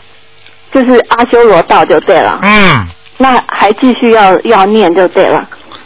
[0.73, 2.39] 就是阿修罗道就对了。
[2.43, 2.87] 嗯。
[3.17, 5.43] 那还继续要要念就对了。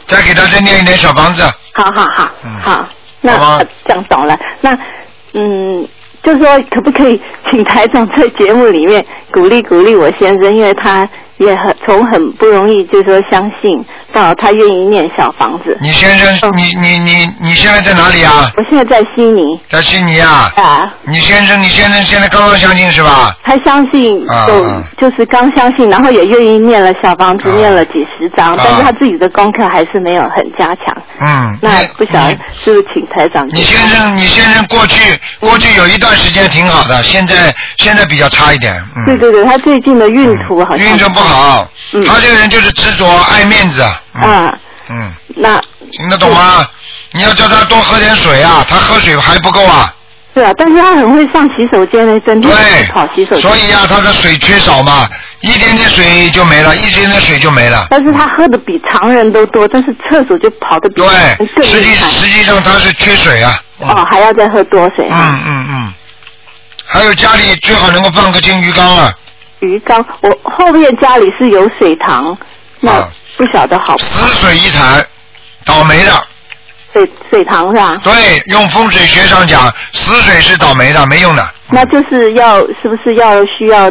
[0.06, 1.42] 再给他再念一点小房子。
[1.72, 2.30] 好好好，
[2.62, 2.88] 好，
[3.22, 4.38] 那这样懂了。
[4.60, 4.76] 那
[5.32, 5.88] 嗯，
[6.22, 7.18] 就是说可不可以
[7.50, 9.02] 请台长在节目里面
[9.32, 13.84] 鼓励鼓励我先生，因为他也很从很不容易，就是说相信。
[14.14, 15.76] 到他愿意念小房子。
[15.80, 18.50] 你先生，你你你你现在在哪里啊？
[18.56, 19.60] 我现在在悉尼。
[19.68, 20.52] 在悉尼啊？
[20.56, 20.94] 啊。
[21.02, 23.34] 你先生，你先生现在刚刚相信是吧？
[23.44, 30.96] 他相信啊有啊就是刚相信，然后也愿意念了小房子，念了几十张，但是他自己的功课还是没有很加强。
[31.20, 31.58] 嗯。
[31.60, 33.48] 那不晓得是不是请台长？
[33.48, 38.74] 你先生，你先生过去过去有一段时间挺好的，现在现在比较差一点。
[38.96, 39.04] 嗯。
[39.06, 41.66] 对对对，他最近的运途好像运程不好，
[42.06, 43.82] 他这个人就是执着爱面子。
[44.12, 44.52] 啊。
[44.88, 45.12] 嗯。
[45.36, 45.60] 那
[45.92, 46.68] 听得懂吗？
[47.12, 49.94] 你要叫他多喝点水啊，他喝水还不够啊。
[50.34, 53.42] 是啊，但是他很会上洗手间的，整天都是跑洗手间。
[53.42, 55.06] 所以呀、他的水缺少嘛，
[55.42, 57.86] 一点点水就没了，一点点水就没了。
[57.90, 62.08] 但是他喝的比常人都多，但是厕所就跑的比对，实际厉害。
[62.08, 63.60] 实际上他是缺水啊。
[63.80, 65.38] 哦，还要再喝多水啊。
[65.38, 65.94] 嗯嗯嗯。
[66.86, 69.12] 还有家里最好能够放个金鱼缸啊。
[69.60, 72.34] 鱼缸，我后面家里是有水塘，
[72.80, 73.06] 那
[73.36, 74.02] 不晓得好不。
[74.02, 75.04] 死水一潭，
[75.64, 76.12] 倒霉的。
[76.92, 77.98] 水水塘是吧？
[78.04, 81.50] 对，用风水学上讲，死水是倒霉的，没用的。
[81.70, 83.90] 那就是要是不是要需要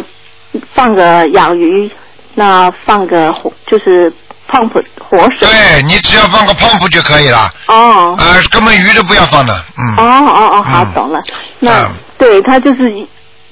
[0.72, 1.90] 放个养鱼，
[2.34, 4.12] 那放个火就是
[4.46, 5.48] 碰普活水。
[5.48, 7.50] 对你只要放个 pump 就可以了。
[7.66, 8.14] 哦。
[8.16, 9.96] 呃，根本鱼都不要放的，嗯。
[9.96, 11.18] 哦哦哦，好，懂了。
[11.58, 12.88] 那对他就是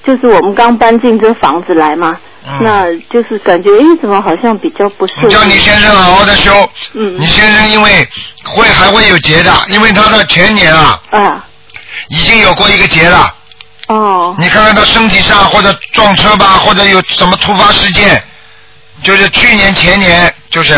[0.06, 2.16] 就是我们刚搬进这房子来嘛，
[2.60, 5.30] 那就是感觉哎，怎么好像比较不顺。
[5.30, 6.50] 叫你先生好好的修。
[6.94, 7.18] 嗯。
[7.18, 8.08] 你先生因为
[8.44, 11.44] 会还会有结的，因为他的前年啊，啊。
[12.08, 13.34] 已经有过一个结了。
[13.88, 14.34] 哦。
[14.38, 18.22] 你看看他身体上或者撞车吧，或者有什么突发事件，
[19.02, 20.74] 就是去年前年就是，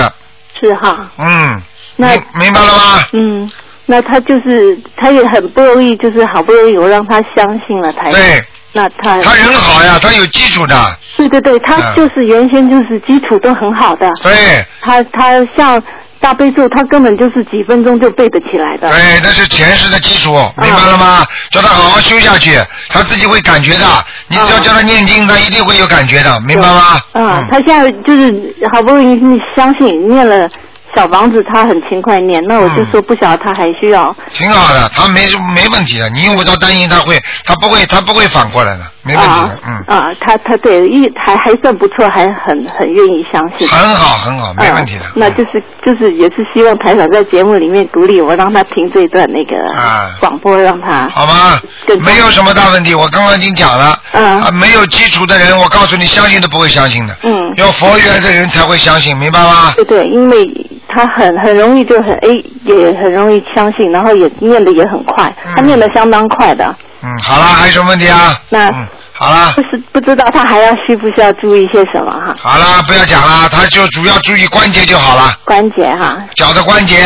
[0.61, 1.11] 是哈。
[1.19, 1.63] 嗯，
[1.97, 3.05] 那明明白了吗？
[3.13, 3.51] 嗯，
[3.87, 8.13] 那他就是他也很不容易，就是好不容易我让他相信了台长。
[8.13, 8.43] 对。
[8.73, 10.75] 那他他人好呀，他有基础的。
[11.17, 14.11] 对对对，他嗯就是原先就是基础都很好的。
[14.23, 14.65] 对。
[14.81, 15.83] 他他像
[16.19, 18.89] 大悲咒，他根本就是几分钟就背得起来的。
[18.89, 21.27] 对，那是前世的基础，明白了吗？
[21.51, 22.59] 叫他好好修下去，
[22.89, 23.85] 他自己会感觉的。
[24.29, 27.01] 你只要叫他念经，他一定会有感觉的，明白吗？
[27.13, 29.03] 嗯，他现在就是好不容
[29.37, 30.49] 易相信念了
[30.95, 32.43] 小房子，他很勤快念。
[32.47, 43.67] 那我就说不晓得他还需要挺好的，他没没问题的，你用不着担心他会，他不会，他不会反过来的，没问题的，嗯，啊，他他对一还还算不错，还很很愿意相信。
[43.69, 45.05] 很好很好，没问题的。
[45.15, 51.61] 那就是就是也是希望台长在节目里面鼓励我，让他听这段那个啊广播，让他好吗？
[52.01, 53.99] 没有什么大问题，我刚刚已经讲了。
[54.13, 54.41] 嗯。
[54.41, 57.15] 啊，没有基础的人，我告诉你，相信都不会相信的。
[57.25, 57.53] 嗯。
[57.57, 59.73] 要佛缘的人才会相信，明白吗？
[59.75, 62.29] 对对，因为他很很容易就很哎，
[62.67, 66.65] 也很容易相信，然后也念的也很快，他念的相当快的。
[66.65, 66.77] 嗯，
[67.23, 68.41] 好了，还有什么问题啊？
[68.49, 72.35] 那嗯，好了不，是不知道他还要需不需要注意些什么哈？
[72.39, 77.05] 好了，不要讲了，他就主要注意关节就好了，关节哈，脚的关节。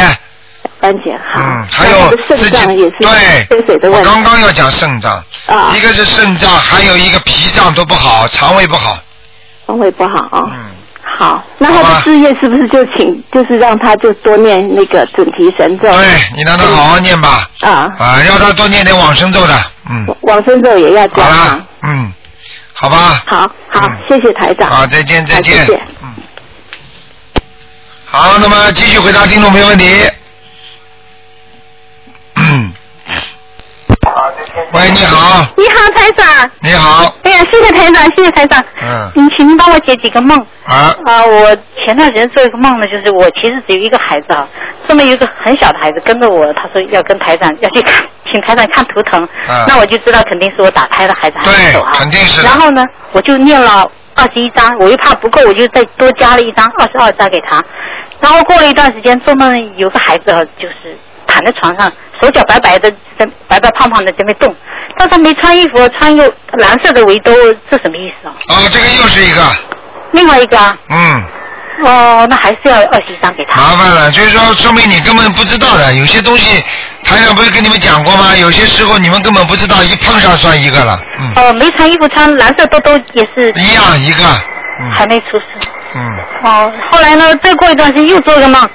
[0.78, 1.40] 关节好。
[1.40, 4.08] 嗯，还有肾自己脏也是对，缺水的我问题。
[4.08, 8.98] 刚刚要讲肾脏，啊一个是肾脏，还有一个脾脏都不好，肠胃不好。
[9.66, 10.65] 肠胃不好啊。
[11.16, 11.18] 嗯。
[11.18, 15.90] 好，那他的事业是不是就请，就是让他就多念那个准提神咒？
[15.90, 17.48] 对，你让他好好念吧。
[17.60, 17.90] 啊。
[17.98, 19.54] 啊，让他多念点往生咒的，
[19.88, 22.12] 嗯，往生咒也要加好嗯，
[22.74, 23.24] 好吧。
[23.26, 24.68] 好好，谢谢台长。
[24.68, 25.58] 好，再见，再见。
[25.58, 26.14] 好谢谢嗯。
[28.04, 30.04] 好，那么继续回答听众朋友问题。
[32.34, 32.72] 嗯。
[34.76, 36.50] 喂，你好，你好，台长。
[36.60, 38.62] 你好，哎呀，谢谢台长，谢谢台长。
[38.82, 40.38] 嗯，您请您帮我解几个梦。
[40.66, 40.94] 啊。
[41.06, 44.46] 啊，我前段时间做一个梦呢，就是我其实只有一个孩子啊，
[44.86, 49.24] 上面有一个很小的孩子跟着我，他说要跟台长要去看，请台长看图腾。
[49.48, 51.92] 啊那我就知道肯定是我打胎的孩子还没走啊。
[51.94, 57.64] 肯定是然后呢，我就念了二十一章，我又怕不够，我就再多加了一张二十二张给他。
[58.20, 60.98] 然后过了一段时间，做梦有个孩子啊，就是
[61.36, 61.92] 躺在床上，
[62.22, 64.56] 手脚白白的，在白白胖胖的在那边动，
[64.96, 67.30] 但他没穿衣服，穿一个蓝色的围兜，
[67.70, 68.32] 这什么意思啊？
[68.48, 69.42] 哦，这个又是一个，
[70.12, 71.22] 另外一个啊，嗯，
[71.84, 73.60] 哦，那还是要二十一张给他。
[73.60, 76.64] 麻烦了，就是说说明你根本不知道的，有些东西
[77.04, 78.34] 台上不是跟你们讲过吗？
[78.34, 83.52] 有些时候你们根本不知道，一碰上算一个了，嗯，哦，没穿衣服，穿蓝色兜兜也是。
[83.60, 84.24] 一样一个，
[84.94, 85.68] 还没出事。
[85.94, 88.68] 嗯，哦，后来呢，再过一段时间又做一个梦，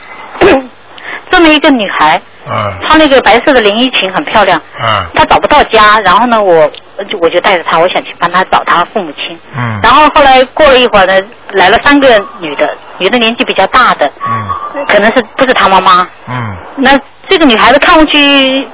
[1.32, 4.62] 这么一个女孩，嗯穿那个白色的连衣裙，很漂亮。
[4.80, 6.70] 嗯她找不到家，然后呢，我
[7.10, 9.40] 就我就带着她，我想去帮她找她父母亲。
[9.58, 11.14] 嗯然后后来过了一会儿呢，
[11.53, 16.08] 来了三个女的，女的年纪比较大的，嗯可能是不是她妈妈。
[16.28, 16.98] 嗯那
[17.30, 18.68] 这个女孩子看过去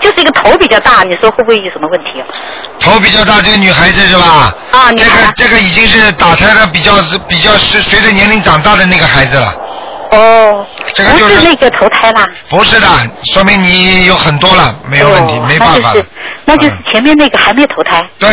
[0.00, 2.26] 就是一个头比较大，你说会不会有什么问题啊？
[2.80, 4.52] 头比较大，这个女孩子是吧？
[4.72, 6.92] 啊，这个这个已经是打胎的比较
[7.28, 9.54] 比较是随着年龄长大的那个孩子了。
[10.12, 12.24] 哦，这个就是那个投胎啦。
[12.48, 12.86] 不是的，
[13.34, 16.00] 说明你有很多了，没有问题，没办法那就。
[16.00, 16.06] 是
[16.44, 18.28] 那就是前面那个还没投胎，对，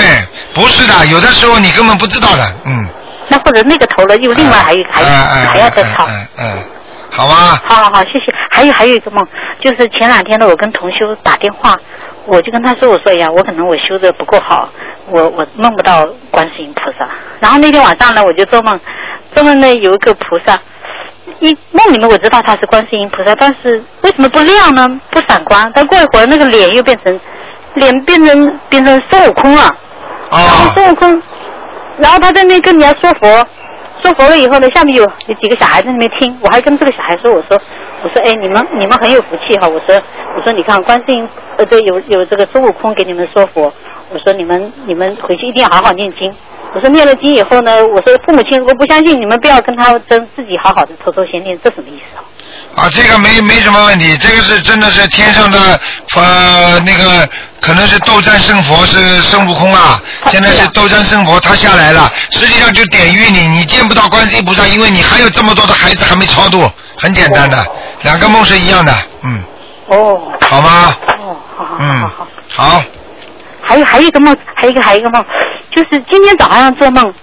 [0.53, 2.87] 不是的，有的时候你根本不知道的，嗯。
[3.31, 6.03] 那或者那个投了又另外还有还有还要再抄。
[6.07, 6.63] 嗯嗯，
[7.11, 7.61] 好吧。
[7.67, 8.33] 好好好，谢谢。
[8.49, 9.25] 还有还有一个梦，
[9.61, 11.75] 就是前两天呢，我跟同修打电话，
[12.25, 14.67] 我就跟他说，我说哎呀，我可能我修的不够好，
[15.11, 17.07] 我我梦不到观世音菩萨。
[17.39, 18.79] 然后那天晚上呢，我就做梦，
[19.35, 20.59] 做梦呢有一个菩萨，
[21.39, 24.99] 一梦里面我知道他是观世音菩萨，但是为什么不亮呢？
[25.11, 25.71] 不闪光？
[25.73, 27.19] 但过一会儿那个脸又变成
[27.75, 29.69] 脸变成变成孙悟空了。
[30.31, 31.21] 然后孙悟空，
[31.97, 33.47] 然后他在那跟人家说佛，
[34.01, 37.59] 说佛了以后呢，下面有有几个小孩在那边听，我还跟这个小孩说，我说
[38.03, 39.99] 我说哎你们你们很有福气哈，我说
[40.35, 41.27] 我说你看观世音
[41.57, 43.73] 呃对有有这个孙悟空给你们说佛，
[44.11, 46.31] 我说你们你们回去一定要好好念经。
[46.73, 52.21] 我说念了经以后呢，我说父母亲如果不相信，你们不要跟他争，自己好好的偷偷先念，这什么意思啊？
[52.75, 55.79] 啊，这个没没什么问题，这个是真的是天上的
[56.15, 57.27] 呃那个
[57.59, 67.65] 可能是斗战胜佛是孙悟空啊，现在是斗战胜佛他下来了，实际上就点喻你，你见不到观世音菩萨，因为你还有这么多的孩子还没超度，很简单的，
[68.03, 68.93] 两个梦是一样的，
[69.23, 69.43] 嗯，
[69.87, 70.95] 哦，好吗？
[71.17, 71.77] 哦，好好
[72.47, 72.83] 好。，好，
[73.61, 75.25] 还有还有一个梦，还有一个还有一个梦，
[75.79, 77.13] 就是今天早上做梦，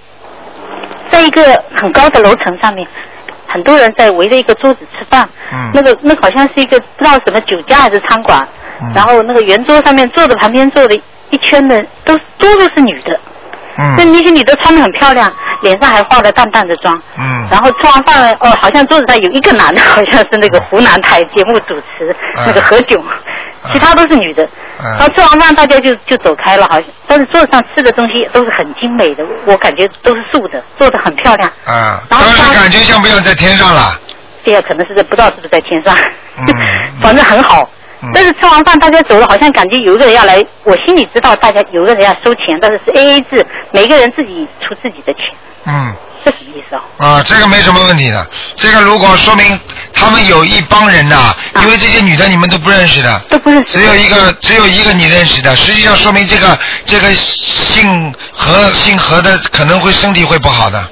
[1.09, 2.87] 在一个很高的楼层上面，
[3.47, 5.69] 很多人在围着一个桌子吃饭，嗯。
[5.75, 8.47] 那个那好像是一个不知道什么酒家还是餐馆，
[8.81, 8.91] 嗯。
[8.95, 10.95] 然后那个圆桌上面坐的旁边坐的
[11.29, 13.36] 一圈的都多数是女的，那
[13.77, 13.95] 嗯。
[14.11, 15.31] 那些女的穿的很漂亮，
[15.61, 17.47] 脸上还化了淡淡的妆，嗯。
[17.51, 23.01] 然后吃完饭了，哦，好像桌子上有一个男的， 好像是那个湖南台节目主持、那个何炅，
[23.71, 24.47] 其他都是女的。
[24.79, 31.51] 然后吃完饭大家就就走开了，好像，但是桌子上吃的东西都是很精美的，我感觉都是素的，做的很漂亮。
[31.65, 33.99] 啊，当时感觉像不像在天上了？
[34.45, 35.93] 这个可能是在不知道是不是在天上，
[36.37, 36.55] 嗯。
[37.01, 37.69] 反正很好。
[38.13, 45.35] 但是吃完饭大家走了，好像感觉有一个人要来，我心里知道大家有一个人要收钱，但是是 A A 制，每个人自己出自己的钱，
[45.65, 45.95] 嗯。
[46.25, 46.81] 这什么意思啊？
[46.97, 48.27] 啊，这个没什么问题的。
[48.55, 49.57] 这个如果说明
[49.93, 60.85] 他们有一帮人呐、因为这些女的你们都不认识的，啊都不认识，只有一个只有一个你认识的，实际上说明这个这个姓何姓何的可能会身体会不好的。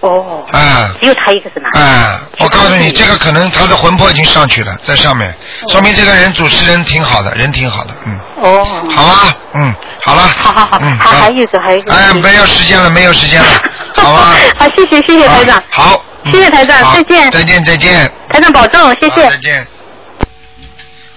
[0.00, 0.46] 哦。
[0.52, 0.94] 啊。
[1.00, 1.80] 只有他一个是男的。
[1.80, 5.34] 啊，我告诉你，这个可能他的魂魄已经上去了，在上面，
[5.70, 8.64] 说明这个人主持人挺好的，人挺好的，嗯，哦。
[8.94, 11.92] 好啊，嗯，好了，好好好，嗯，还好还有一个还有一个。
[11.92, 13.48] 哎，没有时间了，没有时间了，
[13.94, 15.62] 好吧，好，谢谢谢谢台长。
[15.70, 17.30] 好，嗯谢谢台长，再见。
[17.30, 18.10] 再见再见。
[18.30, 19.28] 台长保重，谢谢。
[19.30, 19.66] 再见。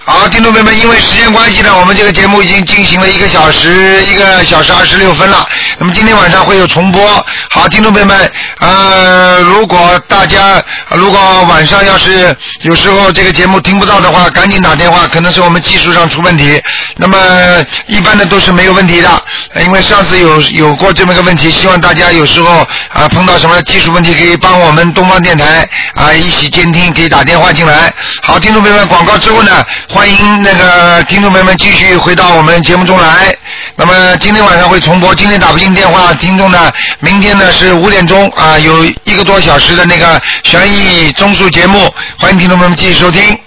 [0.03, 5.48] 好，听众朋友们，因为时间关系呢，我们这个节目已经进行了一个小时，一个小时二十六分了。
[5.78, 7.26] 那么今天晚上会有重播。
[7.52, 16.60] 好，听众朋友们，呃，如果大家如果晚上要是有时候这个节目听不到的话，赶紧打电话，可能是我们技术上出问题。
[16.98, 17.18] 那么
[17.86, 19.23] 一般的都是没有问题的，
[19.64, 27.94] 因为上次有有过这么个问题，希望大家有时候啊、碰到什么技术问题，可以帮我们东方电台啊、一起监听，可以打电话进来。
[28.23, 29.64] 好，听众朋友们，广告之后呢，
[29.94, 33.36] 欢迎那个听众朋友们继续回到我们节目中来。
[33.76, 43.38] 那么今天晚上会重播，今天打不进电话，听众呢，明天呢是五点钟啊，有一个多小时的那个悬疑综述节目，欢迎听众朋友们继续收听。